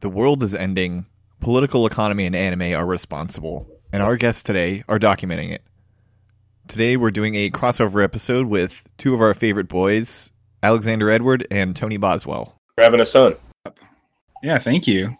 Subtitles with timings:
[0.00, 1.04] The world is ending.
[1.40, 5.62] Political economy and anime are responsible, and our guests today are documenting it.
[6.68, 10.30] Today, we're doing a crossover episode with two of our favorite boys,
[10.62, 12.56] Alexander Edward and Tony Boswell.
[12.76, 13.36] for having us on.
[14.42, 15.18] Yeah, thank you.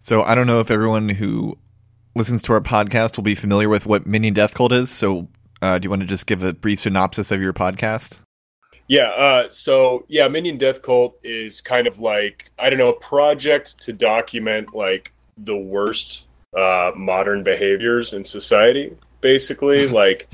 [0.00, 1.56] So, I don't know if everyone who
[2.16, 4.90] listens to our podcast will be familiar with what Minion Death Cult is.
[4.90, 5.28] So,
[5.62, 8.18] uh, do you want to just give a brief synopsis of your podcast?
[8.86, 13.00] Yeah, uh, so yeah, Minion Death Cult is kind of like I don't know a
[13.00, 16.26] project to document like the worst
[16.56, 18.94] uh, modern behaviors in society.
[19.20, 20.28] Basically, like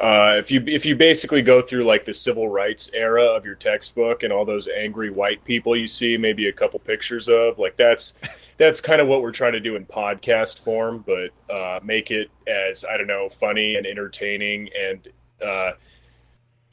[0.00, 3.56] uh, if you if you basically go through like the civil rights era of your
[3.56, 7.76] textbook and all those angry white people you see, maybe a couple pictures of, like
[7.76, 8.14] that's
[8.56, 12.30] that's kind of what we're trying to do in podcast form, but uh, make it
[12.46, 15.08] as I don't know funny and entertaining and
[15.44, 15.72] uh,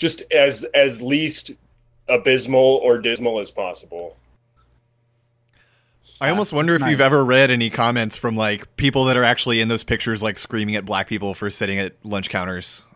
[0.01, 1.51] just as as least
[2.09, 4.17] abysmal or dismal as possible.
[6.19, 6.89] I almost wonder if nice.
[6.89, 10.39] you've ever read any comments from like people that are actually in those pictures, like
[10.39, 12.81] screaming at black people for sitting at lunch counters.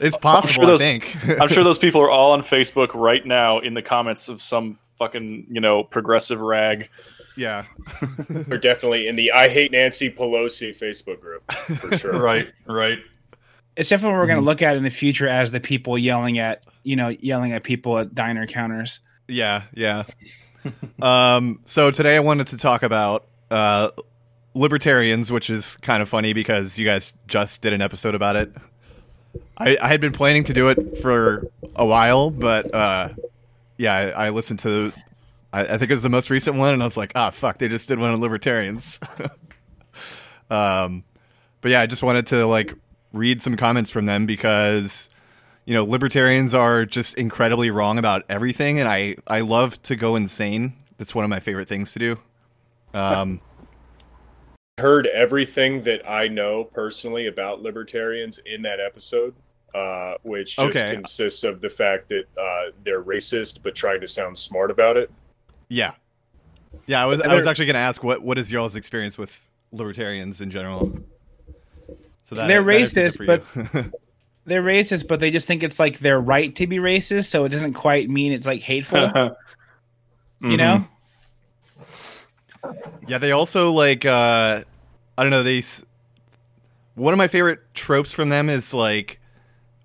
[0.00, 1.28] It's possible, sure those- I think.
[1.40, 4.80] I'm sure those people are all on Facebook right now in the comments of some
[4.94, 6.88] fucking, you know, progressive rag.
[7.36, 7.64] yeah.
[8.28, 12.18] We're definitely in the I hate Nancy Pelosi Facebook group for sure.
[12.18, 12.98] Right, right.
[13.76, 16.38] It's definitely what we're going to look at in the future as the people yelling
[16.38, 19.00] at, you know, yelling at people at diner counters.
[19.28, 20.04] Yeah, yeah.
[21.02, 23.90] um, so today I wanted to talk about uh,
[24.54, 28.54] libertarians, which is kind of funny because you guys just did an episode about it.
[29.56, 33.10] I, I had been planning to do it for a while, but uh,
[33.78, 34.92] yeah, I, I listened to.
[35.52, 37.58] I, I think it was the most recent one, and I was like, ah, fuck,
[37.58, 39.00] they just did one on libertarians.
[40.50, 41.04] um,
[41.60, 42.74] but yeah, I just wanted to like
[43.12, 45.10] read some comments from them because
[45.64, 50.16] you know libertarians are just incredibly wrong about everything and i i love to go
[50.16, 52.18] insane that's one of my favorite things to do
[52.94, 53.40] um
[54.78, 59.34] Heard everything that I know personally about libertarians in that episode,
[59.74, 60.94] uh, which just Okay.
[60.94, 65.10] consists of the fact that uh, they're racist but trying to sound smart about it.
[65.68, 65.92] yeah
[66.86, 69.40] yeah i was i was actually going to ask what what is y'all's experience with
[69.72, 70.90] libertarians in general
[72.24, 73.92] so that They're that racist, you.
[74.44, 77.50] They're racist, but they just think it's like their right to be racist, so it
[77.50, 79.10] doesn't quite mean it's like hateful,
[80.40, 80.84] you know?
[83.06, 84.62] Yeah, they also like uh
[85.16, 85.84] I don't know, they s-
[86.94, 89.20] one of my favorite tropes from them is like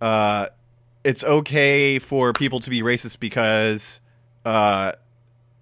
[0.02, 0.48] uh
[1.04, 4.02] it's okay for people to be racist because
[4.46, 4.94] uh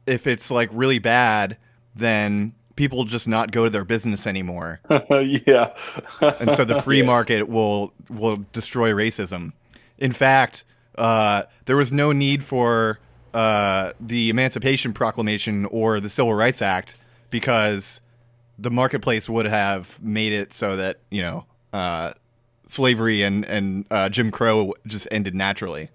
[0.05, 1.57] if it's like really bad,
[1.95, 4.81] then people just not go to their business anymore.
[5.09, 5.73] yeah.
[6.21, 9.53] and so the free market will will destroy racism.
[9.97, 10.63] In fact,
[10.97, 12.99] uh, there was no need for
[13.33, 16.97] uh, the Emancipation Proclamation or the Civil Rights Act
[17.29, 18.01] because
[18.57, 22.13] the marketplace would have made it so that you know uh,
[22.65, 25.89] slavery and and uh, Jim Crow just ended naturally.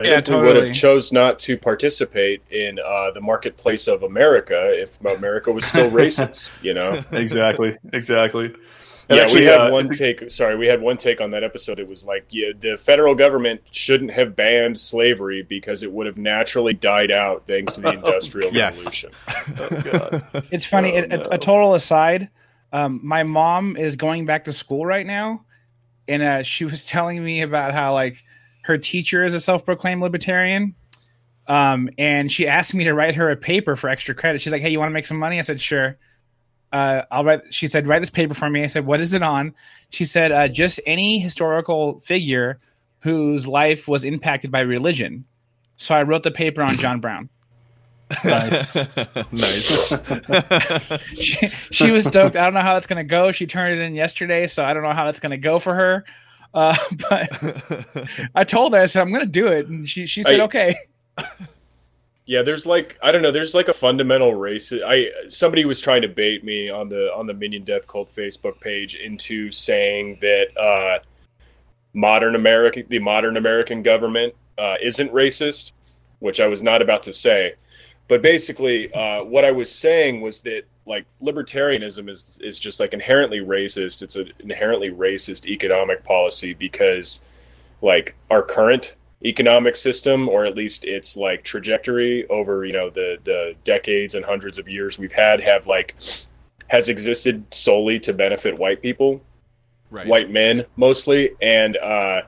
[0.00, 4.70] I Yeah, simply would have chose not to participate in uh, the marketplace of America
[4.80, 6.48] if America was still racist.
[6.62, 7.02] You know.
[7.12, 7.76] exactly.
[7.92, 8.54] Exactly.
[9.10, 10.30] And yeah, actually, we had uh, one take.
[10.30, 11.80] Sorry, we had one take on that episode.
[11.80, 16.18] It was like, yeah, the federal government shouldn't have banned slavery because it would have
[16.18, 18.76] naturally died out thanks to the industrial Yes.
[18.84, 19.10] revolution.
[19.58, 19.68] Oh,
[20.32, 20.44] God.
[20.50, 20.92] It's funny.
[20.98, 22.28] Oh, a, a- a total aside,
[22.72, 25.44] um, my mom is going back to school right now,
[26.06, 28.22] and uh, she was telling me about how like
[28.68, 30.74] her teacher is a self-proclaimed libertarian.
[31.46, 34.42] Um, and she asked me to write her a paper for extra credit.
[34.42, 35.96] She's like, "Hey, you want to make some money?" I said, "Sure."
[36.70, 37.40] Uh, I'll write.
[37.50, 39.54] She said, "Write this paper for me." I said, "What is it on?"
[39.88, 42.58] She said, uh, "Just any historical figure
[43.00, 45.24] whose life was impacted by religion."
[45.76, 47.30] So I wrote the paper on John Brown.
[48.22, 49.16] nice.
[49.32, 51.02] nice.
[51.18, 52.36] she, she was stoked.
[52.36, 53.32] I don't know how that's going to go.
[53.32, 55.74] She turned it in yesterday, so I don't know how that's going to go for
[55.74, 56.04] her.
[56.54, 56.76] Uh,
[57.08, 59.66] but I told her, I said, I'm going to do it.
[59.66, 60.76] And she, she said, I- okay.
[62.28, 63.30] Yeah, there's like I don't know.
[63.30, 64.70] There's like a fundamental race.
[64.70, 68.60] I somebody was trying to bait me on the on the Minion Death Cult Facebook
[68.60, 70.98] page into saying that uh,
[71.94, 75.72] modern American, the modern American government, uh, isn't racist,
[76.18, 77.54] which I was not about to say.
[78.08, 82.94] But basically, uh, what I was saying was that like libertarianism is is just like
[82.94, 84.02] inherently racist.
[84.02, 87.22] It's an inherently racist economic policy because
[87.82, 93.18] like our current economic system or at least its like trajectory over you know the
[93.24, 95.96] the decades and hundreds of years we've had have like
[96.68, 99.20] has existed solely to benefit white people
[99.90, 100.06] right.
[100.06, 102.20] white men mostly and uh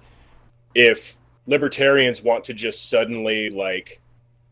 [0.74, 1.16] if
[1.46, 4.00] libertarians want to just suddenly like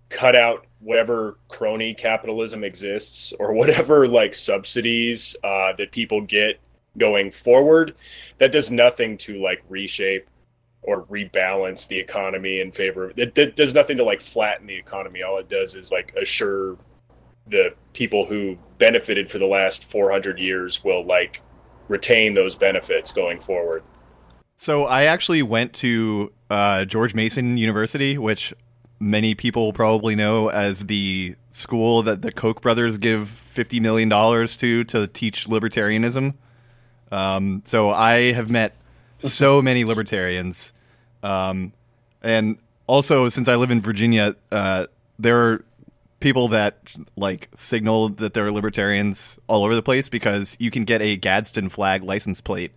[0.09, 6.61] cut out whatever crony capitalism exists or whatever like subsidies uh, that people get
[6.97, 7.95] going forward,
[8.39, 10.29] that does nothing to like reshape
[10.83, 14.77] or rebalance the economy in favor of it, it does nothing to like flatten the
[14.77, 15.23] economy.
[15.23, 16.79] All it does is like assure
[17.47, 21.43] the people who benefited for the last 400 years will like
[21.89, 23.83] retain those benefits going forward.
[24.57, 28.53] So I actually went to uh, George Mason University, which
[29.01, 34.57] many people probably know as the school that the Koch brothers give fifty million dollars
[34.59, 36.35] to to teach libertarianism.
[37.11, 38.77] Um, so I have met
[39.21, 40.73] so many libertarians,
[41.23, 41.73] um,
[42.23, 44.87] and also since I live in Virginia, uh,
[45.19, 45.65] there are
[46.21, 51.01] people that like signal that they're libertarians all over the place because you can get
[51.01, 52.73] a Gadsden flag license plate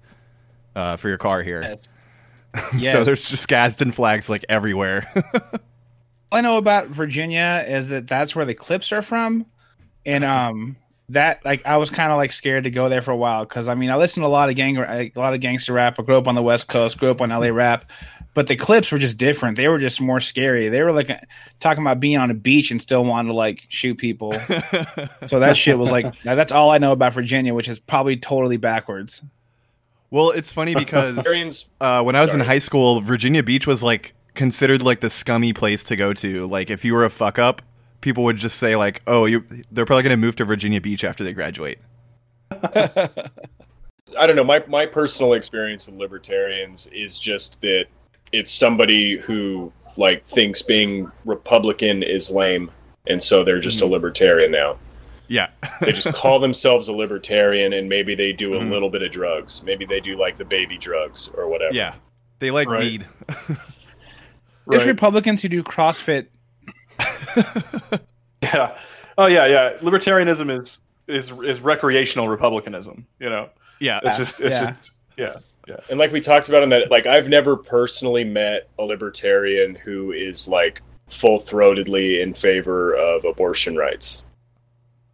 [0.76, 1.80] uh, for your car here.
[2.78, 2.92] Yes.
[2.92, 5.12] so there's just Gadsden flags like everywhere.
[6.32, 9.46] All I know about Virginia is that that's where the clips are from,
[10.06, 10.78] and um,
[11.12, 13.68] that like I was kind of like scared to go there for a while because
[13.68, 16.00] I mean I listened to a lot of gang a lot of gangster rap.
[16.00, 17.90] I grew up on the West Coast, grew up on LA rap,
[18.34, 19.58] but the clips were just different.
[19.58, 20.70] They were just more scary.
[20.70, 21.12] They were like
[21.60, 24.34] talking about being on a beach and still wanting to like shoot people.
[25.26, 28.58] so that shit was like that's all I know about Virginia, which is probably totally
[28.58, 29.22] backwards.
[30.10, 34.14] well, it's funny because uh, when I was in high school, Virginia Beach was like
[34.34, 36.46] considered like the scummy place to go to.
[36.48, 37.62] Like if you were a fuck up,
[38.02, 41.04] people would just say like, "Oh, you they're probably going to move to Virginia Beach
[41.04, 41.80] after they graduate."
[42.52, 44.44] I don't know.
[44.44, 47.86] My my personal experience with libertarians is just that
[48.32, 52.72] it's somebody who like thinks being Republican is lame,
[53.08, 54.78] and so they're just a libertarian now.
[55.28, 55.48] Yeah.
[55.82, 58.70] They just call themselves a libertarian, and maybe they do a Mhm.
[58.70, 59.64] little bit of drugs.
[59.64, 61.74] Maybe they do like the baby drugs or whatever.
[61.74, 61.96] yeah.
[62.40, 62.82] They like Right.
[62.82, 63.06] weed.
[64.68, 64.88] There's Right.
[64.90, 66.28] Republicans who do CrossFit.
[68.44, 68.78] Yeah.
[69.18, 69.74] Oh yeah, yeah.
[69.82, 73.06] Libertarianism is is is recreational republicanism.
[73.20, 73.50] You know,
[73.80, 74.00] Yeah.
[74.04, 74.72] it's just it's Yeah.
[74.72, 74.92] just
[75.68, 75.76] yeah.
[75.90, 80.12] And like we talked about in that, like I've never personally met a libertarian who
[80.12, 84.24] is like full throatedly in favor of abortion rights.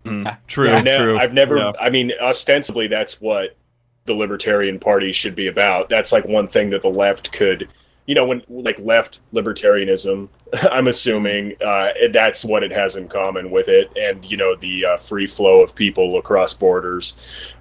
[0.05, 0.27] Hmm.
[0.47, 1.17] True, I've, ne- true.
[1.19, 1.57] I've never.
[1.57, 1.73] Yeah.
[1.79, 3.57] I mean, ostensibly, that's what
[4.05, 5.89] the Libertarian Party should be about.
[5.89, 7.67] That's like one thing that the left could,
[8.07, 10.29] you know, when like left libertarianism.
[10.71, 14.85] I'm assuming uh, that's what it has in common with it, and you know, the
[14.85, 17.17] uh, free flow of people across borders.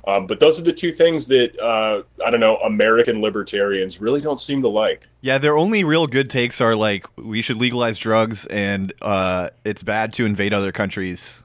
[0.06, 2.56] Um, but those are the two things that uh, I don't know.
[2.58, 5.08] American libertarians really don't seem to like.
[5.20, 9.82] Yeah, their only real good takes are like we should legalize drugs and uh, it's
[9.82, 11.42] bad to invade other countries.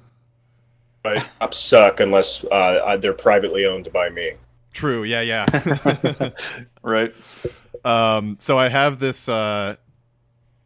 [1.04, 1.26] Right?
[1.40, 4.34] Cops suck unless uh, they're privately owned by me.
[4.74, 5.04] True.
[5.04, 6.30] Yeah, yeah.
[6.84, 7.14] Right.
[7.86, 9.76] Um, so I have this uh,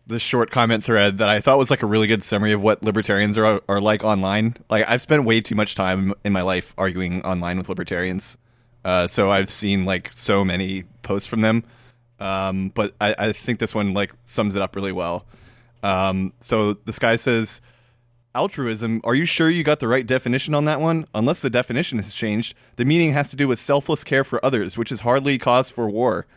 [0.08, 2.84] this short comment thread that I thought was like a really good summary of what
[2.84, 4.56] libertarians are are like online.
[4.70, 8.38] Like I've spent way too much time in my life arguing online with libertarians,
[8.84, 11.64] uh, so I've seen like so many posts from them.
[12.20, 15.26] Um, but I, I think this one like sums it up really well.
[15.84, 17.62] Um, so this guy says,
[18.36, 19.02] altruism.
[19.04, 21.08] Are you sure you got the right definition on that one?
[21.16, 24.78] Unless the definition has changed, the meaning has to do with selfless care for others,
[24.78, 26.28] which is hardly cause for war.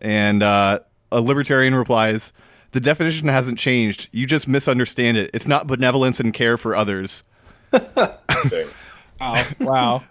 [0.00, 0.80] And uh,
[1.12, 2.32] a libertarian replies,
[2.72, 4.08] "The definition hasn't changed.
[4.12, 5.30] You just misunderstand it.
[5.32, 7.22] It's not benevolence and care for others."
[9.20, 10.02] Oh wow.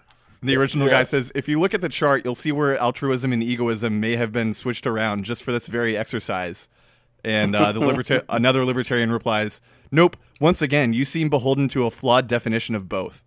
[0.42, 0.94] The original Yeah.
[0.94, 4.16] guy says, if you look at the chart, you'll see where altruism and egoism may
[4.16, 6.68] have been switched around just for this very exercise.
[7.24, 9.60] And uh, the liberta- another libertarian replies,
[9.90, 10.16] nope.
[10.40, 13.22] Once again, you seem beholden to a flawed definition of both.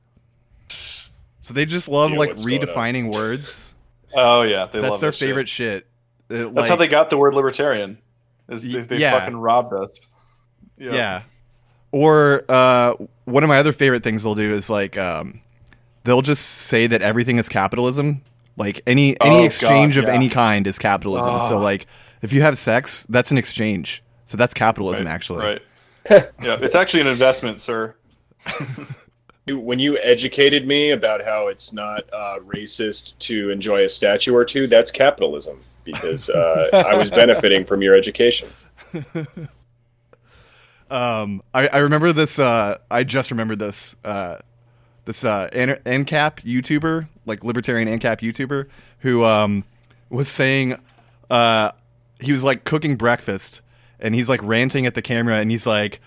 [0.70, 2.68] So they just love Yeah, like what's going on?
[2.68, 3.74] redefining words.
[4.14, 5.28] Oh yeah, they That's love their that shit.
[5.30, 5.88] favorite shit.
[6.30, 7.98] Uh, That's how they got the word libertarian.
[8.50, 9.20] Is they, they Yeah.
[9.20, 10.08] fucking robbed us.
[10.78, 11.24] Yeah.
[11.92, 12.94] Or uh,
[13.26, 15.42] one of my other favorite things they'll do is like um,
[16.04, 18.22] they'll just say that everything is capitalism.
[18.58, 20.16] Like any any Oh, exchange God, of yeah.
[20.16, 21.30] any kind is capitalism.
[21.48, 21.62] So Ah.
[21.62, 21.88] like
[22.22, 24.04] if you have sex, that's an exchange.
[24.26, 25.46] So that's capitalism Right, actually.
[25.46, 25.62] Right.
[26.42, 27.96] yeah, it's actually an investment, sir.
[29.50, 34.44] When you educated me about how it's not uh, racist to enjoy a statue or
[34.44, 35.60] two, that's capitalism
[35.92, 38.50] because uh, I was benefiting from your education.
[40.90, 42.40] Um, I, I remember this.
[42.40, 43.96] Uh, I just remembered this.
[44.04, 44.38] Uh,
[45.06, 48.68] this uh, ANCAP YouTuber, like libertarian ANCAP YouTuber,
[49.00, 49.64] who um,
[50.10, 50.78] was saying
[51.30, 51.72] uh,
[52.20, 53.62] he was like cooking breakfast,
[54.00, 56.02] and he's like ranting at the camera, and he's like,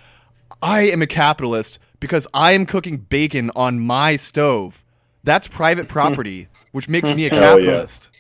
[0.63, 4.85] "I am a capitalist because I am cooking bacon on my stove.
[5.25, 8.11] That's private property, which makes me a capitalist."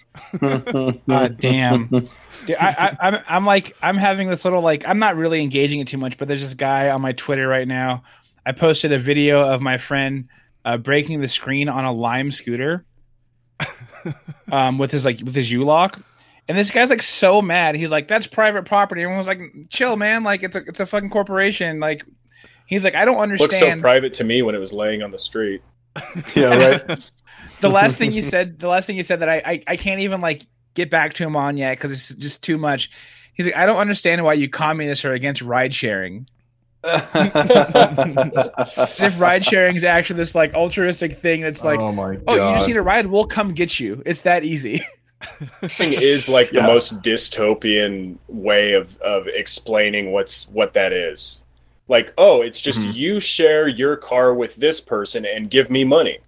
[0.40, 1.86] God damn.
[1.88, 5.80] Dude, I, I, I'm, I'm like, I'm having this little like, I'm not really engaging
[5.80, 8.02] it too much, but there's this guy on my Twitter right now.
[8.44, 10.28] I posted a video of my friend
[10.64, 12.84] uh, breaking the screen on a Lime scooter,
[14.52, 16.00] um, with his like with his U lock.
[16.48, 17.74] And this guy's like so mad.
[17.76, 20.24] He's like, "That's private property." Everyone was like, "Chill, man!
[20.24, 22.04] Like it's a it's a fucking corporation." Like
[22.66, 25.10] he's like, "I don't Looked so understand." private to me when it was laying on
[25.10, 25.62] the street.
[26.34, 27.10] Yeah, right.
[27.60, 30.00] the last thing you said, the last thing you said that I I, I can't
[30.00, 30.42] even like
[30.74, 32.90] get back to him on yet because it's just too much.
[33.34, 36.26] He's like, "I don't understand why you communists are against ride sharing."
[37.82, 42.24] If ride sharing is actually this like altruistic thing that's like, oh my god.
[42.28, 44.02] oh, you just need a ride, we'll come get you.
[44.06, 44.78] It's that easy.
[45.64, 46.62] thing is like Yeah.
[46.62, 51.42] the most dystopian way of of explaining what's what that is.
[51.88, 52.94] Like, oh, it's just Mhm.
[52.94, 56.18] you share your car with this person and give me money.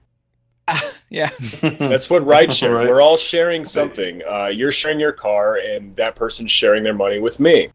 [1.10, 1.30] yeah.
[1.60, 2.74] That's what ride share.
[2.74, 2.88] Right.
[2.88, 4.22] We're all sharing something.
[4.28, 7.68] Uh, you're sharing your car, and that person's sharing their money with me.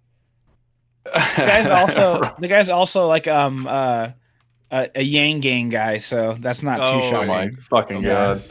[1.06, 4.10] The guy's also the guy's also like um uh
[4.72, 7.28] a, a Yang Gang guy, so that's not Oh, too oh shocking.
[7.28, 8.42] my fucking god.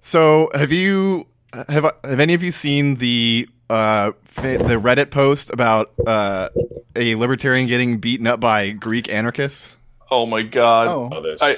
[0.00, 1.26] So, have you
[1.68, 6.48] have have any of you seen the uh fa- the Reddit post about uh
[6.96, 9.76] a libertarian getting beaten up by Greek anarchists?
[10.10, 10.88] oh my god.
[10.88, 11.40] Oh, this.
[11.40, 11.56] I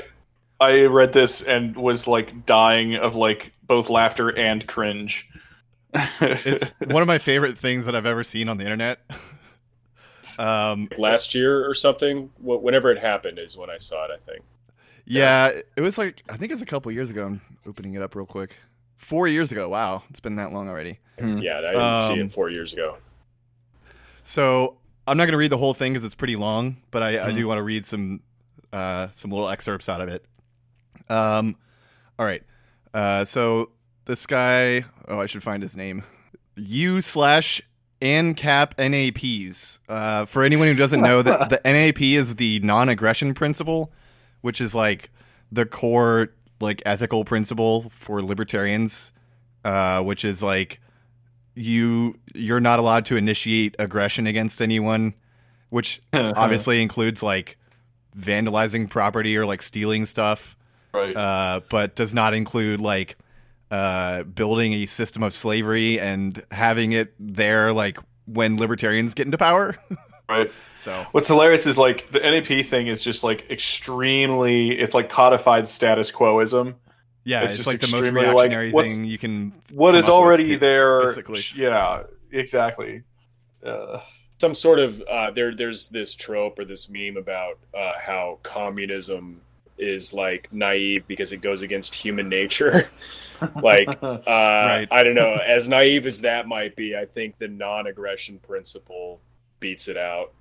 [0.60, 5.28] I read this and was like dying of like both laughter and cringe.
[6.20, 9.00] It's one of my favorite things that I've ever seen on the internet.
[10.38, 12.30] Um, last year or something.
[12.38, 14.10] Wh- Whenever it happened is when I saw it.
[14.12, 14.42] I think.
[15.04, 17.26] yeah, it was like I think it was a couple years ago.
[17.26, 18.56] I'm opening it up real quick.
[18.96, 19.68] Four years ago.
[19.68, 20.98] Wow, it's been that long already.
[21.18, 21.24] Yeah,
[21.58, 22.96] I didn't see Um, it four years ago.
[24.24, 27.28] So I'm not going to read the whole thing because it's pretty long, but I,
[27.28, 27.34] I Mhm.
[27.34, 28.20] do want to read some
[28.72, 30.24] uh, some little excerpts out of it.
[31.08, 31.56] Um,
[32.18, 32.42] all right.
[32.92, 33.70] Uh, so
[34.04, 36.02] this guy, oh, I should find his name.
[36.56, 37.62] U slash
[38.00, 39.78] ANCAP NAPs.
[39.88, 43.92] Uh, for anyone who doesn't know, that the NAP is the non-aggression principle,
[44.42, 45.10] which is like
[45.50, 46.30] the core
[46.60, 49.12] like ethical principle for libertarians,
[49.64, 50.80] uh, which is like
[51.54, 55.14] you you're not allowed to initiate aggression against anyone,
[55.70, 57.56] which obviously includes like
[58.16, 60.56] vandalizing property or like stealing stuff,
[60.94, 61.16] right.
[61.16, 63.16] uh, but does not include like
[63.70, 69.38] uh, building a system of slavery and having it there like when libertarians get into
[69.38, 69.76] power.
[70.28, 70.50] right.
[70.78, 74.70] so What's hilarious is like the NAP thing is just like extremely.
[74.70, 76.76] It's like codified status quoism.
[77.24, 79.52] yeah, It's it's, just like the most extremely, like, reactionary thing you can.
[79.72, 81.06] What is come is up with, already there?
[81.08, 81.40] basically.
[81.56, 83.02] Yeah, exactly.
[83.64, 83.98] Uh,
[84.38, 89.40] some sort of uh, there there's this trope or this meme about uh, how communism
[89.78, 92.88] is like naive because it goes against human nature
[93.62, 98.38] like uh, i don't know as naive as that might be i think the non-aggression
[98.38, 99.20] principle
[99.60, 100.34] beats it out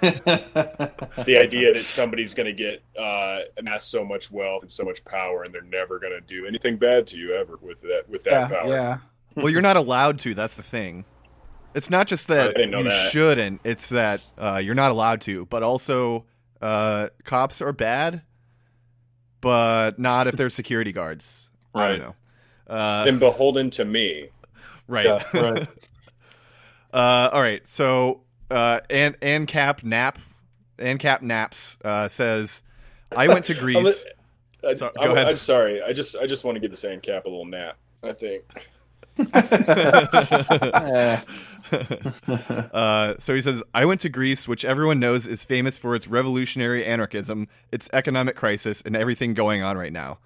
[0.00, 5.04] the idea that somebody's going to get uh, amass so much wealth and so much
[5.04, 8.22] power and they're never going to do anything bad to you ever with that with
[8.24, 8.98] that yeah, power yeah.
[9.34, 10.34] well, you're not allowed to.
[10.34, 11.04] That's the thing.
[11.74, 13.12] It's not just that I didn't know you that.
[13.12, 13.60] shouldn't.
[13.62, 15.44] It's that uh, you're not allowed to.
[15.44, 16.24] But also,
[16.62, 18.22] uh, cops are bad,
[19.46, 21.48] but not if they're security guards.
[21.72, 21.88] I Right.
[21.90, 22.14] don't know.
[22.66, 24.30] Uh, then beholden to me
[24.88, 25.06] right.
[25.06, 25.68] yeah, right.
[26.92, 27.66] Uh, all right.
[27.68, 30.18] So, uh, and ANCAP Nap,
[30.78, 32.62] ANCAP Naps uh, says,
[33.14, 34.04] I went to Greece.
[34.66, 35.28] I, So- ahead.
[35.28, 35.82] I'm sorry.
[35.82, 37.76] I just I just want to give the same cap a little nap.
[38.02, 38.42] I think.
[42.72, 46.06] Uh, so he says, I went to Greece, which everyone knows is famous for its
[46.06, 50.18] revolutionary anarchism, its economic crisis, and everything going on right now.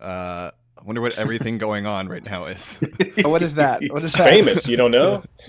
[0.00, 2.78] Uh, I wonder what everything going on right now is.
[3.24, 3.82] What is that?
[3.90, 4.28] What is that?
[4.28, 5.22] Famous, you don't know?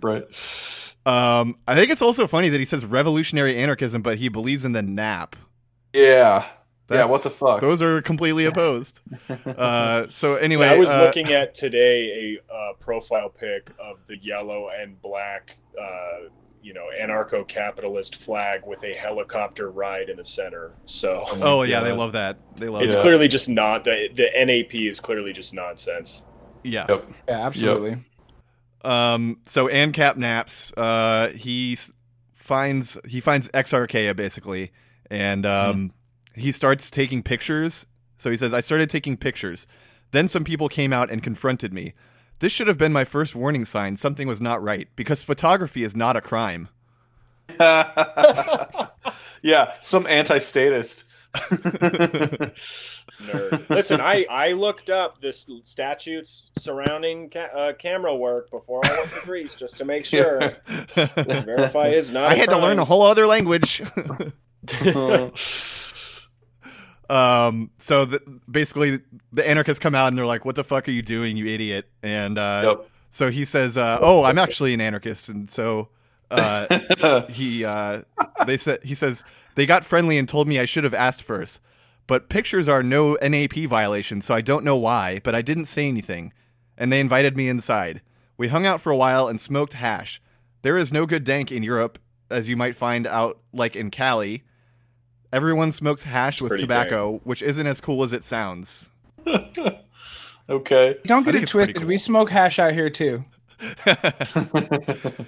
[0.00, 0.24] right.
[1.04, 4.72] um, I think it's also funny that he says revolutionary anarchism, but he believes in
[4.72, 5.36] the NAP.
[5.92, 6.46] Yeah.
[6.90, 7.60] Yeah, what the fuck?
[7.60, 9.00] Those are completely opposed.
[9.58, 14.16] Uh, so anyway, I was uh, looking at today a uh, profile pic of the
[14.18, 16.28] yellow and black, uh,
[16.62, 20.72] you know, anarcho-capitalist flag with a helicopter ride in the center.
[20.84, 22.38] So Oh yeah, they love that.
[22.56, 23.02] They love it's that.
[23.02, 26.24] clearly just not the the NAP is clearly just nonsense.
[26.62, 26.86] Yeah.
[26.88, 27.10] Yep.
[27.28, 27.96] Yeah, absolutely.
[28.82, 29.38] Um.
[29.46, 30.72] So ANCAP naps.
[30.76, 31.28] Uh.
[31.30, 31.76] He
[32.48, 34.72] finds he finds Exarchia basically,
[35.10, 35.92] and um,
[36.40, 37.86] he starts taking pictures.
[38.18, 39.66] So he says, "I started taking pictures.
[40.10, 41.94] Then some people came out and confronted me.
[42.40, 43.96] This should have been my first warning sign.
[43.96, 46.68] Something was not right because photography is not a crime."
[49.42, 51.04] yeah, some anti-statist
[53.20, 53.68] Nerd.
[53.68, 59.12] Listen, I I looked up the statutes surrounding ca- uh, camera work before I went
[59.12, 60.56] to Greece just to make sure.
[60.94, 62.30] Verify is not.
[62.30, 63.82] I a had to learn a whole other language.
[67.08, 69.00] um, so the, basically,
[69.32, 71.88] the anarchists come out and they're like, "What the fuck are you doing, you idiot?"
[72.02, 72.76] And uh,
[73.10, 75.88] so he says, uh, "Oh, I'm actually an anarchist," and so
[76.30, 78.02] uh, he uh,
[78.46, 79.24] they said he says
[79.54, 81.60] they got friendly and told me I should have asked first.
[82.06, 85.86] But pictures are no NAP violation, so I don't know why, but I didn't say
[85.86, 86.32] anything.
[86.76, 88.00] And they invited me inside.
[88.38, 90.22] We hung out for a while and smoked hash.
[90.62, 91.98] There is no good dank in Europe,
[92.30, 94.44] as you might find out like in Cali.
[95.32, 98.88] Everyone smokes hash with pretty tobacco, which isn't as cool as it sounds.
[100.48, 100.96] okay.
[101.06, 101.76] Don't get it twisted.
[101.76, 101.86] cool.
[101.86, 103.24] We smoke hash out here too.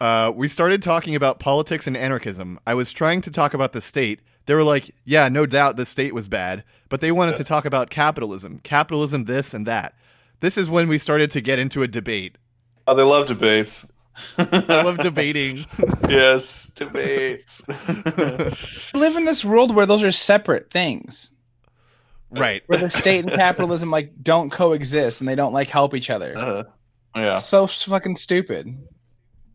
[0.00, 2.58] Uh, we started talking about politics and anarchism.
[2.66, 4.20] I was trying to talk about the state.
[4.46, 7.66] They were like, yeah, no doubt the state was bad, but they wanted to talk
[7.66, 9.94] about capitalism, capitalism this and that.
[10.40, 12.38] This is when we started to get into a debate.
[12.86, 13.92] Oh, they love debates.
[14.38, 15.64] I love debating.
[16.08, 17.62] yes, debates.
[17.68, 21.30] We live in this world where those are separate things.
[22.30, 22.62] right.
[22.66, 26.36] Where the state and capitalism like don't coexist and they don't like help each other.
[26.36, 26.64] Uh,
[27.16, 27.36] yeah.
[27.36, 28.76] So fucking stupid.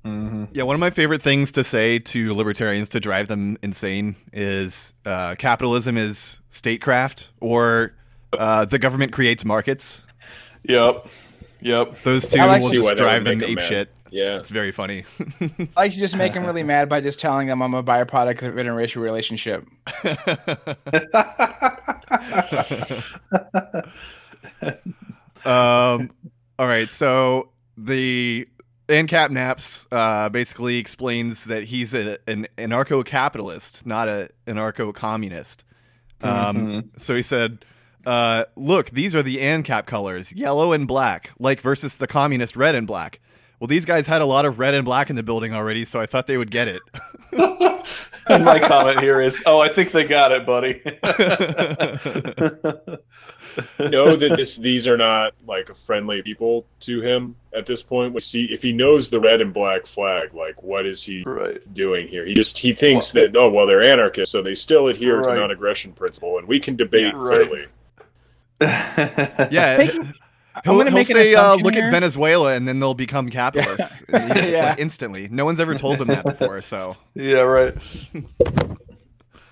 [0.04, 4.16] hmm Yeah, one of my favorite things to say to libertarians to drive them insane
[4.34, 7.94] is uh, capitalism is statecraft or
[8.38, 10.02] uh, the government creates markets.
[10.64, 11.08] Yep.
[11.62, 12.00] Yep.
[12.04, 13.92] Those two will just drive them make 'em ape shit.
[14.16, 14.38] Yeah.
[14.38, 15.04] It's very funny.
[15.42, 18.44] I like to just make them really mad by just telling them I'm a byproduct
[18.44, 19.68] of an interracial relationship.
[25.46, 26.12] um,
[26.58, 28.48] all right, so the
[28.88, 35.66] ANCAP Naps uh, basically explains that he's a, an anarcho-capitalist, not a anarcho-communist.
[36.22, 37.66] Um, So he said,
[38.06, 42.76] uh, "Look, these are the ANCAP colors: yellow and black, like versus the communist red
[42.76, 43.20] and black."
[43.60, 46.00] Well, these guys had a lot of red and black in the building already, so
[46.02, 46.82] I thought they would get it.
[48.28, 50.82] and my comment here is, oh, I think they got it, buddy.
[53.80, 58.14] know that this these are not like friendly people to him at this point.
[58.14, 61.62] We see if he knows the red and black flag, like what is he right.
[61.74, 62.26] doing here?
[62.26, 65.36] He just he thinks that oh well they're anarchists, so they still adhere Right.
[65.36, 67.16] to non-aggression principle, and we can debate Yeah.
[67.16, 67.48] Right.
[67.48, 67.66] fairly.
[69.52, 70.14] yeah, Making- I'm
[70.64, 71.86] he'll, gonna he'll make an say, uh, "Look here.
[71.86, 74.70] at Venezuela," and then they'll become capitalists Yeah.
[74.70, 75.28] Like, instantly.
[75.30, 77.76] No one's ever told them that before, so yeah, right.
[78.14, 78.68] I'm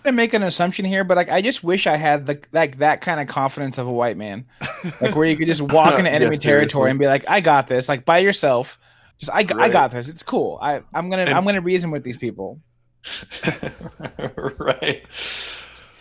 [0.03, 3.01] gonna make an assumption here, but like I just wish I had the like that
[3.01, 4.45] kind of confidence of a white man,
[5.01, 6.43] like where you could just walk into enemy seriously.
[6.43, 8.79] territory and be like, "I got this," like by yourself.
[9.19, 10.09] Just I, I got this.
[10.09, 10.59] It's cool.
[10.61, 12.59] I I'm gonna And- I'm gonna reason with these people.
[14.57, 15.03] right.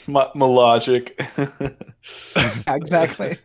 [0.09, 1.21] My, my logic.
[2.67, 3.39] Exactly.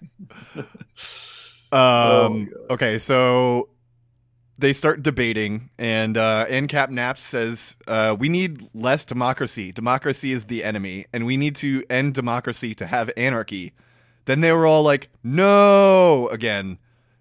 [1.71, 3.69] Um, Oh, okay, so
[4.57, 9.71] they start debating, and uh, ANCAP Naps says, uh, We need less democracy.
[9.71, 13.73] Democracy is the enemy, and we need to end democracy to have anarchy.
[14.25, 16.79] Then they were all like, No, again.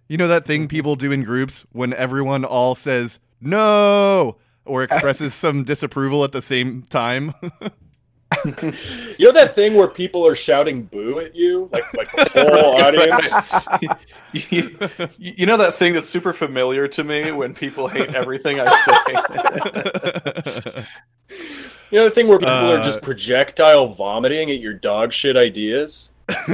[0.09, 5.35] You know that thing people do in groups when everyone all says, No, or expresses
[5.35, 7.35] some disapproval at the same time?
[8.45, 12.81] You know that thing where people are shouting "boo" at you, like like the whole
[12.83, 13.33] audience.
[14.51, 14.79] you,
[15.19, 18.71] you know that thing that's super familiar to me when people hate everything I
[20.75, 20.85] say?
[21.93, 25.37] You know the thing where people are Uh, just projectile vomiting at your dog shit
[25.37, 26.11] ideas.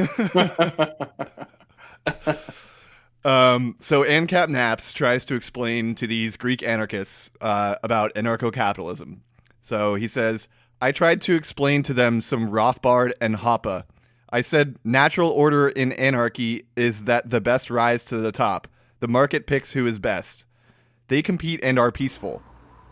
[3.24, 9.22] Um, so ANCAP Naps tries to explain to these Greek anarchists uh, about anarcho-capitalism.
[9.60, 10.48] So he says,
[10.82, 13.84] I tried to explain to them some Rothbard and Hoppe.
[14.30, 18.66] I said natural order in anarchy is that the best rise to the top.
[18.98, 20.44] The market picks who is best.
[21.06, 22.42] They compete and are peaceful.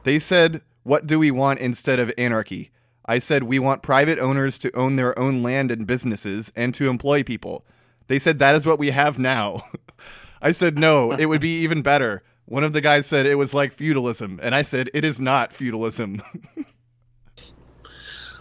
[0.05, 2.71] They said, What do we want instead of anarchy?
[3.07, 6.89] I said, We want private owners to own their own land and businesses and to
[6.89, 7.67] employ people.
[8.07, 9.65] They said, That is what we have now.
[10.41, 12.23] I said, No, it would be even better.
[12.45, 15.53] One of the guys said it was like feudalism, and I said, It is not
[15.53, 16.23] feudalism.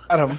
[0.10, 0.38] Adam.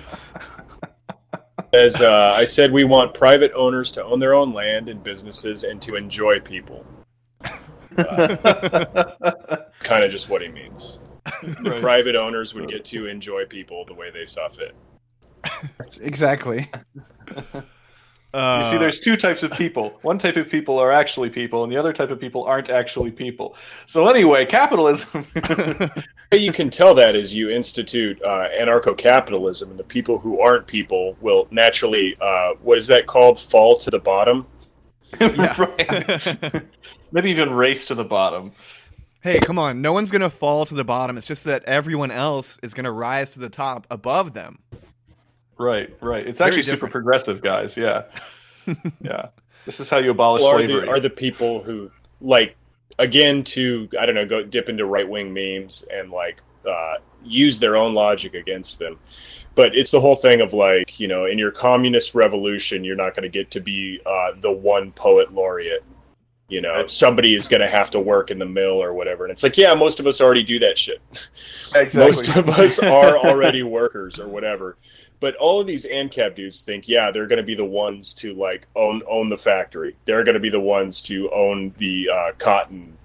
[1.73, 5.63] As uh, I said, we want private owners to own their own land and businesses
[5.63, 6.85] and to enjoy people.
[9.81, 10.99] kind of just what he means.
[11.61, 11.81] Right.
[11.81, 14.75] Private owners would get to enjoy people the way they saw fit.
[16.01, 16.69] Exactly.
[18.33, 19.99] Uh, You see, there's two types of people.
[20.03, 23.11] One type of people are actually people, and the other type of people aren't actually
[23.11, 23.57] people.
[23.87, 25.27] So anyway, capitalism.
[26.33, 31.17] you can tell that is you institute uh, anarcho-capitalism, and the people who aren't people
[31.21, 34.47] will naturally, uh, what is that called, fall to the bottom.
[35.21, 36.63] right.
[37.11, 38.53] Maybe even race to the bottom.
[39.23, 39.83] hey, come on.
[39.83, 41.19] No one's gonna fall to the bottom.
[41.19, 44.61] It's just that everyone else is gonna rise to the top above them.
[45.61, 46.27] Right, right.
[46.27, 47.77] It's Very actually super progressive, guys.
[47.77, 48.05] Yeah,
[49.03, 49.29] yeah.
[49.67, 50.87] This is how you abolish Well, are, slavery.
[50.87, 51.91] the, are the people who,
[52.23, 52.57] like,
[52.99, 57.77] again, to, I don't know, go dip into right-wing memes and, like, uh, use their
[57.77, 58.99] own logic against them.
[59.55, 63.15] But it's the whole thing of, like, you know, in your communist revolution, you're not
[63.15, 65.85] going to get to be uh, the one poet laureate.
[66.49, 66.91] You know, Right.
[66.91, 69.25] somebody is going to have to work in the mill or whatever.
[69.25, 71.01] And it's like, yeah, most of us already do that shit.
[71.77, 72.07] exactly.
[72.07, 74.77] Most of us are already workers or whatever.
[75.21, 78.35] But all of these ANCAP dudes think, yeah, they're going to be the ones to
[78.35, 79.97] like own own the factory.
[80.07, 82.97] They're going to be the ones to own the uh, cotton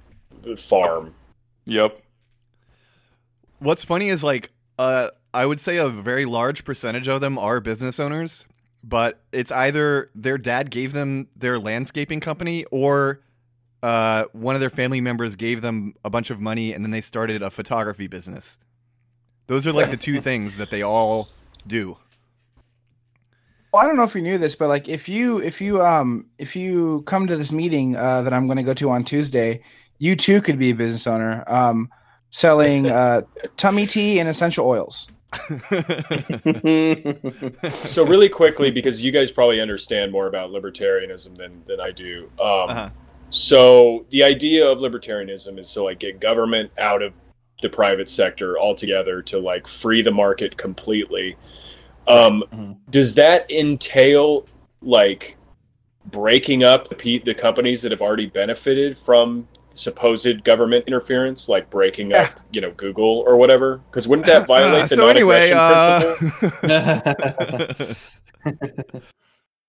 [0.56, 1.14] farm.
[1.66, 2.02] Yep.
[3.60, 7.60] What's funny is like uh I would say a very large percentage of them are
[7.60, 8.46] business owners,
[8.84, 13.22] but it's either their dad gave them their landscaping company or
[13.82, 17.02] uh one of their family members gave them a bunch of money and then they
[17.02, 18.58] started a photography business.
[19.48, 21.30] Those are like the two things that they all
[21.66, 21.98] do.
[23.76, 26.28] Well, I don't know if you knew this, but like if you if you um
[26.38, 29.62] if you come to this meeting uh, that I'm going to go to on Tuesday,
[29.98, 31.90] you too could be a business owner, um,
[32.30, 33.24] selling uh,
[33.58, 35.10] tummy tea and essential oils.
[37.66, 42.32] So really quickly, because you guys probably understand more about libertarianism than than I do.
[42.40, 42.90] Um, Uh-huh.
[43.30, 47.12] So the idea of libertarianism is to like get government out of
[47.62, 51.36] the private sector altogether to like free the market completely.
[52.08, 52.78] Um, Mhm.
[52.90, 54.46] Does that entail
[54.82, 55.38] like
[56.06, 61.70] breaking up the pe- the companies that have already benefited from supposed government interference, like
[61.70, 63.82] breaking up, you know, Google or whatever?
[63.90, 67.96] Because wouldn't that violate Uh, the so anyway, non-aggression uh, principle?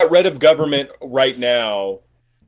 [0.01, 2.01] got rid of government right now,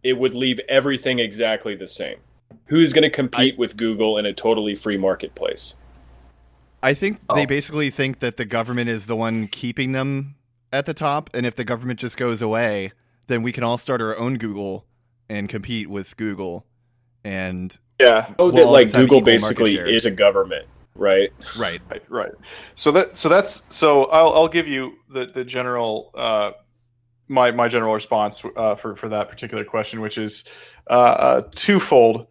[0.02, 2.18] it would leave everything exactly the same.
[2.66, 5.74] Who's going to compete with Google in a totally free marketplace?
[6.82, 7.34] I think Oh.
[7.34, 10.36] they basically think that the government is the one keeping them
[10.72, 12.92] at the top, and if the government just goes away,
[13.26, 14.86] then we can all start our own Google
[15.28, 16.64] and compete with Google.
[17.24, 18.32] And yeah.
[18.38, 21.32] Oh, We'll that like Google basically is a government, right?
[21.58, 22.30] right, Right, right.
[22.74, 26.52] So that so that's so I'll I'll give you the the general uh
[27.28, 30.48] my my general response uh, for for that particular question, which is
[30.88, 32.26] uh, uh, twofold.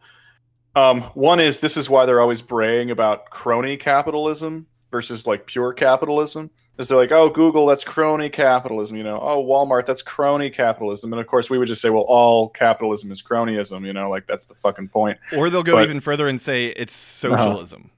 [0.78, 5.74] Um, one is this is why they're always braying about crony capitalism versus like pure
[5.74, 6.52] capitalism.
[6.78, 9.20] Is they're like, oh, Google, that's crony capitalism, you know?
[9.20, 13.12] Oh, Walmart, that's crony capitalism, and of course we would just say, well, all capitalism
[13.12, 14.12] is cronyism, you know?
[14.12, 15.18] Like that's the fucking point.
[15.36, 17.90] or they'll go But- even further and say it's socialism.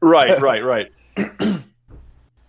[0.00, 0.90] right right right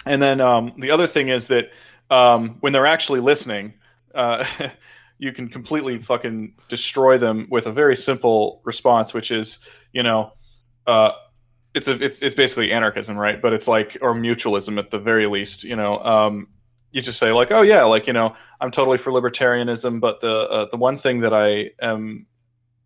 [0.06, 1.70] and then um, the other thing is that
[2.10, 3.74] um, when they're actually listening
[4.16, 4.44] uh,
[5.22, 10.32] you can completely fucking destroy them with a very simple response which is you know
[10.88, 11.12] uh,
[11.74, 15.28] it's a it's, it's basically anarchism right but it's like or mutualism at the very
[15.28, 16.48] least you know um,
[16.92, 20.50] you just say like oh yeah like you know i'm totally for libertarianism but the
[20.50, 22.26] uh, the one thing that i am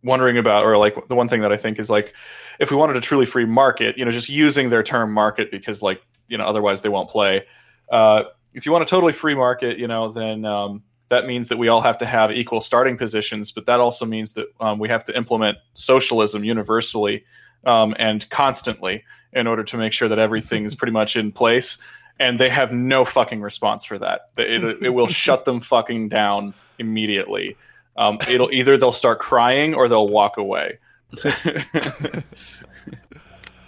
[0.03, 2.13] wondering about or like the one thing that i think is like
[2.59, 5.81] if we wanted a truly free market, you know, just using their term market because
[5.81, 7.45] like, you know, otherwise they won't play.
[7.91, 11.57] Uh, if you want a totally free market, you know, then um, that means that
[11.57, 14.89] we all have to have equal starting positions, but that also means that um, we
[14.89, 17.23] have to implement socialism universally
[17.65, 21.77] um, and constantly in order to make sure that everything is pretty much in place.
[22.19, 24.29] And they have no fucking response for that.
[24.37, 27.57] It, it will shut them fucking down immediately.
[27.97, 30.79] Um, it'll either they'll start crying or they'll walk away.
[31.23, 31.31] they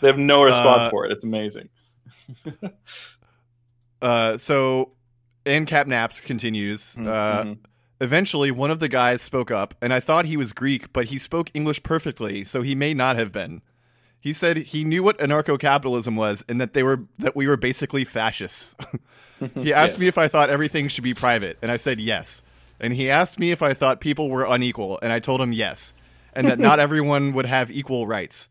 [0.03, 1.11] have no response Uh, for it.
[1.11, 1.69] It's amazing.
[3.99, 4.91] Uh, so,
[5.47, 6.95] ANCAP Naps continues.
[6.97, 7.01] Uh,
[7.45, 7.57] Mhm.
[7.99, 11.17] Eventually, one of the guys spoke up, and I thought he was Greek, but he
[11.17, 13.63] spoke English perfectly, so he may not have been.
[14.19, 18.03] He said he knew what anarcho-capitalism was, and that they were that we were basically
[18.03, 18.75] fascists.
[19.55, 19.99] he asked Yes.
[19.99, 22.43] me if I thought everything should be private, and I said yes.
[22.79, 25.95] And he asked me if I thought people were unequal, and I told him yes,
[26.33, 28.47] and that not everyone would have equal rights.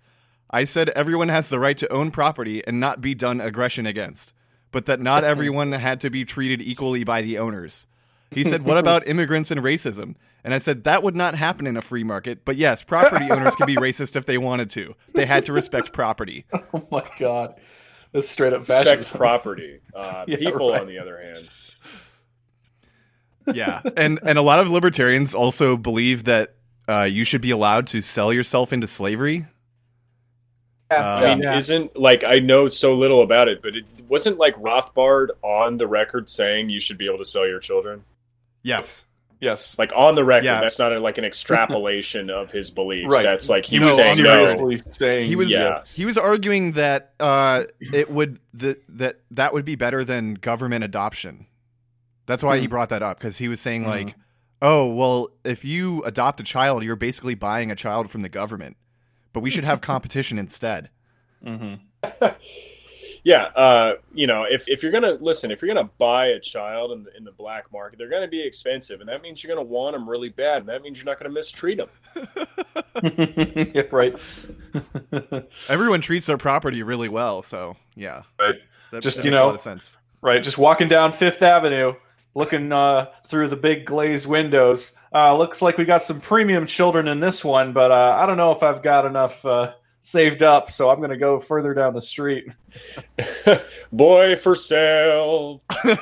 [0.50, 4.32] I said everyone has the right to own property and not be done aggression against,
[4.76, 7.86] but that not everyone had to be treated equally by the owners.
[8.30, 10.16] He said, What about immigrants and racism?
[10.44, 13.56] And I said, That would not happen in a free market, but yes, property owners
[13.56, 14.94] can be racist if they wanted to.
[15.14, 16.44] They had to respect property.
[16.74, 17.54] Oh my god,
[18.12, 19.80] that's straight up Respect property.
[19.94, 20.82] Uh, Yeah, people, right.
[20.82, 21.48] on the other hand,
[23.56, 26.54] yeah, and and a lot of libertarians also believe that
[26.86, 29.46] uh, you should be allowed to sell yourself into slavery.
[30.90, 31.56] Yeah, Uh, I mean, yeah.
[31.56, 35.86] isn't like I know so little about it, but it wasn't like Rothbard on the
[35.86, 38.04] record saying you should be able to sell your children.
[38.62, 39.04] Yes.
[39.40, 39.78] Yes.
[39.78, 40.60] Like on the record, Yeah.
[40.60, 43.12] that's not a, like an extrapolation of his beliefs.
[43.12, 43.22] Right.
[43.22, 44.44] That's like he He was was No, saying no.
[44.44, 45.94] seriously saying He was yes.
[45.96, 50.84] he was arguing that uh, it would that that that would be better than government
[50.84, 51.46] adoption.
[52.26, 52.70] That's why he Mhm.
[52.70, 53.86] brought that up because he was saying Mhm.
[53.88, 54.14] like,
[54.62, 58.76] oh well, if you adopt a child, you're basically buying a child from the government,
[59.36, 60.88] but we should have competition instead.
[61.44, 61.80] Mhm.
[63.22, 66.92] Yeah, uh, you know, if, if you're gonna listen, if you're gonna buy a child
[66.92, 69.66] in the, in the black market, they're gonna be expensive, and that means you're gonna
[69.66, 71.88] want them really bad, and that means you're not gonna mistreat them.
[73.74, 74.14] yeah, right.
[75.68, 78.54] Everyone treats their property really well, so yeah, Right.
[78.90, 79.96] That, Just, that you know, a lot of sense.
[80.22, 80.42] right.
[80.42, 81.92] Just walking down Fifth Avenue,
[82.36, 84.92] looking uh, through the big glazed windows.
[85.12, 88.36] Uh, looks like we got some premium children in this one, but uh, I don't
[88.36, 91.94] know if I've got enough uh, saved up, so I'm going to go further down
[91.94, 92.52] the street.
[93.92, 95.62] Boy for sale.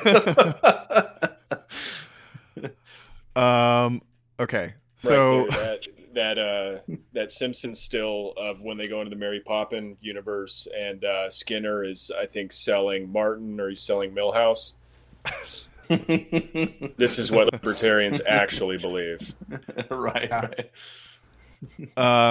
[3.35, 4.01] um.
[4.37, 4.73] Okay.
[4.97, 5.77] So right there,
[6.13, 6.79] that that uh,
[7.13, 11.85] that Simpson still of when they go into the Mary Poppin universe, and uh, Skinner
[11.85, 14.73] is I think selling Martin or he's selling Milhouse.
[16.97, 19.33] This is what libertarians actually believe.
[19.89, 20.47] right, Yeah.
[20.47, 20.71] right.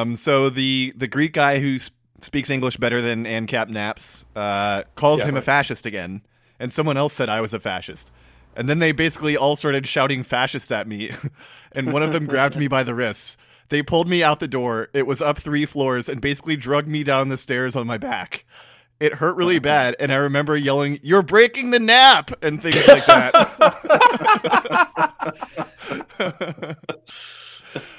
[0.01, 4.83] Um, so the the Greek guy who sp- speaks English better than ANCAP Naps uh,
[4.97, 6.23] calls Yeah, him a fascist again,
[6.59, 8.13] and someone else said I was a fascist,
[8.57, 11.11] and then they basically all started shouting fascist at me,
[11.73, 13.37] and one of them grabbed me by the wrists.
[13.71, 14.89] They pulled me out the door.
[14.93, 18.45] It was up three floors and basically drugged me down the stairs on my back.
[19.01, 23.05] It hurt really bad, and I remember yelling, "You're breaking the nap!" and things like
[23.07, 23.35] that.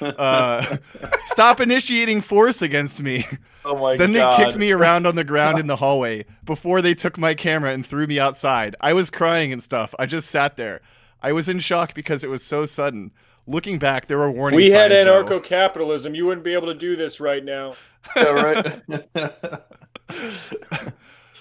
[0.00, 0.76] uh,
[1.24, 3.26] stop initiating force against me.
[3.64, 6.94] Oh my then they kicked me around on the ground in the hallway before they
[6.94, 8.76] took my camera and threw me outside.
[8.80, 9.94] I was crying and stuff.
[9.98, 10.80] I just sat there.
[11.20, 13.12] I was in shock because it was so sudden.
[13.48, 15.06] Looking back, there were If warning we had signs.
[15.06, 15.24] though.
[15.24, 17.74] anarcho capitalism, you wouldn't be able to do this right now.
[18.16, 18.82] Yeah, right.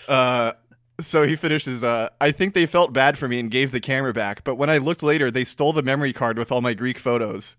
[0.08, 0.54] Uh,
[1.02, 1.84] so he finishes.
[1.84, 4.70] Uh, I think they felt bad for me and gave the camera back, but when
[4.70, 7.58] I looked later, they stole the memory card with all my Greek photos.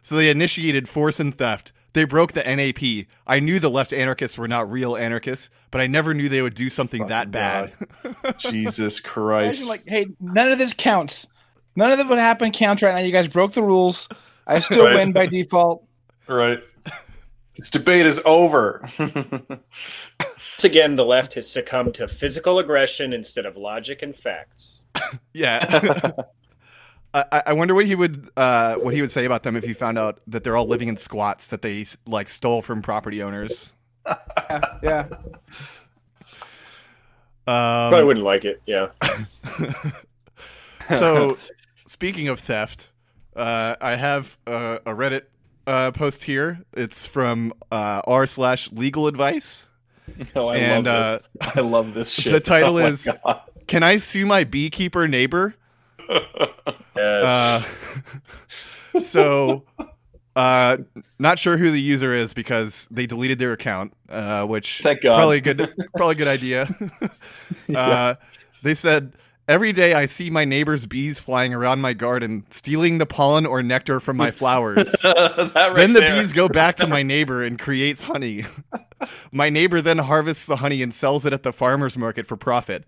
[0.00, 1.72] So they initiated force and theft.
[1.94, 3.08] They broke the NAP.
[3.26, 6.54] I knew the left anarchists were not real anarchists, but I never knew they would
[6.54, 7.72] do something that bad.
[8.38, 9.68] Jesus Imagine Christ.
[9.68, 11.26] like, hey, none of this counts.
[11.74, 13.00] None of what happened counts right now.
[13.00, 14.08] You guys broke the rules.
[14.46, 14.94] I still Right.
[14.94, 15.84] win by default.
[16.28, 16.60] right.
[17.56, 18.88] This debate is over.
[20.58, 24.84] Once again, the left has succumbed to physical aggression instead of logic and facts.
[25.32, 25.60] Yeah.
[27.14, 29.62] I, I- I wonder what he would uh, what he would say about them if
[29.62, 33.22] he found out that they're all living in squats that they like stole from property
[33.22, 33.72] owners.
[34.50, 35.08] Yeah, yeah.
[37.46, 38.60] Probably Um, wouldn't like it.
[38.66, 38.88] Yeah.
[40.88, 41.38] so,
[41.86, 42.90] speaking of theft,
[43.36, 45.22] uh, I have uh, a Reddit
[45.66, 46.64] uh, post here.
[46.72, 49.66] It's from uh, r slash legal advice.
[50.36, 51.28] Oh, I And, love this.
[51.56, 52.32] I love this shit.
[52.32, 53.40] the title Oh is- God.
[53.66, 55.54] Can I sue my beekeeper neighbor?
[56.96, 57.64] Yes.
[58.94, 59.64] Uh, so,
[60.34, 60.78] uh,
[61.18, 65.16] not sure who the user is because they deleted their account, uh, which Thank God.
[65.16, 66.90] probably a good, probably a good idea.
[67.74, 68.14] uh,
[68.62, 69.12] they said
[69.48, 73.62] every day I see my neighbor's bees flying around my garden, stealing the pollen or
[73.62, 74.92] nectar from my flowers.
[75.02, 76.20] that right then the there.
[76.20, 78.44] bees go back to my neighbor and creates honey.
[79.32, 82.84] my neighbor then harvests the honey and sells it at the farmer's market for profit.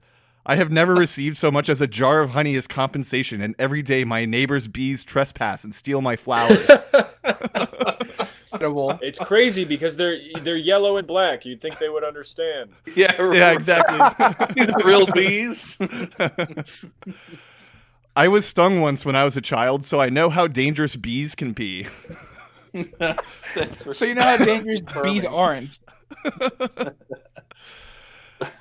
[0.46, 3.82] I have never received so much as a jar of honey as compensation, and every
[3.82, 6.66] day my neighbor's bees trespass and steal my flowers.
[8.52, 8.98] Incredible.
[9.02, 11.44] it's crazy because they're they're yellow and black.
[11.44, 12.70] You'd think they would understand.
[12.94, 13.98] Yeah, yeah, exactly.
[14.54, 15.78] These are real bees.
[18.16, 21.34] I was stung once when I was a child, so I know how dangerous bees
[21.34, 21.86] can be.
[23.54, 25.78] Thanks So you know how dangerous bees aren't.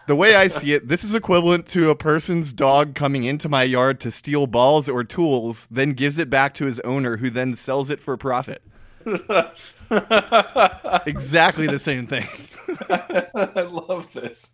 [0.08, 3.64] The way I see it, this is equivalent to a person's dog coming into my
[3.64, 7.56] yard to steal balls or tools, then gives it back to his owner, who then
[7.56, 8.62] sells it for profit.
[11.06, 12.28] Exactly the same thing.
[12.90, 14.52] I love this.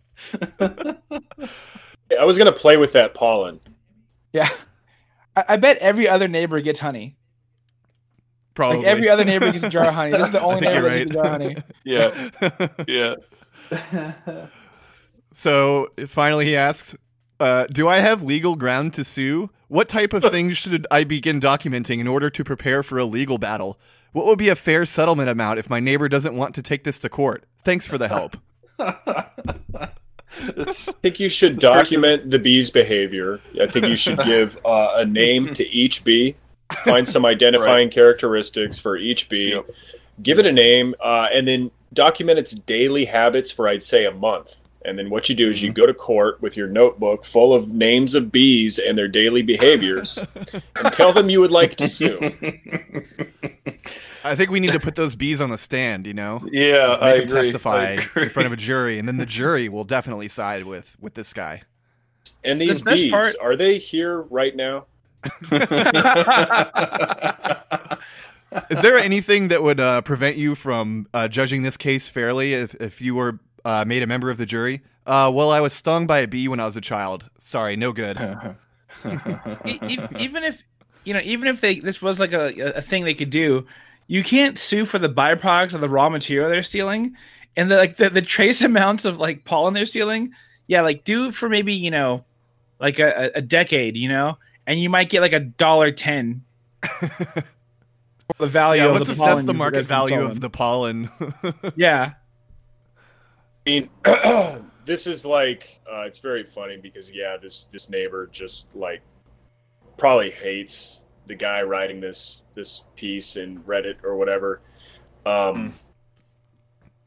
[0.60, 3.60] I was gonna play with that pollen.
[4.32, 4.48] Yeah.
[5.36, 7.16] I, I bet every other neighbor gets honey.
[8.54, 8.78] Probably.
[8.78, 10.12] Like every other neighbor gets a jar of honey.
[10.12, 11.56] This is the only think neighbor you're that gets a jar of honey.
[12.88, 13.14] Yeah,
[14.30, 14.46] yeah.
[15.34, 16.94] so finally, he asks,
[17.38, 19.50] Uh, do I have legal ground to sue?
[19.68, 23.36] What type of things should I begin documenting in order to prepare for a legal
[23.36, 23.78] battle?
[24.12, 26.98] What would be a fair settlement amount if my neighbor doesn't want to take this
[27.00, 27.44] to court?
[27.64, 28.36] Thanks for the help.
[28.78, 30.54] I
[31.02, 33.40] think you should document the bee's behavior.
[33.60, 36.36] I think you should give uh, a name to each bee,
[36.84, 39.70] find some identifying characteristics for each bee, Yep.
[40.22, 44.10] give it a name, uh, and then document its daily habits for, I'd say, a
[44.12, 44.56] month.
[44.86, 47.72] And then what you do is you go to court with your notebook full of
[47.72, 50.18] names of bees and their daily behaviors
[50.76, 52.18] and tell them you would like to sue.
[54.24, 56.06] I think we need to put those bees on the stand.
[56.06, 57.42] You know, yeah, Make I them agree.
[57.42, 58.22] testify I agree.
[58.24, 61.32] in front of a jury, and then the jury will definitely side with with this
[61.34, 61.62] guy.
[62.44, 64.86] And these The bees, part- are they here right now?
[68.70, 72.74] Is there anything that would uh, prevent you from uh, judging this case fairly if,
[72.76, 74.80] if you were uh, made a member of the jury?
[75.06, 77.28] Uh, well, I was stung by a bee when I was a child.
[77.40, 78.16] Sorry, no good.
[79.04, 80.62] Even if
[81.04, 83.66] you know, even if they this was like a, a thing they could do,
[84.06, 87.16] you can't sue for the byproduct of the raw material they're stealing,
[87.56, 90.32] and the like the, the trace amounts of like pollen they're stealing.
[90.66, 92.24] Yeah, like do for maybe you know,
[92.80, 96.42] like a, a decade, you know, and you might get like a dollar ten.
[98.38, 100.30] the value yeah, of let's the assess the market value stolen.
[100.30, 101.10] of the pollen.
[101.76, 102.12] yeah.
[103.66, 103.90] I mean,
[104.84, 109.02] this is like uh, it's very funny because yeah, this this neighbor just like
[109.96, 114.60] probably hates the guy writing this this piece in Reddit or whatever.
[115.24, 115.74] Um,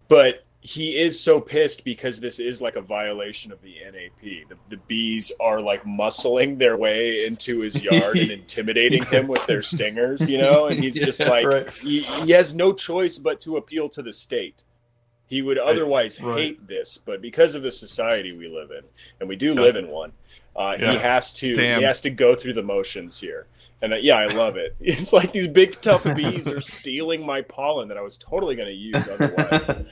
[0.09, 4.19] But he is so pissed because this is like a violation of the NAP.
[4.21, 9.45] The, the bees are like muscling their way into his yard and intimidating him with
[9.45, 11.73] their stingers, you know, and he's just like right.
[11.73, 14.65] he, he has no choice but to appeal to the state.
[15.29, 16.37] He would otherwise right.
[16.37, 18.83] hate this, but because of the society we live in,
[19.19, 20.11] and we do live in one,
[20.55, 20.91] uh, Yeah.
[20.93, 21.79] he has to Damn.
[21.79, 23.45] he has to go through the motions here.
[23.81, 24.75] And uh, yeah, I love it.
[24.81, 28.69] It's like these big tough bees are stealing my pollen that I was totally going
[28.69, 29.85] to use otherwise.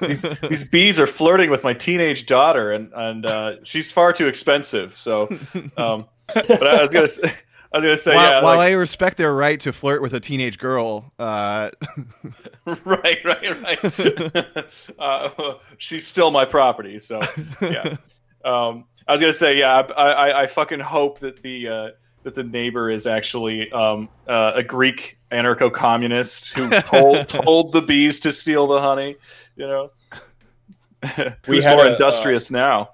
[0.00, 4.28] these these bees are flirting with my teenage daughter, and and uh, she's far too
[4.28, 4.96] expensive.
[4.96, 5.28] So,
[5.76, 7.32] um, but I was gonna say,
[7.72, 10.14] I was gonna say, while, yeah, while like- I respect their right to flirt with
[10.14, 11.70] a teenage girl, uh,
[12.64, 14.66] right, right, right.
[14.98, 17.20] uh, she's still my property, so
[17.60, 17.96] yeah.
[18.44, 21.88] Um, I was gonna say, yeah, I, I, I fucking hope that the uh,
[22.22, 28.20] that the neighbor is actually um, uh, a Greek anarcho-communist who told told the bees
[28.20, 29.16] to steal the honey.
[29.56, 29.90] You know,
[31.46, 32.90] We who's more a, uh, industrious now?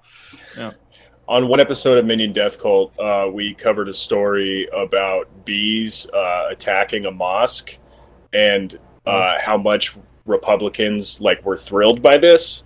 [1.27, 6.47] On one episode of Minion Death Cult, uh, we covered a story about bees uh,
[6.51, 7.77] attacking a mosque
[8.31, 12.63] and uh, how much Republicans like were thrilled by this.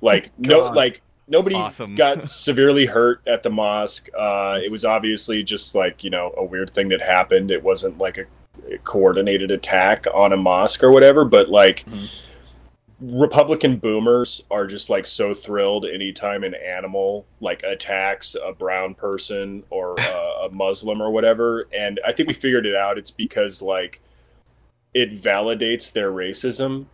[0.00, 1.94] Like no, like nobody Awesome.
[1.94, 4.08] got severely hurt at the mosque.
[4.18, 7.52] Uh, it was obviously just like you know a weird thing that happened.
[7.52, 8.24] It wasn't like a,
[8.84, 11.24] coordinated attack on a mosque or whatever.
[11.24, 12.08] But like Mhm.
[13.02, 19.64] Republican boomers are just like so thrilled anytime an animal like attacks a brown person
[19.70, 21.66] or uh, a Muslim or whatever.
[21.76, 22.98] And I think we figured it out.
[22.98, 24.00] It's because like
[24.94, 26.86] it validates their racism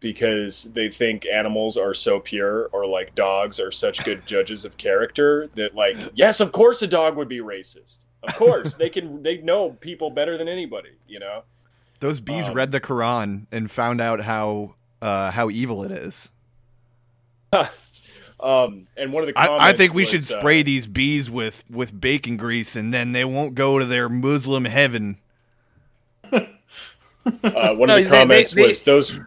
[0.00, 4.76] because they think animals are so pure or like dogs are such good judges of
[4.76, 9.22] character that like yes of course a dog would be racist of course they can
[9.22, 11.42] they know people better than anybody you know
[12.00, 16.30] those bees Um, read the Quran and found out how uh, how evil it is.
[18.40, 20.86] um and one of the comments I, I think we was, should uh, spray these
[20.88, 25.18] bees with with bacon grease, and then they won't go to their Muslim heaven.
[26.32, 26.40] uh,
[27.22, 29.20] one No, of they- the comments they- was those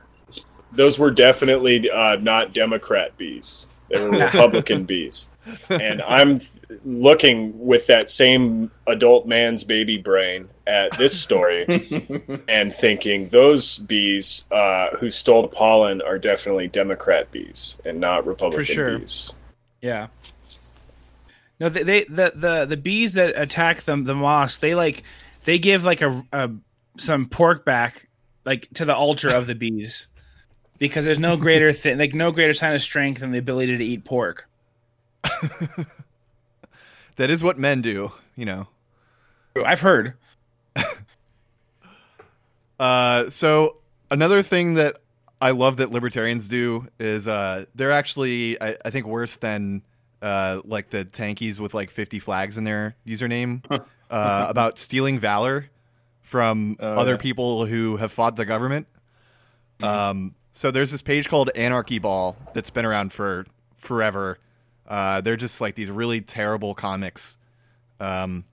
[0.73, 3.67] those were definitely uh, not Democrat bees.
[3.89, 5.29] They were Republican bees.
[5.69, 6.51] And I'm th-
[6.83, 11.65] looking with that same adult man's baby brain at this story
[12.47, 18.25] and thinking those bees uh, who stole the pollen are definitely Democrat bees and not
[18.25, 18.99] Republican sure.
[18.99, 19.33] bees.
[19.81, 20.07] Yeah.
[21.59, 25.03] No, they, they the the the bees that attack them the mosque, they like
[25.43, 26.51] they give like a, a
[26.97, 28.07] some pork back
[28.45, 30.07] like to the altar of the bees
[30.77, 33.83] because there's no greater thing like no greater sign of strength than the ability to
[33.83, 34.47] eat pork.
[37.17, 38.67] That is what men do, you know.
[39.65, 40.13] I've heard.
[42.79, 43.77] Uh, so
[44.11, 44.97] another thing that
[45.41, 49.81] I love that libertarians do is uh, they're actually I, I think worse than
[50.21, 53.63] uh, like the tankies with like 50 flags in their username
[54.11, 55.69] uh, about stealing valor
[56.21, 57.17] from Oh, other yeah.
[57.17, 58.87] people who have fought the government.
[59.79, 59.85] Mm-hmm.
[59.85, 63.45] Um, so there's this page called Anarchy Ball that's been around for
[63.77, 64.37] forever.
[64.87, 67.37] Uh, they're just like these really terrible comics.
[67.99, 68.43] Um,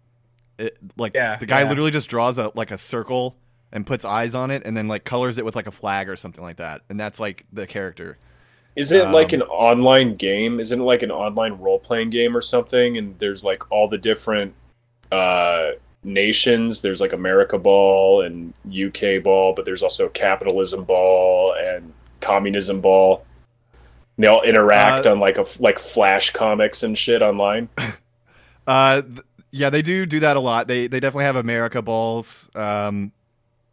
[0.59, 1.65] it, like Yeah, the guy yeah.
[1.65, 3.37] literally just draws a like a circle
[3.73, 6.17] and puts eyes on it, and then like colors it with like a flag or
[6.17, 8.19] something like that, and that's like the character.
[8.77, 10.59] Isn't it like Um, an online game?
[10.61, 12.97] Isn't it like an online role playing game or something?
[12.97, 14.55] And there's like all the different
[15.13, 16.83] uh, nations.
[16.83, 23.25] There's like America Ball and UK Ball, but there's also Capitalism Ball and Communism Ball.
[24.17, 27.69] And they all interact Uh, on like a like Flash comics and shit online.
[28.67, 29.21] Uh, th-
[29.55, 30.67] yeah, they do do that a lot.
[30.67, 32.51] They they definitely have America balls.
[32.57, 33.13] Um,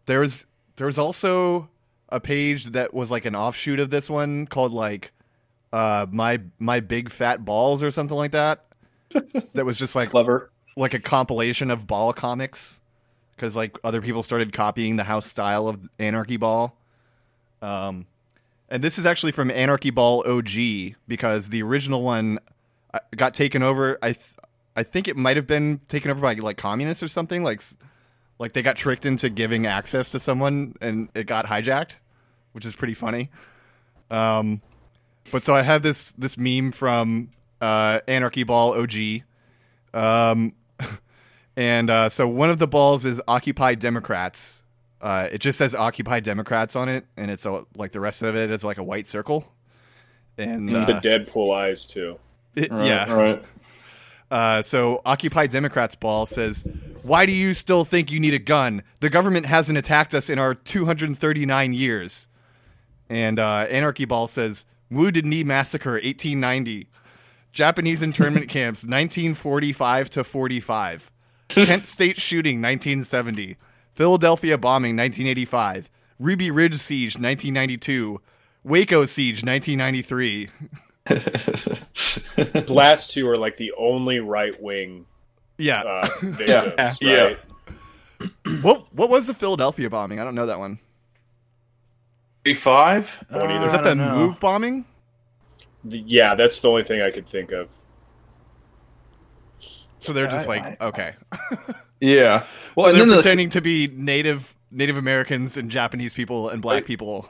[0.06, 1.70] there was there was also
[2.10, 5.12] a page that was like an offshoot of this one called like
[5.74, 8.64] uh my my big fat balls or something like that.
[9.54, 10.52] that was just like Clever.
[10.78, 12.80] like a compilation of ball comics
[13.36, 16.76] because like other people started copying the house style of Anarchy Ball.
[17.64, 18.06] Um,
[18.70, 22.38] and this is actually from Anarchy Ball OG because the original one
[22.94, 23.98] uh, got taken over.
[24.04, 24.36] I th-
[24.76, 27.44] I think it might have been taken over by like communists or something.
[27.44, 27.62] Like
[28.40, 32.00] like they got tricked into giving access to someone and it got hijacked,
[32.54, 33.30] which is pretty funny.
[34.10, 34.62] Um,
[35.32, 39.22] but so I have this this meme from uh, Anarchy Ball OG.
[39.94, 40.54] Um,
[41.56, 44.64] and uh, so one of the balls is Occupy Democrats.
[45.02, 48.36] Uh, it just says Occupy Democrats on it, and it's a, like the rest of
[48.36, 49.52] it is like a white circle.
[50.38, 52.20] And the uh, Deadpool eyes too.
[52.56, 53.44] it- Right, yeah, Right.
[54.32, 56.64] Uh, so Occupy Democrats ball says,
[57.04, 58.82] "Why do you still think you need a gun?
[59.02, 62.28] The government hasn't attacked us in our 239 years."
[63.10, 66.88] And uh, Anarchy ball says, "Wounded Knee Massacre 1890,
[67.52, 71.12] Japanese internment camps 1945 to 45,
[71.50, 73.58] Kent State shooting 1970,
[73.94, 78.22] Philadelphia bombing 1985, Ruby Ridge siege 1992,
[78.64, 80.50] Waco siege 1993."
[81.06, 85.06] The last two are like the only right wing
[85.58, 85.82] Yeah.
[85.82, 87.14] uh, victims, Yeah.
[87.14, 87.40] right?
[88.62, 90.20] What what was the Philadelphia bombing?
[90.20, 90.80] I don't know that one.
[92.56, 93.24] Five?
[93.32, 93.64] Don't.
[93.64, 94.86] Is that the MOVE bombing?
[95.84, 97.70] The- yeah, that's the only thing I could think of.
[100.00, 101.14] So they're just I- like, okay.
[102.04, 102.46] Yeah.
[102.76, 106.50] Well, so and they're then the, pretending to be native Native Americans and Japanese people
[106.50, 106.86] and black Right.
[106.86, 107.30] people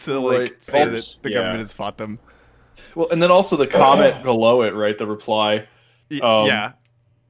[0.00, 0.64] to like Right.
[0.64, 1.34] say that the yeah.
[1.38, 2.20] government has fought them.
[2.94, 4.96] Well, and then also the comment below it, right?
[4.96, 5.66] The reply.
[6.22, 6.72] Um, yeah.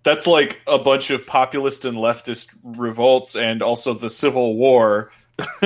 [0.02, 5.10] That's like a bunch of populist and leftist revolts, and also the Civil War.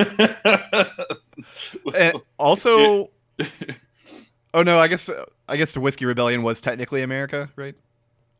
[1.95, 3.09] And also
[4.53, 5.09] Oh no, I guess
[5.47, 7.75] I guess the Whiskey Rebellion was technically America, right?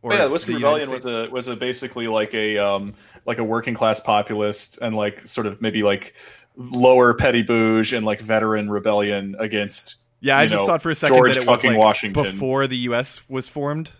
[0.01, 2.93] Or yeah, the Whiskey the Rebellion was a was a basically like a um
[3.25, 6.15] like a working class populist and like sort of maybe like
[6.57, 10.95] lower petty bouge and like veteran rebellion against Yeah, I just know, thought for a
[10.95, 12.23] second George that it was like Washington.
[12.23, 13.91] before the US was formed,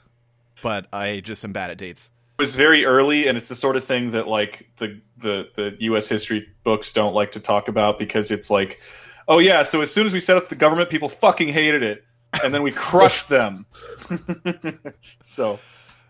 [0.64, 2.10] but I just am bad at dates.
[2.38, 5.76] it was very early and it's the sort of thing that like the the the
[5.82, 8.82] US history books don't like to talk about because it's like
[9.28, 12.04] oh yeah so as soon as we set up the government people fucking hated it
[12.44, 13.66] and then we crushed them
[15.22, 15.60] so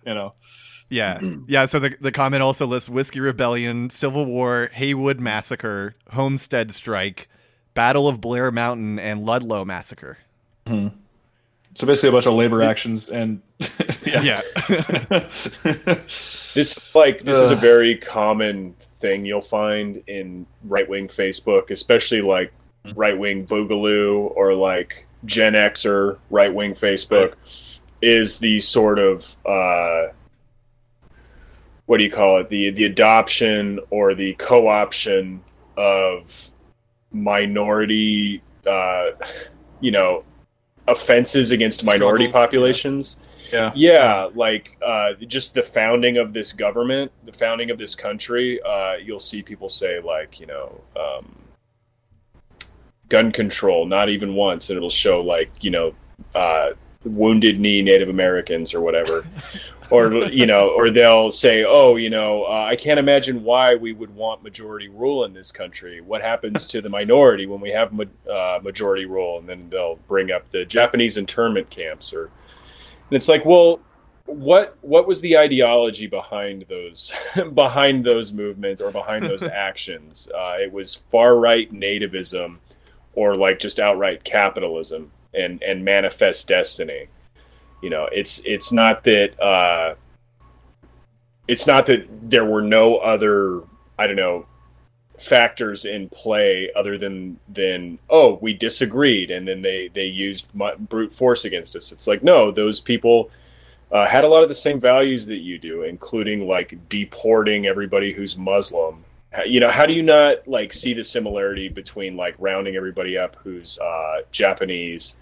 [0.06, 0.34] you know
[0.90, 1.64] Yeah, yeah.
[1.66, 7.30] So the the comment also lists Whiskey Rebellion, Civil War, Haywood Massacre, Homestead Strike,
[7.74, 10.18] Battle of Blair Mountain, and Ludlow Massacre.
[11.74, 13.42] so basically a bunch of labor actions and
[14.06, 14.42] yeah, Yeah,
[16.54, 22.22] This like this is a very common thing you'll find in right wing Facebook, especially
[22.22, 22.52] like
[22.94, 26.54] right wing Boogaloo or like Gen X or right.
[26.54, 27.36] wing Facebook,
[28.02, 30.08] is the sort of uh,
[31.86, 32.50] what do you call it?
[32.50, 35.42] The the adoption or the co option
[35.78, 36.51] of
[37.12, 39.12] minority uh,
[39.82, 40.24] you know
[40.88, 42.46] offenses against minority Struggles, yeah.
[42.46, 43.20] populations.
[43.52, 48.62] yeah Yeah, like uh, just the founding of this government, the founding of this country.
[48.62, 51.36] Uh, you'll see people say like, you know, um,
[53.10, 55.94] gun control, not even once, and it'll show like, you know,
[56.34, 56.72] uh,
[57.04, 59.28] wounded knee Native Americans or whatever,
[59.92, 63.94] or you know, or they'll say, oh, you know, uh, I can't imagine why we
[63.94, 66.02] would want majority rule in this country.
[66.02, 69.40] What happens to the minority when we have ma- uh, majority rule?
[69.40, 72.32] And then they'll bring up the Japanese internment camps or
[73.12, 73.82] and it's like, well,
[74.26, 77.12] what what was the ideology behind those
[77.54, 80.30] behind those movements or behind those actions?
[80.34, 82.58] Uh, it was far right nativism,
[83.14, 87.08] or like just outright capitalism and and manifest destiny.
[87.82, 89.96] You know, it's it's not that uh,
[91.48, 93.64] it's not that there were no other
[93.98, 94.46] I don't know
[95.22, 100.48] factors in play other than than oh we disagreed and then they they used
[100.90, 101.92] brute force against us.
[101.92, 103.30] It's like no those people
[103.92, 108.14] uh, had a lot of the same values that you do including like deporting everybody
[108.14, 109.04] who's muslim.
[109.46, 113.36] You know how do you not like see the similarity between like rounding everybody up
[113.44, 115.18] who's uh, japanese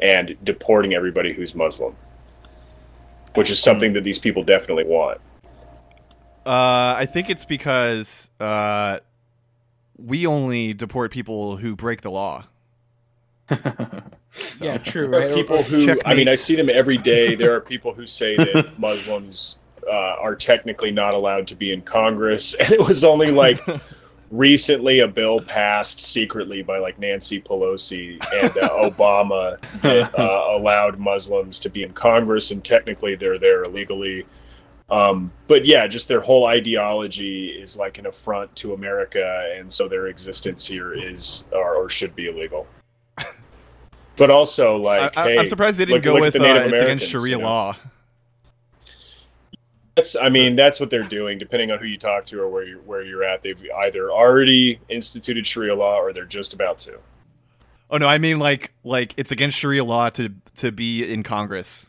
[0.00, 1.94] and deporting everybody who's muslim
[3.34, 5.20] which is something that these people definitely want
[6.46, 9.00] Uh, I think it's because uh,
[9.98, 12.44] we only deport people who break the law.
[14.60, 15.08] Yeah, true.
[15.08, 15.34] Right?
[15.34, 16.06] people who Checkmate.
[16.06, 17.34] I mean, I see them every day.
[17.46, 21.82] There are people who say that Muslims uh, are technically not allowed to be in
[21.82, 23.60] Congress, and it was only like
[24.30, 30.98] recently a bill passed secretly by like Nancy Pelosi and uh, Obama that uh, allowed
[30.98, 34.26] Muslims to be in Congress, and technically they're there illegally.
[34.88, 39.88] Um, but yeah, just their whole ideology is like an affront to America, and so
[39.88, 42.66] their existence here is or, or should be illegal.
[44.18, 46.44] But also, like, I, I, hey, am surprised they didn't look- go look with uh,
[46.46, 47.48] it's against Sharia you know?
[47.48, 47.76] law.
[49.96, 51.38] That's, I mean, that's what they're doing.
[51.38, 54.78] Depending on who you talk to or where you're where you're at, they've either already
[54.90, 56.98] instituted Sharia law or they're just about to.
[57.90, 61.86] Oh no, I mean like like it's against Sharia law to to be in Congress.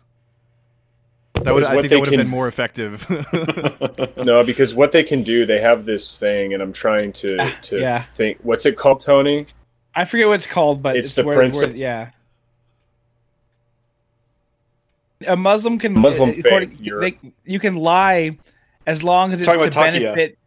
[1.44, 3.06] That would I think that would have been more effective.
[4.26, 7.58] No, because what they can do, they have this thing, and I'm trying to ah,
[7.64, 8.00] to Yeah.
[8.00, 8.40] think.
[8.42, 9.46] What's it called, Tony?
[9.96, 12.10] I forget what it's called, but It's it's, the where, principle- where- yeah.
[15.26, 18.38] A Muslim can Muslim uh, faith, you're- they- you can lie
[18.86, 20.02] as long as it's Talking to about Takia.
[20.02, 20.38] benefit.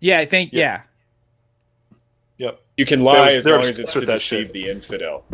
[0.00, 0.82] Yeah, I think Yeah.
[2.38, 2.46] yeah.
[2.46, 2.60] yep.
[2.76, 4.52] You can lie They're- as they're long as obsessed it's to with that deceive shit.
[4.52, 5.24] the infidel.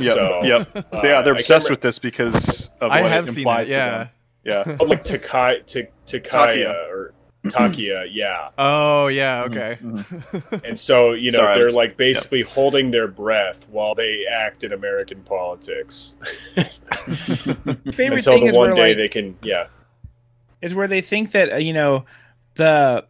[0.00, 0.16] Yep.
[0.16, 0.76] So, yep.
[0.76, 3.72] uh, yeah, they're obsessed with this because of I what have it seen implies it.
[3.72, 3.98] to Yeah.
[3.98, 4.08] them.
[4.44, 4.76] Yeah.
[4.80, 6.72] Oh, like Takai, Takaya Takia.
[6.90, 7.12] or
[7.50, 8.50] Takia, yeah.
[8.58, 9.44] Oh yeah.
[9.46, 9.78] Okay.
[9.82, 10.64] Mhm.
[10.64, 14.64] And so, you know, Sorry, they're was- like basically holding their breath while they act
[14.64, 16.16] in American politics
[16.56, 19.66] Favorite until thing the is one where day like, they can, yeah.
[20.62, 22.04] is where they think that uh, you know
[22.54, 23.04] the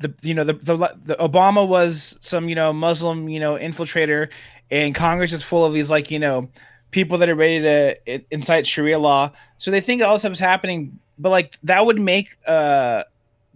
[0.00, 4.28] the you know the, the the Obama was some you know Muslim you know infiltrator,
[4.70, 6.48] and Congress is full of these like you know
[6.90, 9.30] people that are ready to incite Sharia law.
[9.58, 13.04] So they think all this stuff is happening, but like that would make uh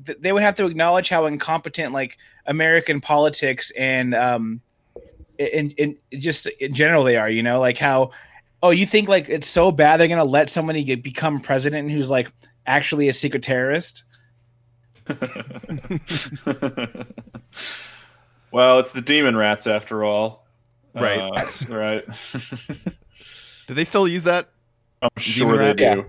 [0.07, 4.61] th- they would have to acknowledge how incompetent like American politics and um
[5.39, 7.29] in in just in general they are.
[7.29, 8.11] You know, like how
[8.63, 12.11] oh you think like it's so bad they're gonna let somebody get, become president who's
[12.11, 12.33] like
[12.67, 14.05] actually a secret terrorist.
[18.53, 20.47] well, it's the demon rats after all.
[20.95, 21.19] Right.
[21.19, 22.05] Uh, right.
[23.67, 24.51] Did they still use that?
[25.01, 25.79] I'm sure they rats?
[25.79, 25.85] do.
[25.85, 26.05] Yeah.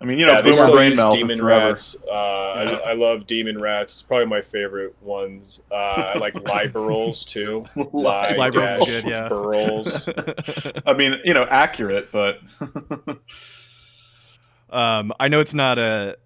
[0.00, 1.96] I mean, you know, yeah, boomer still brain use melt demon rats.
[2.06, 3.94] Uh, I, I love demon rats.
[3.94, 5.58] It's probably my favorite ones.
[5.72, 7.66] Uh, I like liberals too.
[7.74, 9.28] Lie, Liberals dash, yeah.
[9.28, 10.08] burls.
[10.86, 12.38] I mean, you know, accurate, but
[14.70, 16.16] um, I know it's not a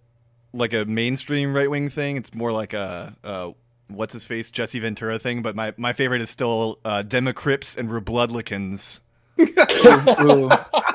[0.52, 2.18] like a mainstream right wing thing.
[2.18, 3.52] It's more like a, uh
[3.88, 5.40] what's his face Jesse Ventura thing.
[5.40, 9.00] But my, my favorite is still uh, Democrips and Rebloodlicans.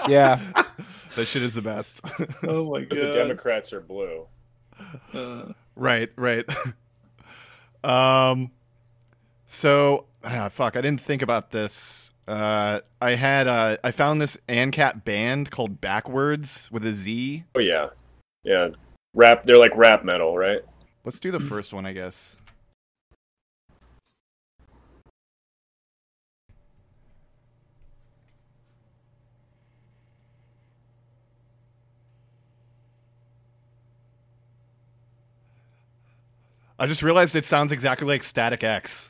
[0.07, 0.39] Yeah.
[1.17, 2.01] That shit is the best.
[2.43, 2.95] oh my god.
[2.95, 4.27] the Democrats are blue.
[5.11, 6.45] Uh, right, right.
[7.83, 8.51] um,
[9.47, 12.13] so ah, fuck, I didn't think about this.
[12.27, 17.45] Uh, I had uh, I found this ANCAP band called Backwards with a Z.
[17.55, 17.87] Oh yeah,
[18.43, 18.67] yeah.
[19.15, 19.41] Rap.
[19.41, 20.61] They're like rap metal, right?
[21.03, 22.36] Let's do the first one, I guess.
[36.79, 39.09] I just realized it sounds exactly like Static X.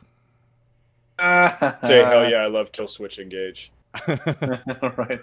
[1.19, 3.71] Say hell yeah, I love Killswitch Engage.
[4.07, 5.19] right.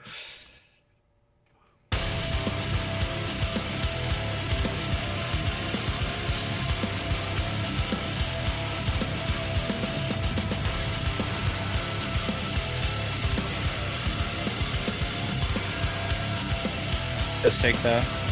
[17.42, 18.24] Just take that.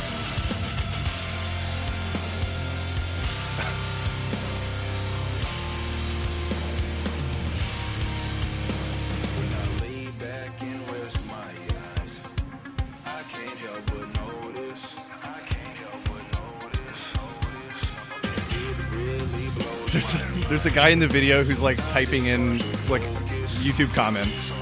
[20.52, 22.58] There's, my a guy in the video who's like typing in
[22.90, 23.00] like
[23.62, 24.54] YouTube comments.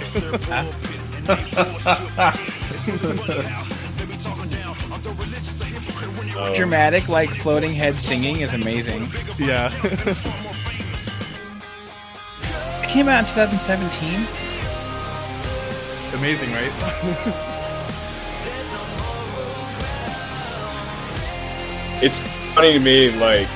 [6.36, 9.10] Oh, Dramatic, like floating head singing is amazing.
[9.36, 9.68] yeah.
[12.84, 14.28] it came out in 2017.
[16.20, 16.70] Amazing, right?
[22.00, 22.20] It's
[22.54, 23.48] funny to me, like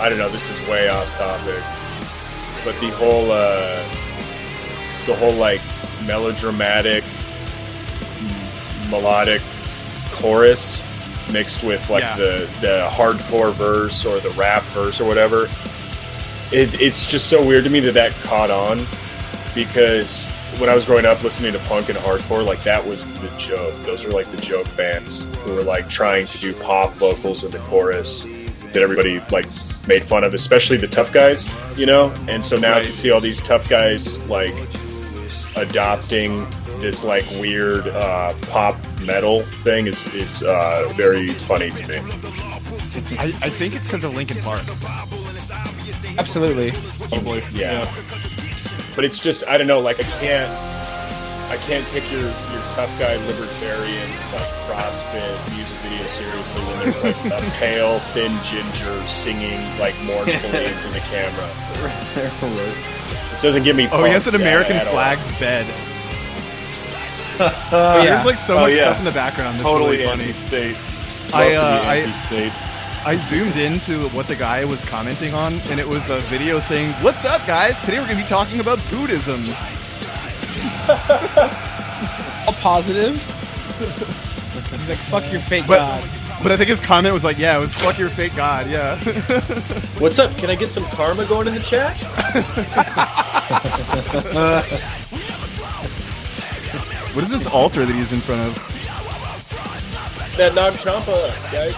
[0.00, 0.28] I don't know.
[0.30, 1.62] This is way off topic,
[2.64, 3.82] but the whole, uh,
[5.06, 5.60] the whole like
[6.06, 7.04] melodramatic,
[8.18, 9.42] m- melodic
[10.12, 10.82] chorus
[11.32, 12.16] mixed with like Yeah.
[12.16, 15.48] the the hardcore verse or the rap verse or whatever.
[16.52, 18.84] It, it's just so weird to me that that caught on
[19.54, 20.26] because
[20.58, 23.74] when I was growing up listening to punk and hardcore, like that was the joke.
[23.84, 27.50] Those were like the joke bands who were like trying to do pop vocals in
[27.52, 28.24] the chorus
[28.72, 29.46] that everybody like
[29.86, 32.12] made fun of, especially the tough guys, you know?
[32.28, 34.54] And so now to see all these tough guys like
[35.56, 36.46] adopting
[36.80, 41.96] this like weird uh, pop metal thing is, is uh, very funny to me.
[43.18, 44.62] I, I think it's because of Linkin Park.
[46.18, 46.72] Absolutely.
[47.08, 47.42] Probably.
[47.52, 47.90] Yeah.
[48.94, 50.50] But it's just I don't know, like I can't
[51.50, 57.02] I can't take your your tough guy libertarian like CrossFit music video seriously when there's
[57.02, 61.48] like a pale, thin ginger singing like mournfully into the camera.
[63.30, 64.92] This doesn't give me Oh, he has an American at all.
[64.94, 65.66] flag bed.
[67.72, 68.04] Oh, yeah.
[68.16, 68.80] There's like so Oh, much yeah.
[68.82, 69.54] stuff in the background.
[69.54, 70.22] That's Totally really funny.
[70.24, 70.74] anti-state.
[70.74, 72.52] Love I, to uh, be anti-state.
[73.06, 76.92] I zoomed into what the guy was commenting on, and it was a video saying,
[77.02, 77.80] "What's up, guys?
[77.80, 79.40] Today we're going to be talking about Buddhism."
[82.46, 83.16] a positive.
[84.78, 86.08] He's like, "Fuck your fake But god."
[86.42, 88.98] but I think his comment was like, "Yeah, it was fuck your fake god." Yeah.
[89.98, 90.36] What's up?
[90.38, 91.96] Can I get some karma going in the chat?
[97.14, 98.54] what is this altar that he's in front of?
[100.36, 101.74] That Nag Champa, guys.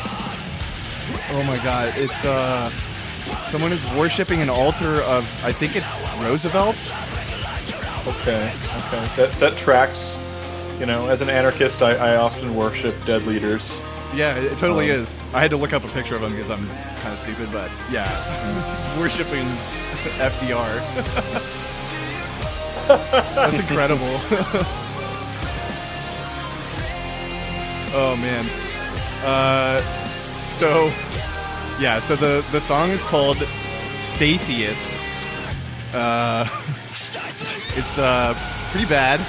[1.34, 2.68] Oh my god, it's uh,
[3.50, 5.86] someone is worshiping an altar of I think it's
[6.20, 6.76] Roosevelt.
[8.06, 9.08] Okay, okay.
[9.16, 10.18] That that tracks.
[10.82, 13.80] You know, as an anarchist, I, I often worship dead leaders.
[14.12, 15.22] Yeah, it, totally Um, is.
[15.32, 17.70] I had to look up a picture of him because I'm kind of stupid, but
[17.88, 18.08] yeah,
[18.98, 19.44] worshiping
[20.18, 20.82] FDR.
[22.88, 24.02] That's incredible.
[27.94, 28.50] oh man.
[29.24, 29.80] Uh,
[30.50, 30.86] so
[31.80, 33.36] yeah, so the the song is called
[33.98, 34.90] "Statheist."
[35.94, 36.48] Uh,
[37.76, 38.34] it's uh
[38.72, 39.20] pretty bad,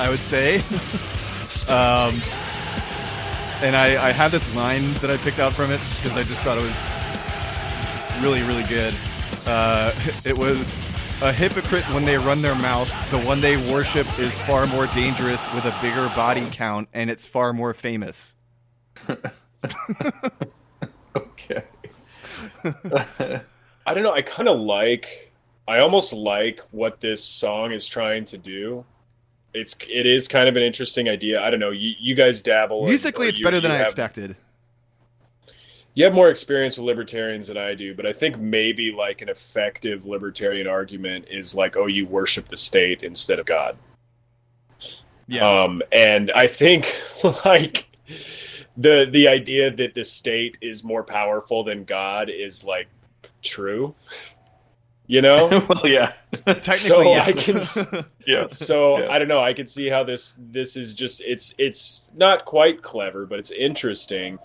[0.00, 0.56] I would say.
[1.68, 2.20] um,
[3.62, 6.42] and I, I have this line that I picked out from it because I just
[6.42, 8.94] thought it was really, really good.
[9.46, 9.92] Uh,
[10.24, 10.78] it was
[11.22, 12.90] a hypocrite when they run their mouth.
[13.10, 17.26] The one they worship is far more dangerous with a bigger body count, and it's
[17.26, 18.34] far more famous.
[21.16, 21.64] Okay.
[22.64, 24.12] I don't know.
[24.12, 25.32] I kind of like.
[25.68, 28.84] I almost like what this song is trying to do.
[29.52, 31.42] It's it is kind of an interesting idea.
[31.42, 31.70] I don't know.
[31.70, 32.84] You, you guys dabble.
[32.86, 34.36] Musically, or it's you- better than I have- expected.
[35.94, 39.28] You have more experience with libertarians than I do, but I think maybe like an
[39.28, 43.76] effective libertarian argument is like, oh, you worship the state instead of God.
[45.26, 45.62] Yeah.
[45.62, 46.94] Um, and I think
[47.44, 47.86] like
[48.76, 52.86] the the idea that the state is more powerful than God is like
[53.42, 53.94] true.
[55.10, 55.66] You know?
[55.68, 56.12] well, yeah,
[56.46, 57.24] Technically, so yeah.
[57.24, 57.60] I can
[58.28, 58.46] yeah.
[58.46, 59.10] so Yeah.
[59.10, 59.40] I don't know.
[59.40, 63.50] I can see how this this is just it's it's not quite clever, but it's
[63.50, 64.38] interesting.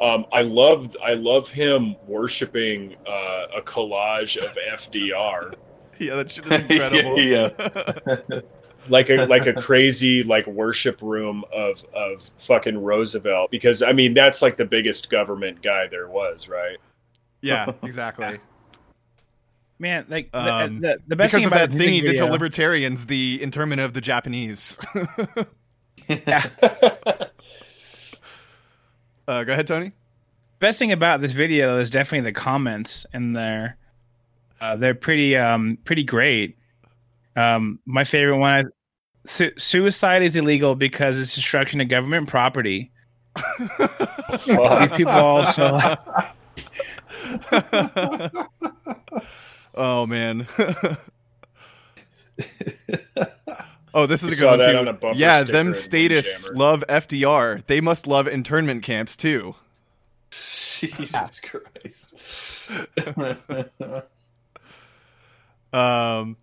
[0.00, 5.54] Um, I love I love him worshiping uh, a collage of FDR,
[6.00, 7.20] yeah, that shit is incredible.
[7.20, 8.40] Yeah.
[8.88, 14.14] like a like a crazy like worship room of of fucking Roosevelt, because I mean
[14.14, 16.78] that's like the biggest government guy there was, right?
[17.40, 18.40] yeah, exactly.
[19.78, 22.00] Man, like the, Um, the, the best because thing of about that this thing he
[22.00, 24.76] music did to libertarians, the internment of the Japanese.
[26.08, 26.34] uh,
[29.26, 29.92] go ahead, Tony.
[30.58, 33.76] best thing about this video is definitely the comments in there.
[34.60, 36.56] Uh, they're pretty um pretty great.
[37.36, 38.70] Um, my favorite one:
[39.26, 42.90] Su- suicide is illegal because it's destruction of government property.
[43.68, 45.78] These people also.
[49.78, 50.46] Oh man.
[53.94, 54.78] oh, this is You a good saw one that too.
[54.78, 57.64] on a bumper yeah, them in statists love FDR.
[57.66, 59.54] They must love internment camps too.
[60.30, 62.68] Jesus Christ.
[65.72, 66.36] Um,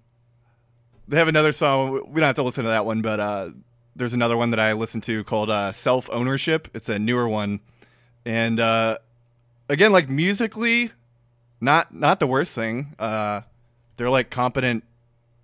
[1.07, 2.01] they have another song.
[2.11, 3.49] We don't have to listen to that one, but uh,
[3.95, 7.59] there's another one that I listened to called uh, "Self Ownership." It's a newer one,
[8.25, 8.97] and uh,
[9.69, 10.91] again, like musically,
[11.65, 12.95] not not the worst thing.
[12.97, 13.41] Uh,
[13.97, 14.85] they're like competent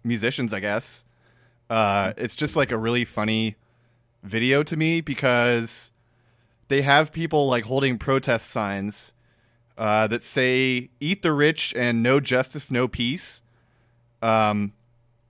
[0.04, 1.04] musicians, I guess.
[1.70, 3.56] Uh, it's just like a really funny
[4.24, 5.92] video to me because
[6.68, 9.12] they have people like holding protest signs
[9.78, 13.42] uh, that say "Eat the rich" and "No justice, no peace,"
[14.22, 14.74] um,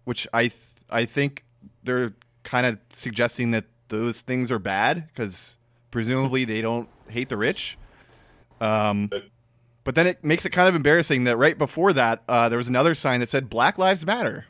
[0.04, 0.56] which I th-
[0.89, 1.46] I think
[1.84, 2.12] they're
[2.44, 5.58] kind of suggesting that those things are bad because
[5.89, 7.78] presumably they don't hate the rich.
[8.60, 9.10] Um,
[9.84, 12.67] but then it makes it kind of embarrassing that right before that uh, there was
[12.67, 14.45] another sign that said "Black Lives Matter."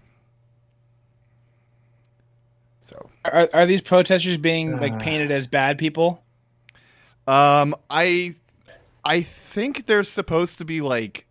[2.81, 6.21] So Are, are these protesters being like painted as bad people?
[7.27, 8.35] Um, I,
[9.05, 11.25] I think they're supposed to be like,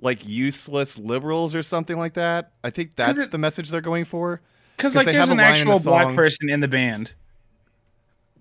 [0.00, 2.50] like useless liberals or something like that.
[2.62, 4.42] I think that's it- the message they're going for.
[4.76, 7.14] Because like there's an line the actual black person in the band.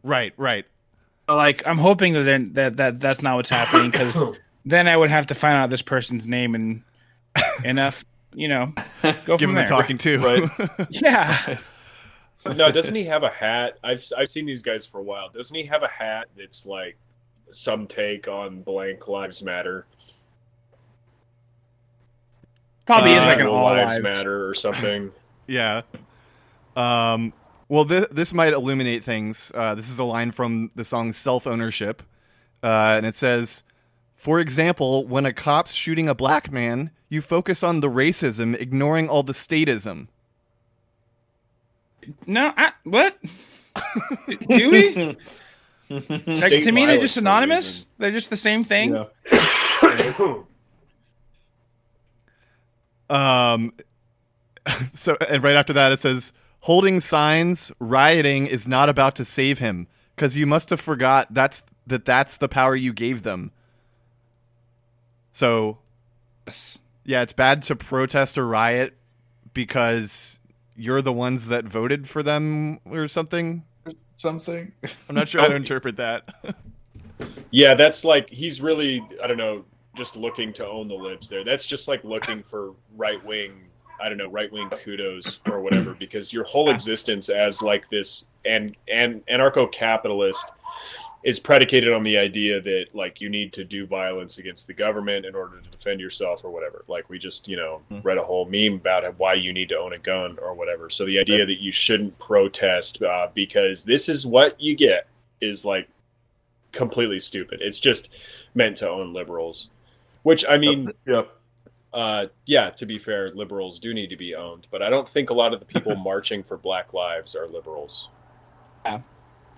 [0.04, 0.66] Right, right.
[1.30, 4.14] Like I'm hoping that that that that's not what's happening because
[4.66, 6.84] then I would have to find out this person's name and
[7.64, 8.04] enough,
[8.34, 8.74] you know,
[9.26, 9.66] go Give from them a there.
[9.66, 10.20] talking to.
[10.20, 10.88] Right.
[10.90, 11.58] Yeah,
[12.58, 13.78] no, doesn't he have a hat?
[13.84, 15.30] I've I've seen these guys for a while.
[15.30, 16.98] Doesn't he have a hat that's like
[17.52, 19.86] some take on blank lives matter?
[22.86, 24.04] probably is Uh, like an all lives lives.
[24.04, 25.12] matter or something.
[25.48, 25.82] yeah.
[26.76, 27.34] Um.
[27.68, 29.52] Well, this this might illuminate things.
[29.56, 32.04] Uh, this is a line from the song "Self Ownership,"
[32.62, 33.64] uh, and it says,
[34.16, 39.10] "For example, when a cop's shooting a black man, you focus on the racism, ignoring
[39.10, 40.08] all the statism."
[42.28, 43.18] No, I, what?
[44.50, 45.18] Do we?
[45.88, 47.86] Like, to me, they're just for a synonymous.
[48.00, 48.96] They're just the same thing.
[49.32, 50.14] Yeah.
[53.08, 53.74] Um,
[54.96, 59.60] so and right after that it says holding signs, rioting is not about to save
[59.60, 63.52] him because you must have forgot that's that that's the power you gave them.
[65.36, 65.80] So
[67.04, 68.94] yeah, it's bad to protest or riot
[69.54, 70.40] because
[70.78, 73.66] you're the ones that voted for them or something.
[74.16, 74.72] Something.
[75.10, 76.56] I'm not sure how to interpret that.
[77.52, 81.44] Yeah, that's like he's really I don't know, just looking to own the libs there.
[81.44, 83.52] That's just like looking for right wing
[84.02, 88.26] I don't know, right wing kudos or whatever, because your whole existence as like this
[88.46, 90.46] and and anarcho capitalist
[91.26, 95.26] is predicated on the idea that like you need to do violence against the government
[95.26, 96.86] in order to defend yourself or whatever.
[96.88, 99.94] Like we just, you know, read a whole meme about why you need to own
[99.94, 100.88] a gun or whatever.
[100.92, 105.08] So the idea that you shouldn't protest uh, because this is what you get
[105.42, 105.90] is like
[106.72, 107.60] completely stupid.
[107.60, 108.10] It's just
[108.54, 109.70] meant to own liberals.
[110.22, 111.36] Which I mean, Yep.
[111.92, 115.32] uh, yeah, to be fair, liberals do need to be owned, but I don't think
[115.32, 118.10] a lot of the people marching for Black Lives are liberals.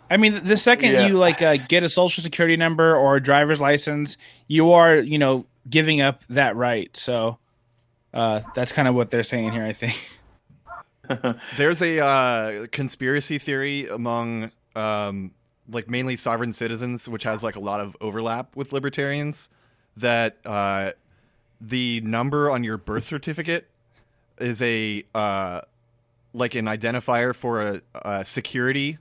[0.10, 1.08] I mean, the second Yeah.
[1.08, 5.18] you like uh, get a social security number or a driver's license, you are, you
[5.18, 6.96] know, giving up that right.
[6.96, 7.38] So
[8.14, 9.66] uh, that's kind of what they're saying here.
[9.66, 10.10] I think.
[11.58, 15.32] There's a uh, conspiracy theory among um,
[15.70, 19.50] like mainly sovereign citizens, which has like a lot of overlap with libertarians,
[19.96, 20.92] that uh,
[21.62, 23.68] the number on your birth certificate
[24.40, 25.62] is a uh,
[26.34, 28.98] like an identifier for a, a security,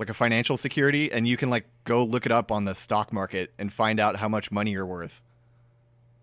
[0.00, 3.12] like a financial security, and you can like go look it up on the stock
[3.12, 5.22] market and find out how much money you're worth.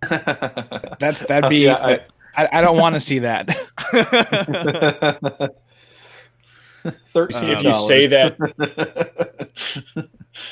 [0.10, 1.60] That's that'd be.
[1.66, 2.00] Yeah, I-
[2.40, 3.48] I, I don't want to see that.
[6.86, 7.50] Thirteen.
[7.58, 8.36] If you say that,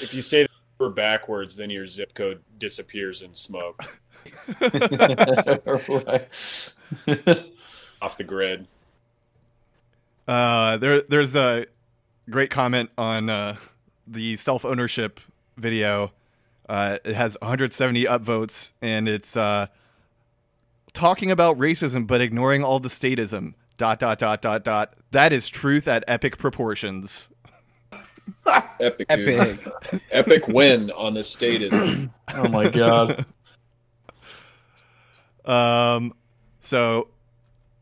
[0.01, 0.49] if you say that
[0.79, 3.83] number backwards, then your zip code disappears in smoke
[8.01, 8.65] off the grid.
[10.27, 11.67] Uh, there, there's a
[12.29, 13.57] great comment on uh,
[14.07, 15.19] the self ownership
[15.57, 16.11] video.
[16.67, 19.67] Uh, it has 170 upvotes, and it's uh,
[20.93, 23.53] talking about racism but ignoring all the statism.
[23.77, 24.93] Dot dot dot dot dot.
[25.11, 27.29] That is truth at epic proportions.
[28.79, 29.05] Epic.
[29.09, 29.67] Epic.
[30.11, 33.25] Epic win on the state is Oh my god.
[35.45, 36.15] Um,
[36.61, 37.09] so,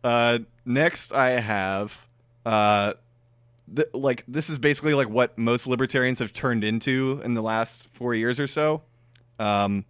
[0.03, 2.05] uh, next I have,
[2.45, 2.93] uh,
[3.75, 7.89] th- like this is basically like what most libertarians have turned into in the last
[7.93, 8.81] four years or so.
[9.39, 9.85] Um,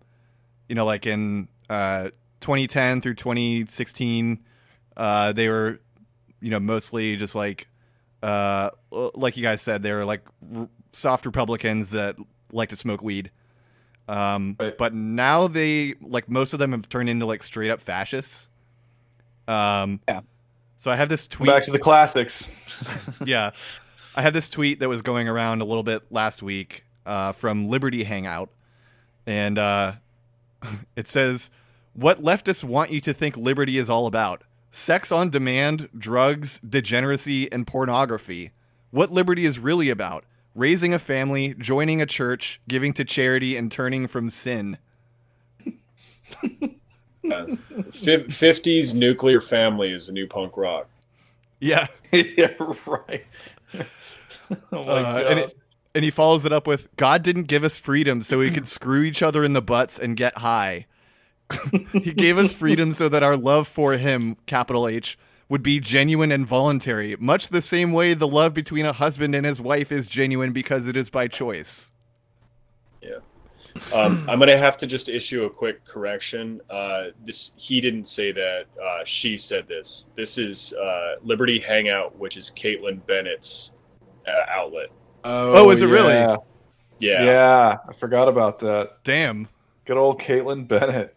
[0.69, 2.09] you know, like in uh
[2.41, 4.43] 2010 through 2016,
[4.97, 5.79] uh, they were,
[6.41, 7.67] you know, mostly just like,
[8.21, 10.21] uh, like you guys said, they were like
[10.55, 12.15] r- soft Republicans that
[12.51, 13.31] like to smoke weed.
[14.07, 14.77] Um, Right.
[14.77, 18.49] but now they like most of them have turned into like straight up fascists.
[19.47, 20.21] Um, Yeah.
[20.83, 21.47] So I have this tweet.
[21.47, 22.83] Back to the classics.
[23.25, 23.51] yeah,
[24.17, 27.69] I had this tweet that was going around a little bit last week uh, from
[27.69, 28.49] Liberty Hangout,
[29.25, 29.93] and uh,
[30.97, 31.49] it says,
[31.93, 37.49] "What leftists want you to think liberty is all about: sex on demand, drugs, degeneracy,
[37.49, 38.51] and pornography.
[38.91, 40.25] What liberty is really about?
[40.53, 44.77] Raising a family, joining a church, giving to charity, and turning from sin.
[47.23, 50.87] Fif- 50s nuclear family is the new punk rock.
[51.59, 51.87] Yeah.
[52.11, 52.53] yeah,
[52.85, 53.25] right.
[53.73, 53.83] oh
[54.71, 55.23] my Uh, god.
[55.25, 55.57] and, it,
[55.95, 59.03] and he follows it up with God didn't give us freedom so we could screw
[59.03, 60.85] each other in the butts and get high.
[61.93, 65.17] he gave us freedom so that our love for him, capital H,
[65.49, 69.45] would be genuine and voluntary, much the same way the love between a husband and
[69.45, 71.91] his wife is genuine because it is by choice.
[73.93, 76.61] Um, I'm gonna have to just issue a quick correction.
[76.69, 78.65] Uh, this he didn't say that.
[78.81, 80.09] Uh, she said this.
[80.15, 83.71] This is uh, Liberty Hangout, which is Kaitlin Bennett's
[84.27, 84.89] uh, outlet.
[85.23, 86.13] Oh, is it really?
[86.13, 86.37] yeah.
[86.99, 89.03] Yeah, Yeah, I forgot about that.
[89.03, 89.47] Damn.
[89.85, 91.15] Good old Kaitlin Bennett.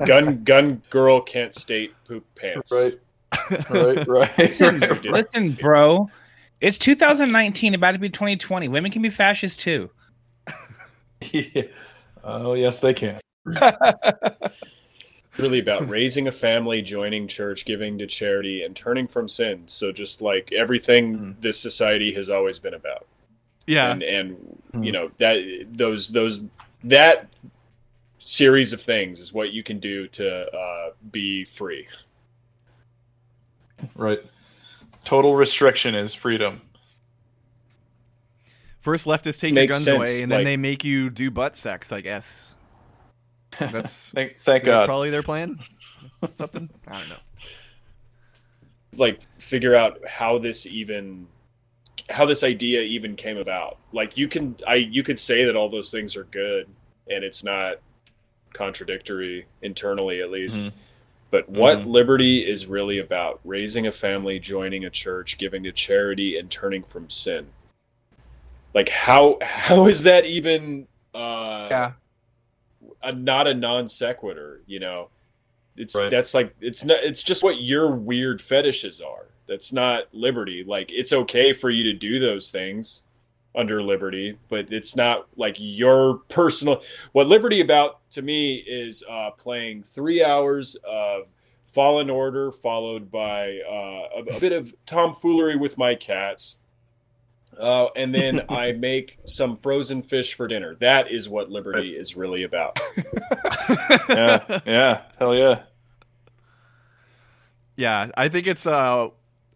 [0.06, 2.70] gun gun girl Kent State poop pants.
[2.70, 2.98] Right.
[3.70, 4.38] Right, right.
[4.38, 5.04] Listen, right.
[5.04, 6.08] listen, bro.
[6.60, 8.68] It's 2019, about to be 2020.
[8.68, 9.90] Women can be fascist too.
[11.32, 11.62] Yeah.
[12.24, 13.20] Oh, yes, they can.
[15.38, 19.62] Really about raising a family, joining church, giving to charity, and turning from sin.
[19.66, 23.06] So just like everything this society has always been about.
[23.66, 23.90] Yeah.
[23.92, 24.36] and and
[24.72, 24.82] Hmm.
[24.84, 26.44] you know that those those
[26.84, 27.28] that
[28.18, 31.88] series of things is what you can do to uh, be free.
[33.96, 34.20] Right.
[35.04, 36.60] Total restriction is freedom.
[38.82, 41.56] First leftists take Makes your guns sense, away and then they make you do butt
[41.56, 42.54] sex, I guess.
[43.58, 44.86] That's Thank, thank that's God.
[44.86, 45.58] probably their plan.
[46.34, 46.68] Something?
[46.88, 47.16] I don't know.
[48.96, 51.26] Like figure out how this even
[52.10, 53.78] how this idea even came about.
[53.92, 56.66] Like you can I you could say that all those things are good
[57.08, 57.76] and it's not
[58.52, 60.60] contradictory internally at least.
[60.60, 60.72] Mhm.
[61.30, 61.86] But what Mhm.
[61.86, 66.82] liberty is really about raising a family, joining a church, giving to charity, and turning
[66.82, 67.46] from sin.
[68.74, 71.92] Like how how is that even uh, Yeah.
[73.02, 74.62] a, not a non sequitur?
[74.66, 75.08] You know,
[75.76, 76.10] it's Right.
[76.10, 79.26] that's like it's not it's just what your weird fetishes are.
[79.46, 80.64] That's not liberty.
[80.66, 83.02] Like it's okay for you to do those things
[83.54, 86.82] under liberty, but it's not like your personal.
[87.12, 91.26] What liberty about to me is uh, playing three hours of
[91.66, 96.58] Fallen Order, followed by uh, a, a bit of tomfoolery with my cats.
[97.58, 100.74] Uh, and then I make some frozen fish for dinner.
[100.76, 102.78] That is what liberty is really about.
[104.08, 105.00] Yeah, yeah.
[105.18, 105.62] Hell yeah.
[107.76, 109.08] Yeah, I think it's uh,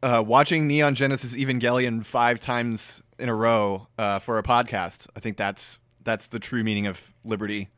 [0.02, 5.08] uh, watching Neon Genesis Evangelion five times in a row uh, for a podcast.
[5.16, 7.68] I think that's that's the true meaning of liberty.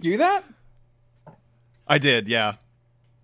[0.00, 0.44] Do that?
[1.88, 2.54] I did, yeah.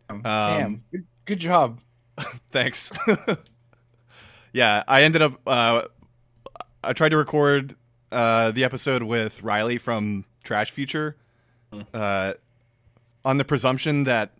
[0.08, 0.84] Um, Damn.
[0.90, 1.80] Good, good job.
[2.50, 2.92] Thanks.
[4.52, 5.40] yeah, I ended up.
[5.46, 5.82] Uh,
[6.82, 7.76] I tried to record
[8.12, 11.14] uh, the episode with Riley from TrashFuture,
[11.92, 12.34] uh,
[13.24, 14.32] on the presumption that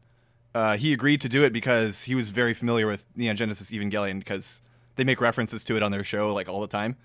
[0.54, 4.18] uh, he agreed to do it because he was very familiar with Neon Genesis Evangelion
[4.18, 4.62] because
[4.96, 6.96] they make references to it on their show like all the time,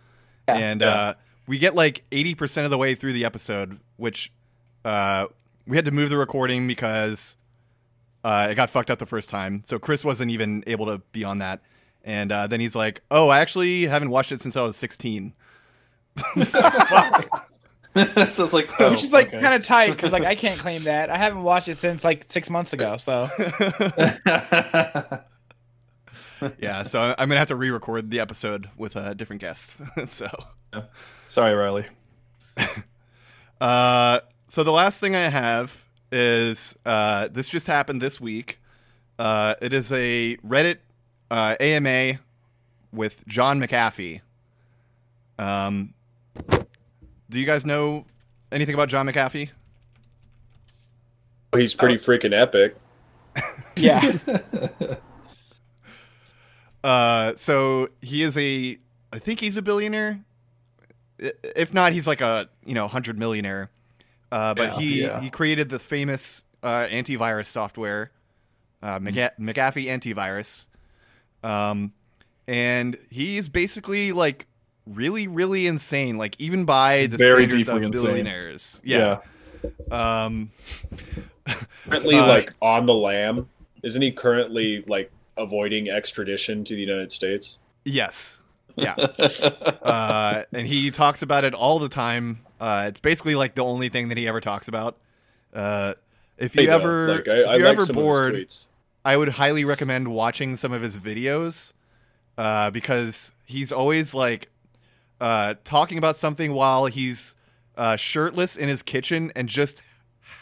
[0.47, 0.55] Yeah.
[0.57, 0.87] and Yeah.
[0.89, 1.13] Uh,
[1.45, 4.31] we get like eighty percent of the way through the episode, which
[4.85, 5.25] uh,
[5.67, 7.35] we had to move the recording because
[8.23, 11.23] uh, it got fucked up the first time, so Chris wasn't even able to be
[11.23, 11.61] on that.
[12.03, 15.33] And uh, then he's like, "Oh, I actually haven't watched it since I was 16."
[17.95, 19.39] so it's like, oh, Which is like okay.
[19.39, 21.11] kind of tight because like I can't claim that.
[21.11, 22.97] I haven't watched it since like six months ago.
[22.97, 23.29] So
[26.59, 29.79] yeah, so I'm gonna have to re-record the episode with a different guest.
[30.07, 30.27] so,
[31.27, 31.85] Sorry, Riley.
[33.61, 38.59] uh, so the last thing I have is uh, this just happened this week.
[39.17, 40.77] Uh, it is a Reddit
[41.29, 42.19] uh, AMA
[42.91, 44.21] with John McAfee.
[45.39, 45.93] Um,
[47.29, 48.05] do you guys know
[48.51, 49.49] anything about John McAfee?
[51.55, 52.75] He's pretty freaking epic.
[53.75, 54.01] yeah,
[56.83, 58.77] Uh, so he is a,
[59.13, 60.19] I think he's a billionaire.
[61.17, 63.69] If not, he's like a you know hundred millionaire.
[64.33, 65.21] Uh, but Yeah, he yeah.
[65.21, 68.09] he created the famous uh, antivirus software,
[68.81, 70.65] uh, McA- McAfee antivirus.
[71.47, 71.93] Um,
[72.47, 74.47] and he's basically like
[74.87, 76.17] really really insane.
[76.17, 78.05] Like even by the Very standards deeply of insane.
[78.09, 78.81] billionaires.
[78.83, 79.19] Yeah.
[79.91, 80.51] Um,
[81.87, 83.47] Currently, Uh, like on the lam,
[83.83, 87.59] isn't he currently like avoiding extradition to the United States?
[87.85, 88.37] yes.
[88.75, 88.93] Yeah.
[89.83, 92.39] uh, and he talks about it all the time.
[92.63, 94.97] Uh, it's basically like the only thing that he ever talks about.
[95.53, 95.93] Uh,
[96.37, 98.67] If you Hey, ever like, I, if I you're like ever bored, of his tweets.
[99.03, 101.73] I would highly recommend watching some of his videos
[102.37, 104.47] uh, because he's always like
[105.19, 107.35] uh, talking about something while he's
[107.75, 109.83] uh, shirtless in his kitchen and just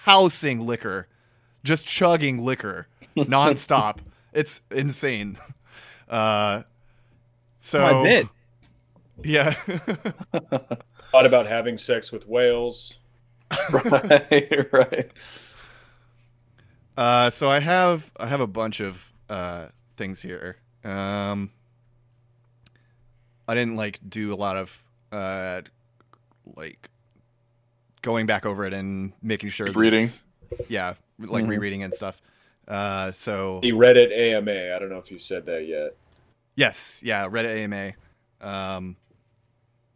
[0.03, 1.07] housing liquor,
[1.63, 3.97] just chugging liquor nonstop.
[4.31, 5.39] it's insane.
[6.07, 6.63] Uh,
[7.57, 8.27] so My bit.
[9.23, 9.55] yeah,
[11.11, 12.97] Thought about having sex with whales.
[13.71, 15.11] right, right.
[16.97, 20.57] Uh, so I have I have a bunch of uh, things here.
[20.83, 21.51] Um,
[23.47, 25.61] I didn't like do a lot of uh,
[26.55, 26.89] like
[28.01, 30.07] going back over it and making sure Reading.
[30.69, 31.49] Yeah, like Mhm.
[31.49, 32.21] rereading and stuff.
[32.67, 34.73] Uh, so The Reddit AMA.
[34.75, 35.95] I don't know if you said that yet.
[36.55, 37.93] yes, yeah, Reddit AMA.
[38.39, 38.95] Um,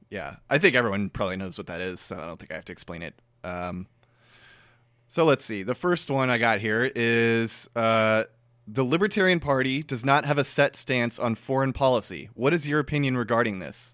[0.09, 2.65] yeah, I think everyone probably knows what that is, so I don't think I have
[2.65, 3.15] to explain it.
[3.43, 3.87] Um,
[5.07, 5.63] so let's see.
[5.63, 8.25] The first one I got here is uh,
[8.67, 12.29] the Libertarian Party does not have a set stance on foreign policy.
[12.33, 13.93] What is your opinion regarding this?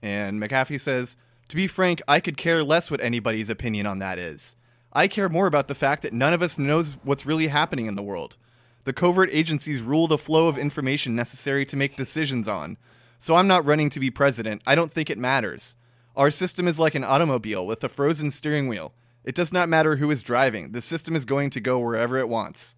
[0.00, 1.16] And McAfee says,
[1.48, 4.54] To be frank, I could care less what anybody's opinion on that is.
[4.92, 7.94] I care more about the fact that none of us knows what's really happening in
[7.94, 8.36] the world.
[8.84, 12.78] The covert agencies rule the flow of information necessary to make decisions on.
[13.18, 14.62] So I'm not running to be president.
[14.66, 15.74] I don't think it matters.
[16.16, 18.92] Our system is like an automobile with a frozen steering wheel.
[19.24, 20.72] It does not matter who is driving.
[20.72, 22.74] The system is going to go wherever it wants.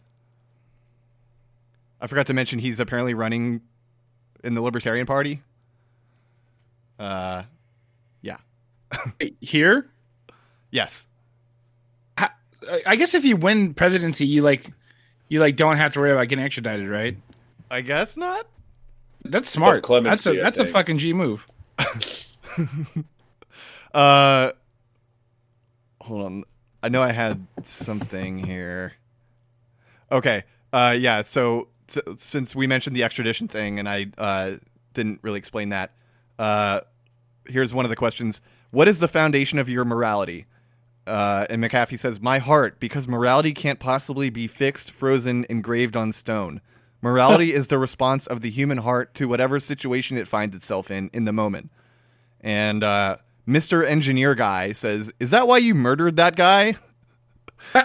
[2.01, 3.61] I forgot to mention he's apparently running
[4.43, 5.43] in the Libertarian Party.
[6.99, 7.43] Uh,
[8.23, 8.39] yeah.
[9.41, 9.89] Here,
[10.71, 11.07] yes.
[12.17, 12.31] I-
[12.87, 14.71] I guess if you win presidency, you like
[15.29, 17.17] you like don't have to worry about getting extradited, right?
[17.71, 18.47] I guess not.
[19.31, 19.83] That's smart.
[19.83, 21.47] clemency, that's a I that's a fucking G move.
[23.93, 24.53] Uh,
[26.01, 26.45] hold on.
[26.83, 28.93] I know I had something here.
[30.13, 30.45] Okay.
[30.73, 31.23] Uh, yeah.
[31.23, 34.53] So s- since we mentioned the extradition thing, and I uh,
[34.95, 35.91] didn't really explain that,
[36.39, 36.81] uh,
[37.47, 40.47] here's one of the questions: What is the foundation of your morality?
[41.07, 46.13] Uh, and McAfee says, "My heart, because morality can't possibly be fixed, frozen, engraved on
[46.13, 46.61] stone.
[47.03, 51.11] Morality is the response of the human heart to whatever situation it finds itself in
[51.13, 51.71] in the moment."
[52.41, 53.85] And uh, Mr.
[53.85, 56.77] Engineer Guy says, Is that why you murdered that guy?
[57.75, 57.85] and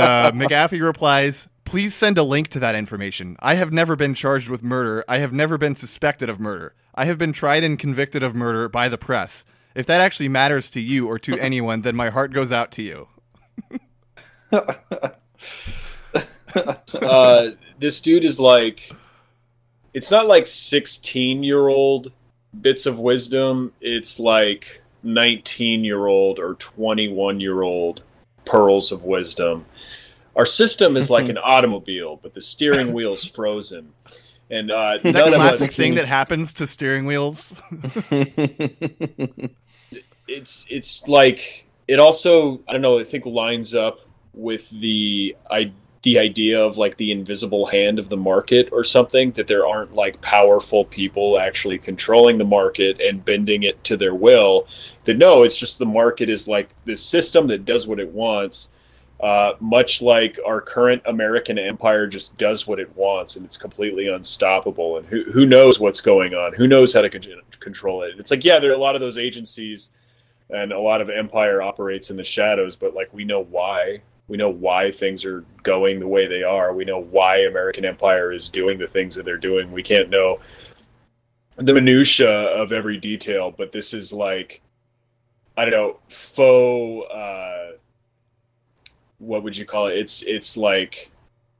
[0.00, 3.36] uh, McAfee replies, Please send a link to that information.
[3.40, 5.04] I have never been charged with murder.
[5.08, 6.74] I have never been suspected of murder.
[6.94, 9.44] I have been tried and convicted of murder by the press.
[9.74, 12.82] If that actually matters to you or to anyone, then my heart goes out to
[12.82, 13.08] you.
[17.00, 18.92] uh, this dude is like
[19.94, 22.12] it's not like 16 year old
[22.58, 23.72] bits of wisdom.
[23.80, 28.02] It's like 19 year old or 21 year old
[28.44, 29.66] pearls of wisdom.
[30.34, 33.92] Our system is like an automobile but the steering wheel's frozen.
[34.50, 37.60] And uh, That none of us classic thing that happens to steering wheels.
[40.28, 44.00] it's it's like it also I don't know I think lines up
[44.34, 45.72] with the I
[46.02, 49.94] the idea of like the invisible hand of the market or something that there aren't
[49.94, 54.66] like powerful people actually controlling the market and bending it to their will
[55.04, 58.70] that no it's just the market is like this system that does what it wants
[59.20, 64.08] uh, much like our current American empire just does what it wants and it's completely
[64.08, 67.22] unstoppable and who, who knows what's going on who knows how to con-
[67.60, 68.18] control it.
[68.18, 69.92] It's like yeah there are a lot of those agencies
[70.50, 74.36] and a lot of empire operates in the shadows but like we know why we
[74.36, 76.72] know why things are going the way they are.
[76.74, 79.70] We know why american empire is doing the things that they're doing.
[79.72, 80.40] We can't know
[81.56, 84.62] the minutia of every detail but this is like
[85.58, 87.72] i don't know faux uh
[89.18, 89.96] what would you call it?
[89.98, 91.10] It's it's like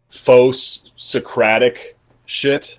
[0.08, 1.96] faux socratic
[2.26, 2.78] shit.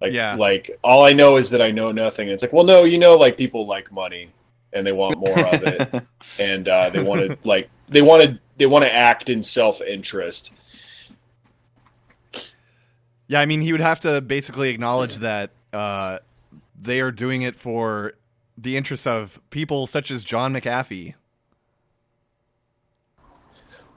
[0.00, 0.34] Like Yeah.
[0.34, 2.28] like all i know is that i know nothing.
[2.28, 4.30] It's like well no you know like people like money
[4.72, 6.04] and they want more of it.
[6.38, 9.80] And uh, they want to like they want to they want to act in self
[9.80, 10.52] interest.
[13.28, 16.18] Yeah, I mean, he would have to basically acknowledge that uh,
[16.80, 18.14] they are doing it for
[18.56, 21.14] the interests of people such as John McAfee.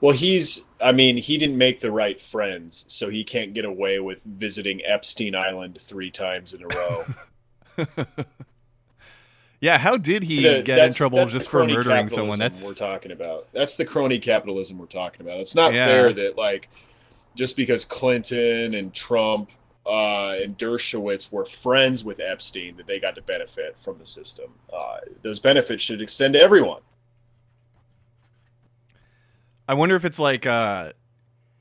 [0.00, 4.00] Well, he's I mean he didn't make the right friends, so he can't get away
[4.00, 7.04] with visiting Epstein Island three times in a row.
[9.60, 12.38] Yeah, how did he The- get in trouble just for murdering someone?
[12.38, 13.48] That's we're talking about.
[13.52, 15.38] That's the crony capitalism we're talking about.
[15.40, 15.86] It's not Yeah.
[15.86, 16.68] fair that like
[17.36, 19.50] just because Clinton and Trump
[19.86, 24.52] uh, and Dershowitz were friends with Epstein that they got to benefit from the system.
[24.72, 26.80] Uh, those benefits should extend to everyone.
[29.68, 30.92] I wonder if it's like, uh,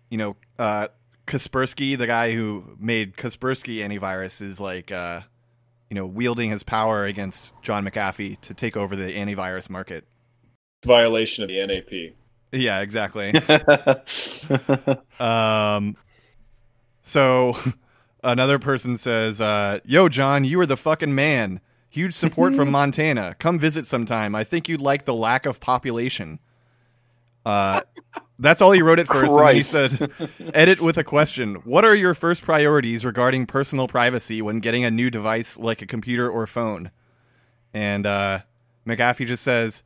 [0.10, 0.88] you know, uh,
[1.28, 5.22] Kaspersky, the guy who made Kaspersky antivirus, is like, uh,
[5.90, 10.06] you know, wielding his power against John McAfee to take over the antivirus market.
[10.86, 12.16] Violation of the NAP.
[12.52, 13.34] Yeah, exactly.
[15.20, 15.98] um,
[17.04, 17.58] so
[18.24, 21.62] another person says, uh, "Yo, John, you are the fucking man.
[21.90, 23.36] Huge support from Montana.
[23.40, 24.36] Come visit sometime.
[24.36, 26.40] I think you'd like the lack of population."
[27.46, 27.82] Uh,
[28.40, 29.32] that's all he wrote at first.
[29.34, 30.12] And he said,
[30.54, 31.56] "Edit with a question.
[31.66, 35.86] What are your first priorities regarding personal privacy when getting a new device like a
[35.86, 36.92] computer or phone?"
[37.74, 38.40] And uh,
[38.88, 39.84] McAfee just says,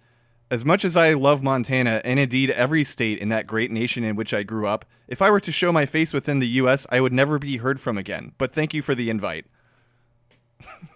[0.53, 4.15] as much as I love Montana, and indeed every state in that great nation in
[4.15, 7.01] which I grew up, if I were to show my face within the U.S., I
[7.01, 8.33] would never be heard from again.
[8.37, 9.47] But thank you for the invite.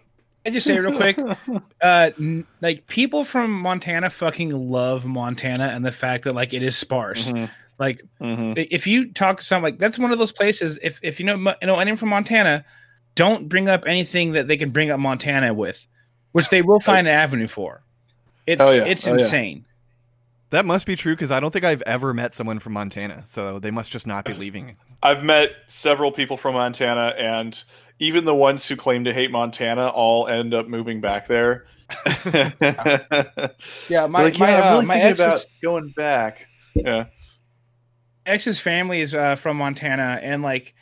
[0.48, 1.20] I just say real quick,
[1.82, 6.64] uh, n- like people from Montana fucking love Montana and the fact that like it
[6.64, 7.32] is sparse.
[7.32, 7.50] Mhm.
[7.78, 8.66] Like Mhm.
[8.72, 10.80] if you talk to someone, like that's one of those places.
[10.82, 12.64] If if you know Mo- you know anyone from Montana,
[13.16, 15.86] don't bring up anything that they can bring up Montana with,
[16.32, 17.82] which they will find an avenue for.
[18.48, 18.86] It's Oh, yeah.
[18.86, 19.24] it's Oh, yeah.
[19.24, 19.66] insane.
[20.52, 23.60] That must be true because I don't think I've ever met someone from Montana, so
[23.60, 24.78] they must just not be leaving.
[25.04, 27.62] I've met several people from Montana, and
[28.00, 31.66] even the ones who claim to hate Montana all end up moving back there.
[33.90, 36.48] Yeah, my like, my, yeah, I'm uh, really my thinking ex's, about going back.
[36.76, 37.06] Yeah.
[38.26, 40.76] ex's family is uh, from Montana, and like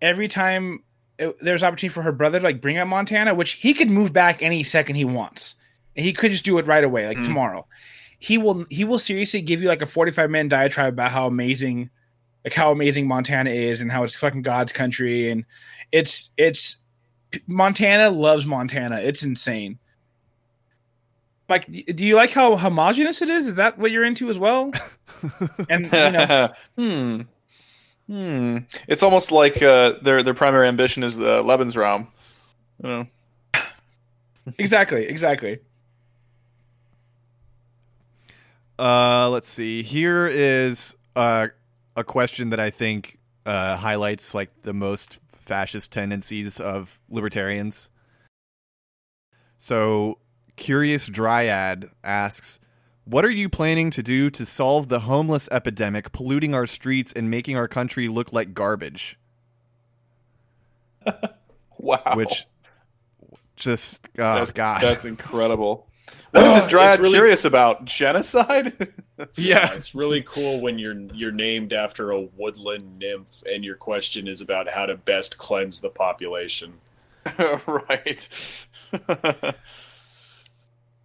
[0.00, 0.84] every time
[1.18, 4.12] it, there's opportunity for her brother to like bring up Montana, which he could move
[4.12, 5.56] back any second he wants,
[5.96, 7.24] and he could just do it right away, like Mm.
[7.24, 7.66] tomorrow.
[8.18, 11.90] He will he will seriously give you like a 45 minute diatribe about how amazing,
[12.46, 15.44] like how amazing Montana is, and how it's fucking God's country, and
[15.90, 16.76] it's it's
[17.48, 19.00] Montana loves Montana.
[19.00, 19.80] It's insane.
[21.48, 23.48] Like, do you like how homogenous it is?
[23.48, 24.72] Is that what you're into as well?
[25.70, 27.20] And you know, hmm.
[28.06, 28.58] Hmm.
[28.86, 32.06] It's almost like uh, their their primary ambition is the Lebensraum.
[32.82, 33.06] You know.
[34.58, 35.58] exactly, exactly.
[38.78, 39.82] Uh, let's see.
[39.82, 41.48] Here is uh,
[41.96, 47.88] a question that I think uh, highlights like the most fascist tendencies of libertarians.
[49.58, 50.18] So,
[50.56, 52.58] Curious Dryad asks,
[53.04, 57.30] "What are you planning to do to solve the homeless epidemic polluting our streets and
[57.30, 59.18] making our country look like garbage?"
[61.78, 62.14] Wow.
[62.14, 62.46] Which
[63.54, 64.82] just oh that's, god.
[64.82, 65.86] that's incredible.
[66.32, 67.84] What is this dryad really- curious about?
[67.84, 68.92] Genocide?
[69.36, 69.72] yeah.
[69.72, 74.40] It's really cool when you're you're named after a woodland nymph and your question is
[74.40, 76.74] about how to best cleanse the population.
[77.66, 78.28] right.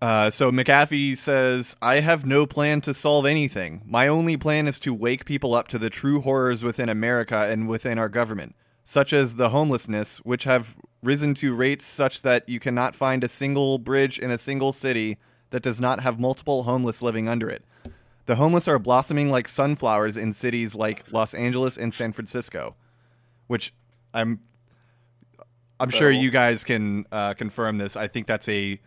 [0.01, 3.83] Uh, so McAfee says, I have no plan to solve anything.
[3.85, 7.67] My only plan is to wake people up to the true horrors within America and
[7.67, 12.59] within our government, such as the homelessness, which have risen to rates such that you
[12.59, 15.19] cannot find a single bridge in a single city
[15.51, 17.63] that does not have multiple homeless living under it.
[18.25, 22.75] The homeless are blossoming like sunflowers in cities like Los Angeles and San Francisco,
[23.47, 23.73] which
[24.13, 24.39] I'm
[25.79, 27.95] I'm sure you guys can uh, confirm this.
[27.97, 28.79] I think that's a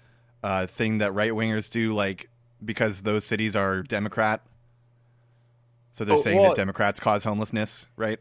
[0.45, 2.28] uh, thing that right wingers do, like
[2.64, 4.41] because those cities are Democrat.
[5.93, 8.20] So they're Oh, saying well- that Democrats cause homelessness, right?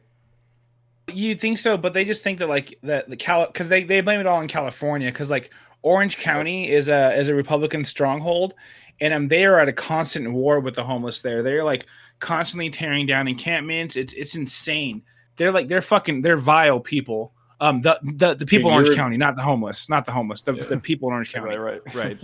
[1.12, 4.00] You'd think so, but they just think that like that the Cal because they, they
[4.02, 5.52] blame it all in California because like
[5.82, 8.54] Orange County is a is a Republican stronghold,
[9.02, 11.44] and um, they are at a constant war with the homeless there.
[11.44, 11.86] They're like
[12.20, 13.96] constantly tearing down encampments.
[13.96, 15.02] It's it's insane.
[15.36, 17.34] They're like they're fucking they're vile people.
[17.60, 20.54] Um, the the, the people in Orange County, not the homeless, not the homeless, the,
[20.54, 20.64] Yeah.
[20.66, 21.56] the people in Orange County.
[21.56, 21.96] right, right.
[21.96, 22.18] Right.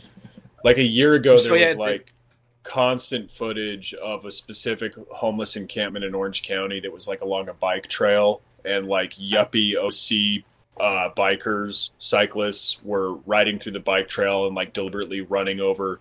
[0.64, 2.14] Like a year ago, So, there yeah, was they- like
[2.64, 7.54] constant footage of a specific homeless encampment in Orange County that was like along a
[7.54, 10.44] bike trail, and like yuppie OC
[10.80, 16.00] uh, bikers, cyclists were riding through the bike trail and like deliberately running over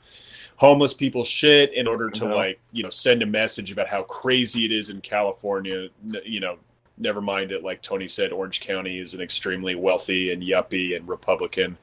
[0.58, 2.36] homeless people shit in order to No.
[2.36, 5.88] like you know send a message about how crazy it is in California.
[6.24, 6.58] You know,
[6.98, 11.08] never mind that like Tony said, Orange County is an extremely wealthy and yuppie and
[11.08, 11.78] Republican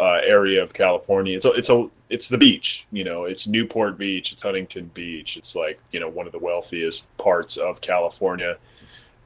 [0.00, 1.36] uh, area of California.
[1.36, 2.86] It's a, it's a it's the beach.
[2.90, 4.32] You know, it's Newport Beach.
[4.32, 5.36] It's Huntington Beach.
[5.36, 8.58] It's like you know one of the wealthiest parts of California.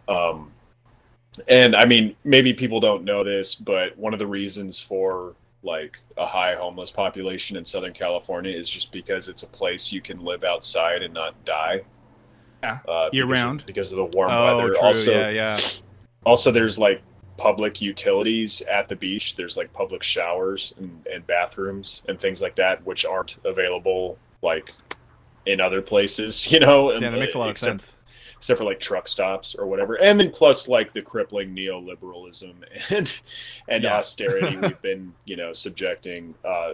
[0.07, 0.51] Um,
[1.49, 5.99] and I mean, maybe people don't know this, but one of the reasons for like
[6.17, 10.25] a high homeless population in Southern California is just because it's a place you can
[10.25, 11.83] live outside and not die.
[12.63, 13.67] Yeah, uh, year because of- round.
[13.67, 14.75] because of the warm Oh, weather.
[14.75, 14.83] true.
[14.83, 15.61] Also, yeah, yeah.
[16.25, 17.03] also there's like
[17.39, 22.55] public utilities at the beach there's like public showers and, and bathrooms and things like
[22.55, 24.71] that which aren't available like
[25.47, 26.93] in other places, you know.
[26.93, 27.97] Yeah, that makes a lot of sense.
[28.43, 32.55] Except for like truck stops or whatever, and then plus like the crippling neoliberalism
[32.91, 33.21] and
[33.69, 33.95] and Yeah.
[33.95, 36.73] austerity we've been you know subjecting uh,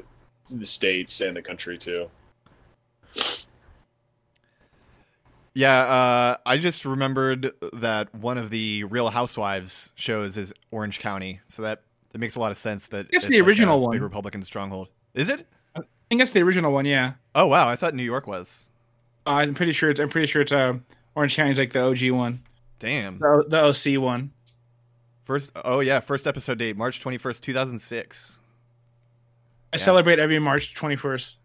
[0.51, 2.09] the states and the country to.
[5.55, 11.41] Yeah, uh, I just remembered that one of the Real Housewives shows is Orange County,
[11.49, 12.89] so that that makes a lot of sense.
[12.89, 13.91] That It's it's the like original a one.
[13.91, 14.89] big Republican stronghold.
[15.15, 15.47] Is it?
[15.75, 15.81] I
[16.11, 16.85] think that's the original one.
[16.85, 18.67] Yeah, Oh wow, I thought New York was.
[19.27, 19.91] uh, I'm pretty sure.
[19.91, 20.75] It's, I'm pretty sure it's uh,
[21.19, 22.43] Orange County's like the OG one,
[22.79, 23.19] Damn.
[23.19, 23.59] the, the
[23.97, 24.31] OC one.
[25.25, 28.39] First, oh yeah, first episode date March twenty first, two thousand six.
[29.73, 29.83] I Yeah.
[29.85, 31.37] celebrate every March 21st.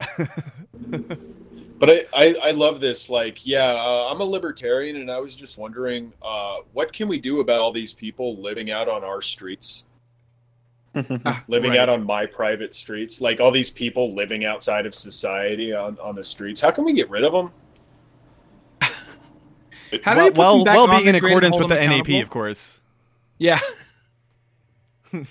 [1.78, 3.10] But I, I, I love this.
[3.10, 7.18] Like, yeah, uh, I'm a libertarian, and I was just wondering, uh, what can we
[7.18, 9.82] do about all these people living out on our streets,
[10.94, 11.78] living Right.
[11.80, 13.20] out on my private streets?
[13.20, 16.60] Like all these people living outside of society on, on the streets.
[16.60, 17.50] How can we get rid of them?
[20.02, 21.68] How do Well, you put well, back well being in the grid and accordance with
[21.68, 22.80] the NAP, of course.
[23.38, 23.58] Yeah,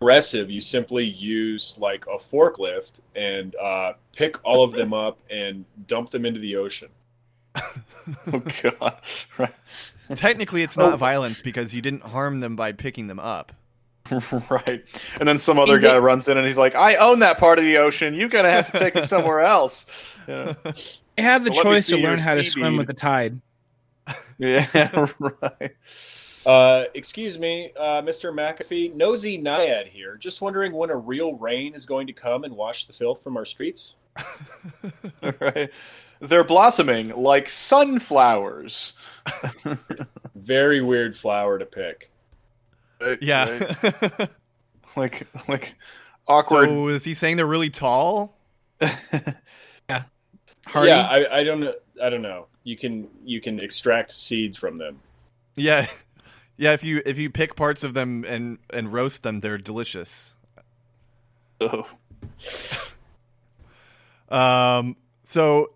[0.00, 0.50] Aggressive.
[0.50, 6.10] You simply use like a forklift and uh, pick all of them up and dump
[6.10, 6.88] them into the ocean.
[7.54, 8.96] oh god.
[9.36, 9.54] Right.
[10.14, 10.88] Technically, it's Oh.
[10.88, 13.52] not violence because you didn't harm them by picking them up.
[14.50, 14.82] right.
[15.20, 17.64] And then some other guy runs in and he's like, "I own that part of
[17.64, 18.14] the ocean.
[18.14, 19.86] You're gonna have to take it somewhere else."
[20.26, 20.54] Yeah.
[20.64, 20.72] I
[21.20, 22.78] have the Well, choice to learn how to swim bead.
[22.78, 23.40] with the tide.
[24.38, 25.06] Yeah.
[25.18, 25.76] Right.
[26.46, 28.32] Uh, excuse me, uh, Mr.
[28.32, 30.16] McAfee, Nosy Naiad here.
[30.16, 33.36] Just wondering when a real rain is going to come and wash the filth from
[33.36, 33.96] our streets.
[35.22, 35.68] right.
[36.20, 38.96] They're blossoming like sunflowers.
[40.34, 42.10] Very weird flower to pick.
[43.00, 43.78] Right, Yeah.
[43.82, 44.30] right.
[44.96, 45.74] Like like
[46.26, 46.68] awkward.
[46.70, 48.36] so is he saying they're really tall?
[50.70, 50.88] Hardy.
[50.88, 51.74] Yeah, I, I don't know.
[52.02, 52.46] I don't know.
[52.62, 55.00] You can you can extract seeds from them.
[55.56, 55.88] Yeah,
[56.56, 56.72] yeah.
[56.72, 60.34] If you if you pick parts of them and and roast them, they're delicious.
[61.60, 61.86] Oh.
[64.28, 64.94] Um.
[65.24, 65.72] So,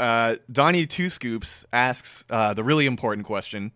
[0.00, 3.70] uh, Donnie Two Scoops asks uh, the really important question: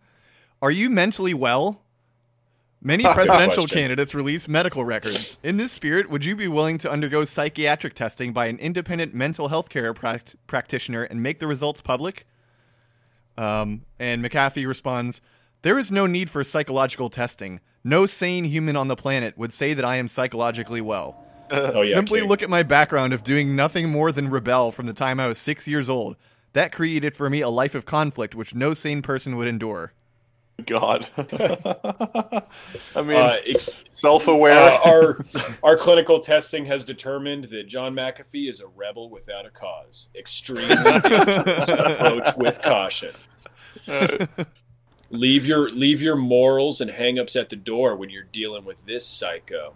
[0.59, 1.82] Are you mentally well?
[2.83, 5.37] Many presidential candidates release medical records.
[5.41, 9.47] In this spirit, would you be willing to undergo psychiatric testing by an independent mental
[9.47, 12.25] health care pract- practitioner and make the results public?
[13.37, 15.21] Um, and McAfee responds,
[15.61, 17.61] There is no need for psychological testing.
[17.83, 21.19] No sane human on the planet would say that I am psychologically well.
[21.51, 22.29] Oh yeah, Simply King.
[22.29, 25.37] look at my background of doing nothing more than rebel from the time I was
[25.37, 26.15] six years old.
[26.53, 29.93] That created for me a life of conflict which no sane person would endure.
[30.65, 31.07] God.
[32.95, 34.53] I mean, Uh, ex- self-aware.
[34.53, 35.25] uh, our
[35.63, 40.09] our clinical testing has determined that John McAfee is a rebel without a cause.
[40.15, 41.67] Extremely dangerous.
[41.69, 43.11] Approach with caution.
[45.09, 49.05] Leave your leave your morals and hangups at the door when you're dealing with this
[49.05, 49.73] psycho.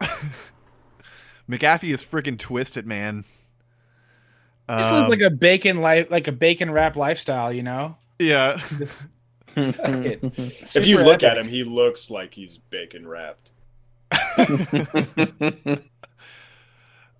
[1.48, 3.24] McAfee is freaking twisted, man.
[4.70, 7.52] Just Um, live like a bacon life, like a bacon wrap lifestyle.
[7.52, 7.98] You know.
[8.18, 8.60] yeah.
[9.56, 13.50] if you look at him, he looks like he's bacon wrapped.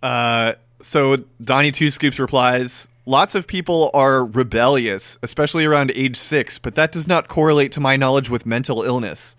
[0.02, 0.52] Uh,
[0.82, 6.74] so Donnie Two Scoops replies, Lots of people are rebellious, especially around age six, but
[6.74, 9.34] that does not correlate to my knowledge with mental illness.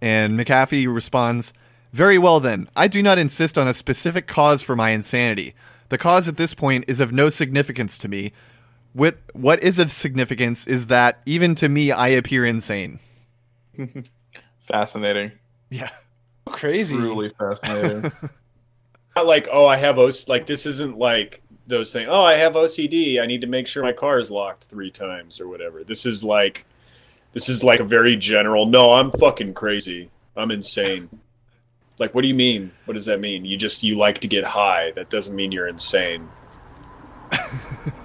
[0.00, 1.52] And McAfee responds,
[1.92, 5.54] Very well then, I do not insist on a specific cause for my insanity.
[5.88, 8.32] The cause at this point is of no significance to me.
[8.92, 12.98] What, what is of significance is that, even to me, I appear insane.
[14.58, 15.32] fascinating.
[15.70, 15.90] Yeah.
[16.46, 16.96] crazy.
[16.96, 18.12] Truly fascinating.
[19.16, 20.28] Not like, oh, I have OC.
[20.28, 22.08] Like this isn't like those things.
[22.10, 23.20] Oh, I have OCD.
[23.20, 25.84] I need to make sure my car is locked three times or whatever.
[25.84, 26.64] This is like,
[27.32, 28.66] this is like a very general.
[28.66, 30.10] No, I'm fucking crazy.
[30.36, 31.08] I'm insane.
[31.98, 32.72] Like, what do you mean?
[32.86, 33.44] What does that mean?
[33.44, 34.92] You just you like to get high.
[34.92, 36.28] That doesn't mean you're insane.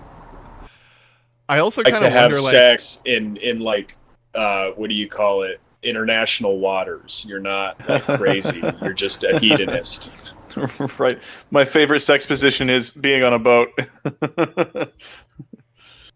[1.49, 3.95] I also Like kind to of have wonder, like, sex in in like,
[4.35, 5.59] uh, what do you call it?
[5.83, 7.23] International waters.
[7.27, 8.61] You're not like crazy.
[8.81, 10.11] you're just a hedonist.
[10.99, 11.21] right.
[11.51, 13.69] My favorite sex position is being on a boat.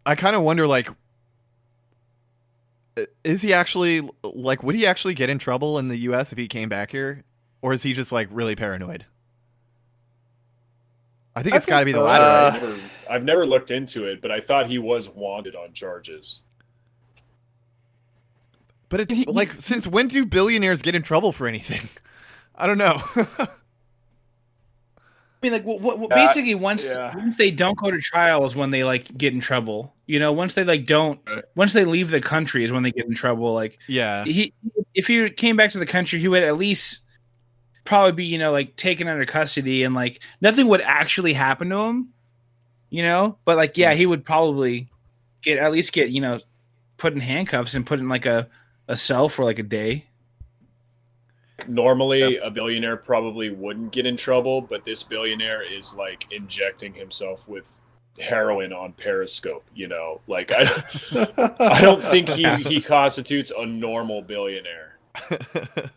[0.05, 0.89] I kind of wonder, like,
[3.23, 4.63] is he actually like?
[4.63, 6.31] Would he actually get in trouble in the U.S.
[6.31, 7.23] if he came back here,
[7.61, 9.05] or is he just like really paranoid?
[11.35, 12.81] I think it's got to be the latter, uh, right?
[13.11, 16.41] I've never, looked into it, but I thought he was wanted on charges.
[18.89, 21.87] But it, like, since when do billionaires get in trouble for anything?
[22.55, 23.01] I don't know.
[23.15, 23.47] I
[25.41, 27.15] mean, like, what, what, Yeah, uh, basically, once yeah.
[27.15, 29.95] once they don't go to trial is when they like get in trouble.
[30.05, 31.19] You know, once they like don't,
[31.55, 33.53] once they leave the country is when they get in trouble.
[33.53, 34.23] Like, Yeah.
[34.25, 34.53] he,
[34.93, 37.01] if he came back to the country, he would at least
[37.85, 41.77] probably be, you know, like taken under custody and like nothing would actually happen to
[41.77, 42.09] him.
[42.91, 44.89] You know, but like, yeah, he would probably
[45.41, 46.39] get at least get you know
[46.97, 48.47] put in handcuffs and put in like a
[48.87, 50.05] a cell for like a day.
[51.67, 57.47] Normally, a billionaire probably wouldn't get in trouble, but this billionaire is like injecting himself
[57.47, 57.79] with
[58.19, 59.63] heroin on Periscope.
[59.73, 60.83] You know, like I,
[61.59, 64.97] I don't think he he constitutes a normal billionaire.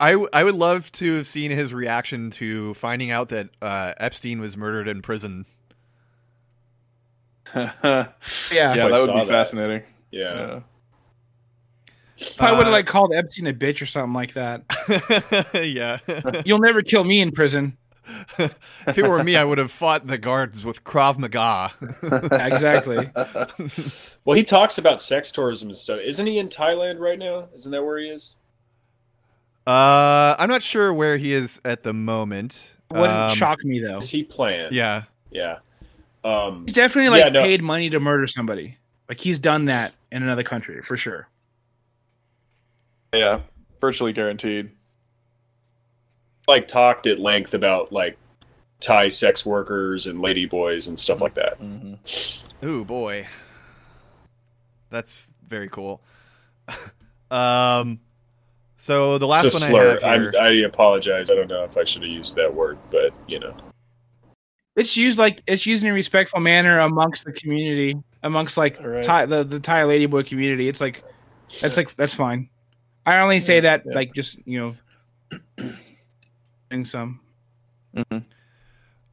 [0.00, 3.94] I, w- I would love to have seen his reaction to finding out that uh,
[3.96, 5.46] Epstein was murdered in prison.
[7.54, 8.06] Yeah,
[8.52, 9.28] Yeah, that would be that.
[9.28, 9.82] fascinating.
[10.10, 10.60] Yeah.
[12.16, 12.26] Yeah.
[12.36, 14.62] probably would Uh, have like called Epstein a bitch or something like that.
[15.54, 15.98] yeah.
[16.44, 17.76] You'll never kill me in prison.
[18.38, 21.72] if it were me, I would have fought the guards with Krav Maga.
[22.46, 23.10] Exactly.
[24.26, 26.00] Well, he talks about sex tourism and stuff.
[26.00, 27.48] Isn't he in Thailand right now?
[27.54, 28.36] Isn't that where he is?
[29.66, 32.74] uh, I'm not sure where he is at the moment.
[32.90, 33.96] Wouldn't Um, shock me though.
[33.96, 34.72] Is he planned?
[34.74, 35.04] Yeah.
[35.30, 35.58] Yeah.
[36.24, 37.42] Um, He's definitely like Yeah, no.
[37.42, 38.78] paid money to murder somebody.
[39.08, 41.28] Like he's done that in another country for sure.
[43.14, 43.40] yeah,
[43.80, 44.70] virtually guaranteed.
[46.48, 48.16] like talked at length about like
[48.80, 51.60] Thai sex workers and ladyboys and stuff like that.
[51.60, 52.66] Mm-hmm.
[52.66, 53.26] Ooh boy,
[54.90, 56.00] that's very cool.
[57.30, 58.00] um,
[58.78, 59.98] so the last one slur.
[60.02, 60.32] I have here.
[60.38, 61.30] I'm, I apologize.
[61.30, 63.54] I don't know if I should have used that word, but you know.
[64.76, 68.88] It's used like it's used in a respectful manner amongst the community, amongst like All
[68.88, 69.04] right.
[69.04, 70.68] Thai, the the Thai ladyboy community.
[70.68, 71.04] It's like
[71.60, 72.48] that's like that's fine.
[73.06, 73.94] I only say that Yeah.
[73.94, 74.76] like just you
[75.58, 75.74] know,
[76.70, 77.20] doing some.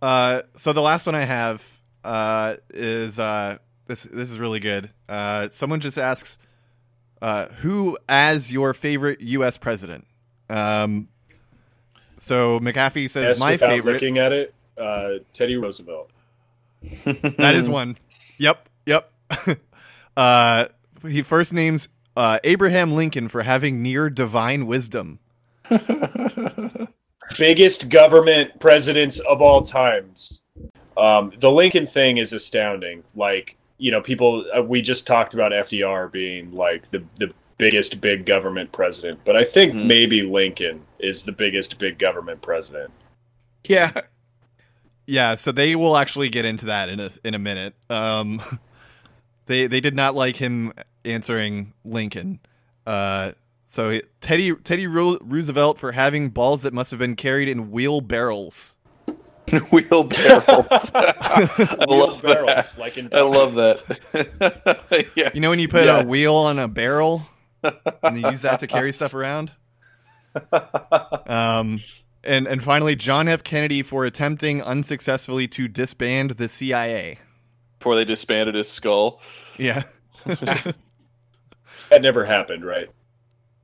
[0.02, 4.04] Uh, so the last one I have uh, is uh, this.
[4.04, 4.90] This is really good.
[5.08, 6.40] Uh, someone just asks,
[7.22, 9.58] uh, "Who as your favorite U.S.
[9.60, 10.08] president?"
[10.50, 11.08] Um,
[12.18, 16.10] so McAfee says, Yes, "My favorite." Looking at it, uh, Teddy Roosevelt.
[17.38, 17.98] That is one.
[18.38, 18.68] Yep.
[18.88, 19.12] Yep.
[20.18, 20.66] uh,
[21.08, 25.20] he first names uh, Abraham Lincoln for having near divine wisdom.
[27.38, 30.42] Biggest government presidents of all times.
[30.98, 33.04] Um, the Lincoln thing is astounding.
[33.16, 34.46] Like you know, people.
[34.56, 39.36] Uh, we just talked about FDR being like the the biggest big government president, but
[39.38, 39.86] I think Mhm.
[39.86, 42.92] maybe Lincoln is the biggest big government president.
[43.66, 43.92] Yeah,
[45.08, 47.74] Yeah, so they will actually get into that in a in a minute.
[47.90, 48.42] Um,
[49.46, 50.74] they they did not like him
[51.04, 52.40] answering Lincoln.
[52.86, 53.32] Uh,
[53.68, 58.76] so Teddy Teddy Roosevelt for having balls that must have been carried in wheelbarrows.
[59.72, 60.92] Wheelbarrows.
[60.96, 62.74] I love that.
[62.78, 65.10] Like in I love that.
[65.16, 65.30] yeah.
[65.34, 66.06] You know when you put Yes.
[66.06, 67.26] a wheel on a barrel
[67.64, 69.52] and you use that to carry stuff around.
[71.28, 71.80] Um,
[72.24, 73.44] and and finally, John F.
[73.44, 77.18] Kennedy for attempting unsuccessfully to disband the CIA.
[77.80, 79.22] Before they disbanded his skull.
[79.58, 79.84] Yeah,
[80.26, 80.76] that
[82.02, 82.90] never happened, right?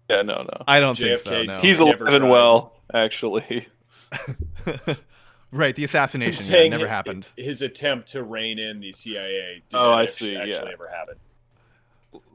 [0.09, 0.63] Yeah, no, no.
[0.67, 1.43] I don't think so.
[1.43, 1.59] No.
[1.59, 3.67] He's Never alive and well, actually.
[5.51, 5.75] right.
[5.75, 7.27] The assassination yeah, never hi- happened.
[7.37, 9.63] His attempt to rein in the CIA.
[9.69, 10.73] Did Oh, I act- see, Actually, yeah.
[10.73, 11.19] ever happened.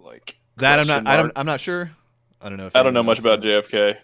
[0.03, 1.13] Like That I'm question not.
[1.13, 1.33] I don't.
[1.37, 1.91] I'm not sure.
[2.41, 2.67] I don't know.
[2.67, 3.67] If I don't know much about knows.
[3.69, 3.97] JFK.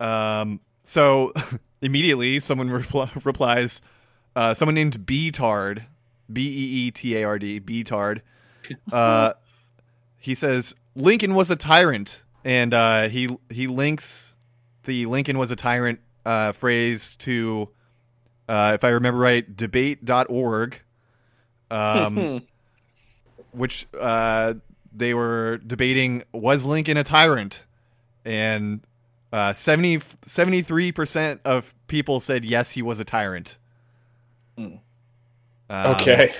[0.00, 0.60] Um.
[0.84, 1.32] So
[1.82, 3.80] immediately, someone repl- replies.
[4.36, 5.84] Uh, someone named Beatard,
[6.32, 8.20] B E E T A R D, Beatard.
[8.90, 9.34] Uh,
[10.16, 14.34] he says Lincoln was a tyrant, and uh, he he links
[14.84, 17.68] the Lincoln was a tyrant uh, phrase to,
[18.48, 20.80] uh, if I remember right, debate.org.
[21.70, 22.42] Um,
[23.50, 24.54] which uh,
[24.94, 27.64] they were debating was Lincoln a tyrant,
[28.24, 28.80] and
[29.34, 33.58] uh, 73 percent of people said yes, he was a tyrant.
[34.56, 34.76] Hmm.
[35.68, 36.32] Um, Okay.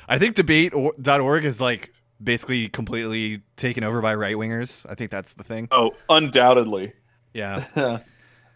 [0.10, 1.91] I think debate.org is like
[2.23, 4.85] basically completely taken over by right wingers.
[4.89, 5.68] I think that's the thing.
[5.72, 6.94] oh, undoubtedly.
[7.34, 7.65] Yeah.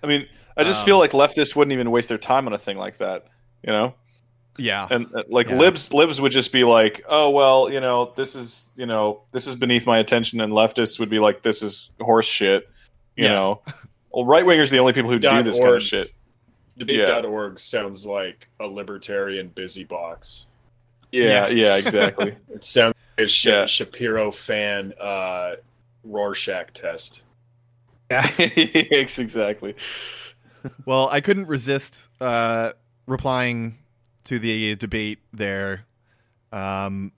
[0.03, 0.27] I mean,
[0.57, 2.97] I just Um, feel like leftists wouldn't even waste their time on a thing like
[2.97, 3.25] that,
[3.63, 3.93] you know?
[4.57, 4.88] Yeah.
[4.90, 5.57] And uh, like Yeah.
[5.57, 9.48] libs, libs would just be like, "Oh well, you know, this is you know, this
[9.48, 12.69] is beneath my attention," and leftists would be like, "This is horse shit,"
[13.15, 13.32] you Yeah.
[13.32, 13.61] know.
[14.11, 16.11] Well, right wingers the only people who do Dot this kind of shit.
[16.78, 20.48] Debate.org sounds like a libertarian busy box.
[21.11, 21.48] Yeah, Yeah.
[21.48, 22.36] yeah, exactly.
[22.53, 23.65] It sounds like a Sh- Yeah.
[23.68, 25.56] Shapiro fan uh,
[26.03, 27.22] Rorschach test.
[28.10, 29.76] yes, exactly.
[30.86, 32.73] Well, I couldn't resist uh,
[33.07, 33.78] replying
[34.26, 35.85] to the debate there.
[36.52, 37.11] Um,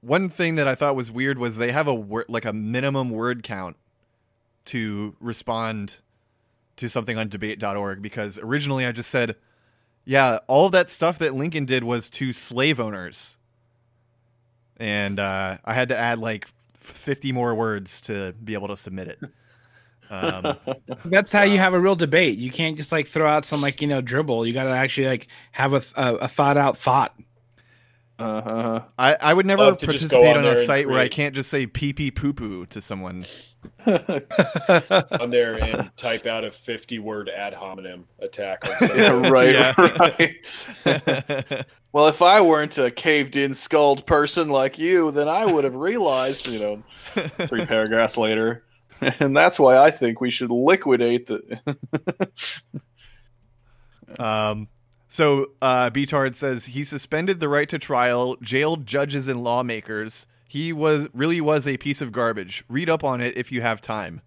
[0.00, 3.10] one thing that I thought was weird was they have a word like a minimum
[3.10, 3.76] word count
[4.66, 6.00] to respond
[6.76, 9.36] to something on debate.org because originally I just said,
[10.04, 13.38] yeah, all of that stuff that Lincoln did was to slave owners.
[14.76, 16.48] And uh, I had to add like
[16.80, 19.18] 50 more words to be able to submit it.
[20.10, 20.56] Um,
[21.04, 22.38] That's how you have a real debate.
[22.38, 24.46] You can't just like throw out some like you know dribble.
[24.46, 27.14] You got to actually like have a, a, a thought out thought.
[28.16, 28.84] Uh-huh.
[28.96, 30.88] I, I would never Love to just go participate on on, a there and site
[30.88, 33.26] where I can't just say pee pee poo poo to someone.
[33.86, 39.74] on there and type out a 50 word ad hominem attack on Yeah, right, Yeah.
[40.86, 41.66] right.
[41.92, 45.76] Well, if I weren't a caved in skulled person like you, then I would have
[45.76, 46.82] realized, you know,
[47.46, 48.64] three paragraphs later.
[49.20, 51.60] And that's why I think we should liquidate the.
[54.18, 54.68] Um,
[55.08, 55.90] so uh,
[56.34, 60.26] says he suspended the right to trial, jailed judges and lawmakers.
[60.46, 62.64] He was really was a piece of garbage.
[62.68, 64.20] Read up on it if you have time.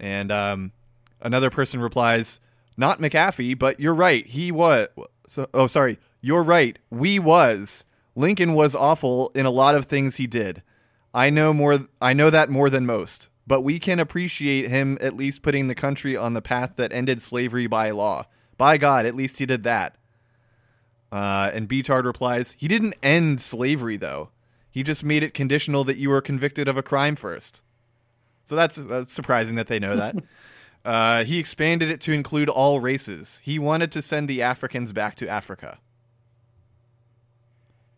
[0.00, 0.72] And um,
[1.20, 2.40] another person replies,
[2.76, 4.26] "Not McAfee, but you're right.
[4.26, 4.88] He was.
[5.28, 6.78] So, oh, sorry, you're right.
[6.90, 7.84] We was.
[8.16, 10.62] Lincoln was awful in a lot of things he did.
[11.14, 11.86] I know more.
[12.00, 13.28] I know that more than most.
[13.48, 17.22] But we can appreciate him at least putting the country on the path that ended
[17.22, 18.26] slavery by law.
[18.58, 19.96] By God, at least he did that.
[21.10, 24.28] Uh, and Beatard replies, he didn't end slavery though.
[24.70, 27.62] He just made it conditional that you were convicted of a crime first.
[28.44, 30.14] So that's that's surprising that they know that.
[30.84, 33.40] Uh, he expanded it to include all races.
[33.42, 35.78] He wanted to send the Africans back to Africa.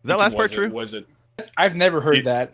[0.03, 0.69] Is that last part it- true?
[0.71, 1.07] Was it?
[1.55, 2.51] I've never heard that.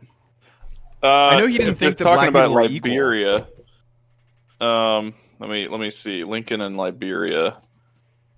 [1.02, 2.92] Uh, I know he didn't think they're that talking black about were equal.
[2.92, 3.48] Liberia.
[4.60, 7.58] Um, let me let me see Lincoln and Liberia.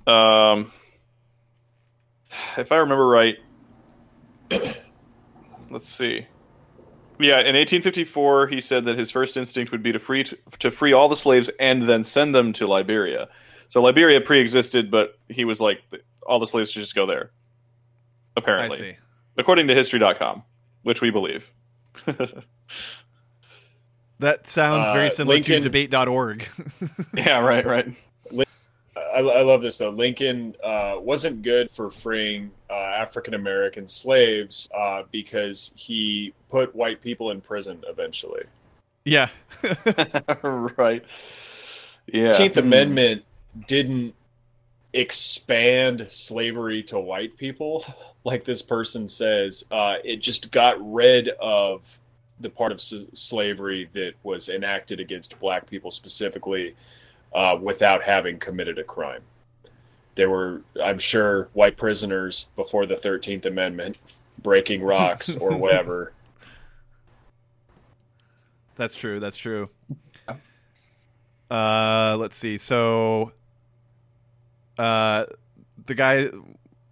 [0.05, 0.71] Um,
[2.57, 3.37] if I remember right,
[5.69, 6.27] let's see.
[7.21, 10.93] Yeah, in 1854, he said that his first instinct would be to free to free
[10.93, 13.27] all the slaves and then send them to Liberia.
[13.67, 15.81] So Liberia pre-existed, but he was like,
[16.25, 17.31] all the slaves should just go there.
[18.35, 18.97] I Apparently, see.
[19.37, 20.43] according to History.com,
[20.83, 21.51] which we believe.
[24.19, 26.45] That sounds very Uh, similar Lincoln- to debate.org.
[27.15, 27.87] yeah, right, right.
[28.97, 29.91] I, I love this though.
[29.91, 37.01] Lincoln uh, wasn't good for freeing uh, African American slaves uh, because he put white
[37.01, 38.43] people in prison eventually.
[39.05, 39.29] yeah.
[40.43, 41.03] right.
[42.07, 42.33] Yeah.
[42.33, 42.59] Fifteenth Hmm.
[42.59, 43.23] Amendment
[43.67, 44.15] didn't
[44.93, 47.85] expand slavery to white people,
[48.23, 49.63] like this person says.
[49.71, 51.99] Uh, it just got rid of
[52.39, 56.75] the part of s- slavery that was enacted against black people specifically,
[57.33, 59.21] uh, without having committed a crime.
[60.15, 63.97] There were, I'm sure, white prisoners before the Thirteenth Amendment
[64.41, 66.13] breaking rocks or whatever.
[68.75, 69.19] That's true.
[69.19, 69.69] That's true.
[71.51, 72.57] Uh, let's see.
[72.57, 73.31] So,
[74.79, 75.25] uh,
[75.85, 76.29] the guy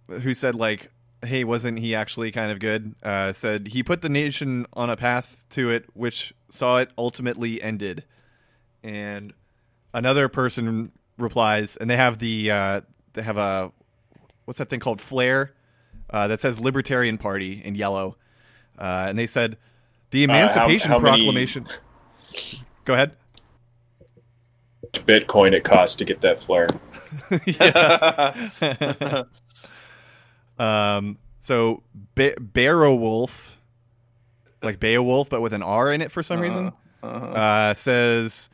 [0.08, 0.90] who said like,
[1.24, 4.96] "Hey, wasn't he actually kind of good?" Uh, said he put the nation on a
[4.96, 8.04] path to it, which saw it ultimately ended.
[8.82, 9.32] And
[9.94, 12.80] another person replies, and they have the uh,
[13.14, 13.72] they have a
[14.44, 15.52] what's that thing called flare
[16.10, 18.16] uh, that says Libertarian Party in yellow,
[18.78, 19.56] uh, and they said
[20.10, 21.66] the Uh, how- Emancipation how many- Proclamation.
[22.84, 23.12] Go ahead.
[24.92, 26.68] Bitcoin it costs to get that flare.
[30.58, 31.82] Um, so
[32.14, 33.56] Be- Beowulf,
[34.62, 36.72] like Beowulf, but with an R in it for some reason,
[37.02, 38.48] uh, says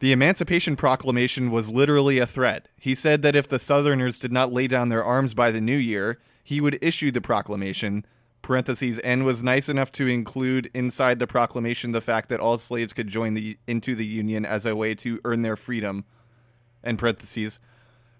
[0.00, 2.68] the Emancipation Proclamation was literally a threat.
[2.78, 5.76] He said that if the Southerners did not lay down their arms by the new
[5.76, 8.04] year, he would issue the proclamation.
[8.40, 12.92] Parentheses and was nice enough to include inside the proclamation the fact that all slaves
[12.92, 16.04] could join the into the Union as a way to earn their freedom.
[16.84, 17.58] And parentheses.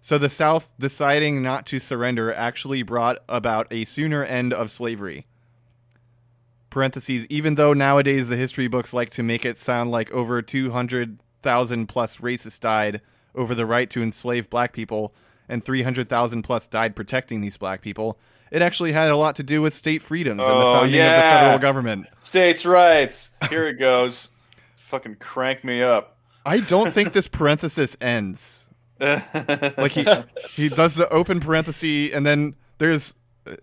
[0.00, 5.26] So the South deciding not to surrender actually brought about a sooner end of slavery.
[6.70, 11.86] Parentheses, even though nowadays the history books like to make it sound like over 200,000
[11.86, 13.00] plus racists died
[13.34, 15.12] over the right to enslave black people
[15.48, 18.18] and 300,000 plus died protecting these black people,
[18.50, 21.06] it actually had a lot to do with state freedoms and the Oh, founding of
[21.06, 22.06] the federal government.
[22.18, 23.30] States' rights.
[23.48, 24.30] Here it goes.
[24.76, 26.16] Fucking crank me up.
[26.44, 28.67] I don't think this parenthesis ends.
[29.00, 30.06] Like he
[30.54, 33.14] he does the open parenthesis and then there's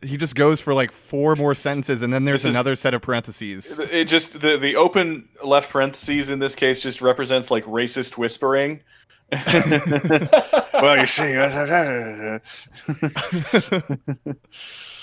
[0.02, 3.02] he just goes for like four more sentences and then there's is- another set of
[3.02, 8.18] parentheses it just the the open left parentheses in this case just represents like racist
[8.18, 8.82] whispering.
[9.32, 11.34] well, you see,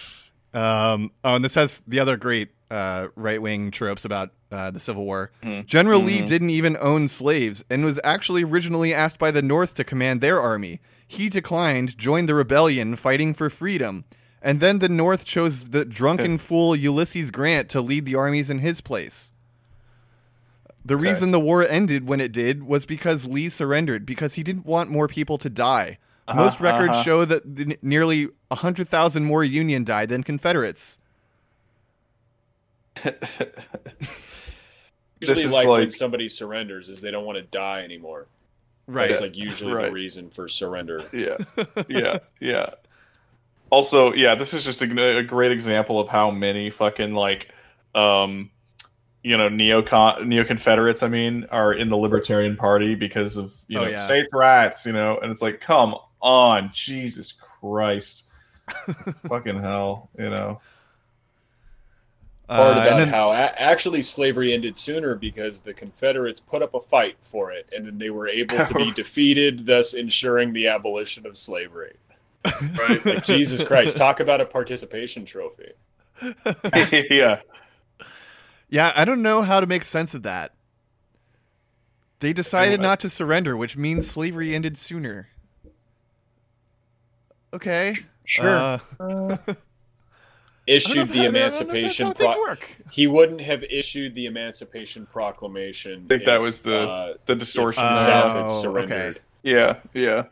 [0.55, 4.81] Um, oh, and this has the other great uh, right wing tropes about uh, the
[4.81, 5.31] Civil War.
[5.43, 5.67] Mhm.
[5.67, 6.27] General Lee Mhm.
[6.27, 10.41] didn't even own slaves and was actually originally asked by the North to command their
[10.41, 10.81] army.
[11.07, 14.05] He declined, joined the rebellion, fighting for freedom.
[14.43, 18.59] And then the North chose the drunken fool Ulysses Grant to lead the armies in
[18.59, 19.33] his place.
[20.85, 21.03] The Okay.
[21.05, 24.91] reason the war ended when it did was because Lee surrendered, because he didn't want
[24.91, 25.99] more people to die.
[26.29, 27.03] Most Uh-huh, records uh-huh.
[27.03, 30.99] show that the, nearly 100,000 more Union died than Confederates.
[33.05, 33.17] Usually,
[35.21, 38.27] This is like, when somebody surrenders, is they don't want to die anymore.
[38.87, 39.11] Right.
[39.11, 39.87] That's like usually Right.
[39.87, 41.01] the reason for surrender.
[41.13, 41.37] yeah,
[41.89, 42.71] yeah, yeah.
[43.71, 47.49] Also, yeah, this is just a, a great example of how many fucking like,
[47.95, 48.51] um,
[49.23, 51.03] you know, neocon neo Confederates.
[51.05, 53.97] I mean, are in the Libertarian Party because of you Oh, know yeah.
[53.97, 54.85] states' rights.
[54.85, 58.31] You know, and it's like, come on, Jesus Christ,
[59.29, 60.61] fucking hell, you know.
[62.49, 66.63] Part Uh, about and then- how a- actually slavery ended sooner because the Confederates put
[66.63, 70.53] up a fight for it, and then they were able to be defeated, thus ensuring
[70.53, 71.95] the abolition of slavery.
[72.77, 73.05] Right?
[73.07, 75.73] Like Jesus Christ, talk about a participation trophy.
[77.11, 77.41] yeah,
[78.69, 80.53] Yeah, I don't know how to make sense of that.
[82.21, 85.29] They decided not to surrender, which means slavery ended sooner.
[87.53, 87.97] Okay.
[88.25, 88.81] Sure.
[89.01, 89.37] Uh,
[90.65, 92.07] Issued the don't know if- I don't know if Emancipation.
[92.09, 92.69] That's how things Pro- work.
[92.93, 96.05] he wouldn't have issued the Emancipation Proclamation.
[96.05, 97.83] I think that was the uh, the distortion.
[97.83, 98.07] the Uh, there.
[98.23, 99.21] South had Oh, surrendered.
[99.43, 100.27] Yeah, yeah,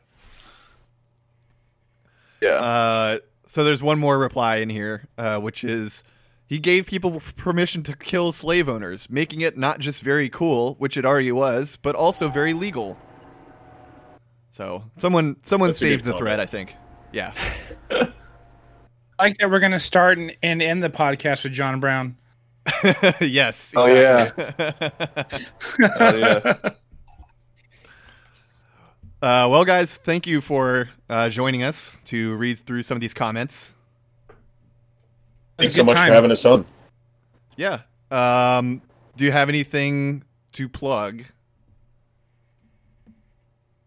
[2.41, 2.49] yeah.
[2.51, 6.05] Uh, so there's one more reply in here, uh, which is
[6.47, 10.97] he gave people permission to kill slave owners, making it not just very cool, which
[10.97, 12.97] it already was, but also very legal.
[14.53, 16.19] So someone someone That's saved the comment.
[16.21, 16.77] thread, I think.
[17.13, 17.33] Yeah.
[17.91, 18.13] I
[19.19, 22.17] like that we're going to start and, and end the podcast with John Brown.
[23.21, 23.73] yes.
[23.75, 24.67] Oh, exactly.
[26.01, 26.55] Oh, yeah.
[29.23, 33.13] Uh, well, guys, thank you for uh, joining us to read through some of these
[33.13, 33.71] comments.
[35.59, 36.09] Thanks so much time.
[36.09, 36.65] for having us on.
[37.55, 37.81] Yeah.
[38.11, 38.81] Um,
[39.17, 41.25] do you have anything to plug?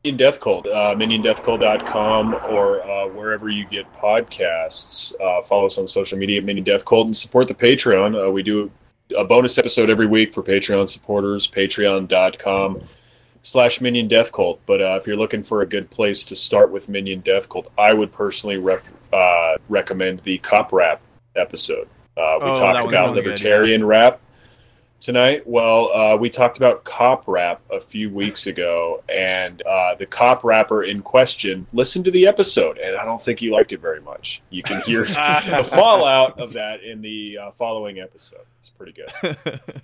[0.03, 5.13] Minion Death Cult, uh, miniondeathcult.com or uh, wherever you get podcasts.
[5.21, 8.27] Uh, follow us on social media at Minion Death Cult and support the Patreon.
[8.27, 8.69] Uh, we do
[9.17, 12.81] a bonus episode every week for Patreon supporters, patreon.com
[13.43, 14.59] slash Minion Death Cult.
[14.65, 17.71] But uh, if you're looking for a good place to start with Minion Death Cult,
[17.77, 20.99] I would personally rep- uh, recommend the Cop Rap
[21.37, 21.87] episode.
[22.17, 24.19] Uh, we Oh, talked about really good, libertarian rap
[25.03, 25.45] tonight?
[25.45, 30.43] Well, uh, we talked about cop rap a few weeks ago, and uh, the cop
[30.43, 33.99] rapper in question listened to the episode, and I don't think he liked it very
[34.01, 34.41] much.
[34.49, 38.45] You can hear the fallout of that in the uh, following episode.
[38.59, 39.37] It's pretty good.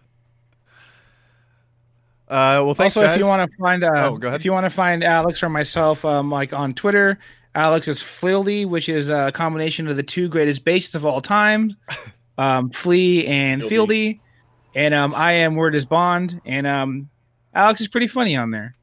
[2.30, 3.16] Uh, well, thanks, also, guys.
[3.16, 4.40] if you want to find, uh, Oh, go ahead.
[4.40, 7.18] if you want to find Alex or myself, um, like on Twitter,
[7.56, 11.76] Alex is Flildy, which is a combination of the two greatest basses of all time,
[12.38, 13.68] um, Flea and Fieldy.
[13.70, 14.20] Fieldy,
[14.76, 17.10] and um, I am Word is Bond, and um,
[17.54, 18.76] Alex is pretty funny on there.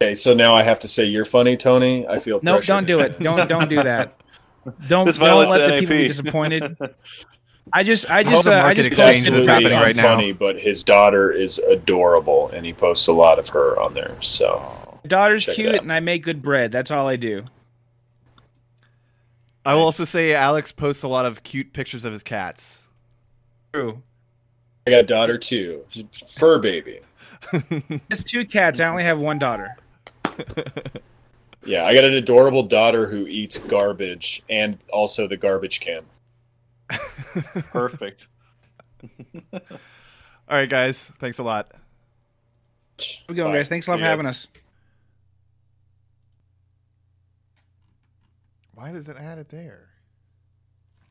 [0.00, 2.06] Okay, so now I have to say you're funny, Tony.
[2.06, 3.18] I feel Nope, don't do it.
[3.18, 4.20] Don't don't do that.
[4.88, 6.76] Don't don't let the the people be disappointed.
[7.72, 10.16] I just I just uh, I just exchange posted is the- happening right now.
[10.16, 14.16] Funny, but his daughter is adorable, and he posts a lot of her on there.
[14.22, 16.72] So daughter's Check cute, and I make good bread.
[16.72, 17.44] That's all I do.
[19.64, 22.82] I will also say Alex posts a lot of cute pictures of his cats.
[23.76, 24.02] True.
[24.86, 25.84] I got a daughter too,
[26.28, 27.00] fur baby.
[28.10, 28.80] It's two cats.
[28.80, 29.76] I only have one daughter.
[31.66, 36.04] Yeah, I got an adorable daughter who eats garbage and also the garbage can.
[37.72, 38.28] Perfect.
[39.52, 39.60] All
[40.48, 41.10] right, guys.
[41.18, 41.72] Thanks a lot.
[43.28, 43.58] We're going, Bye.
[43.58, 43.68] guys.
[43.68, 44.46] Thanks a lot See for having guys.
[44.46, 44.48] us.
[48.74, 49.85] Why does it add it there?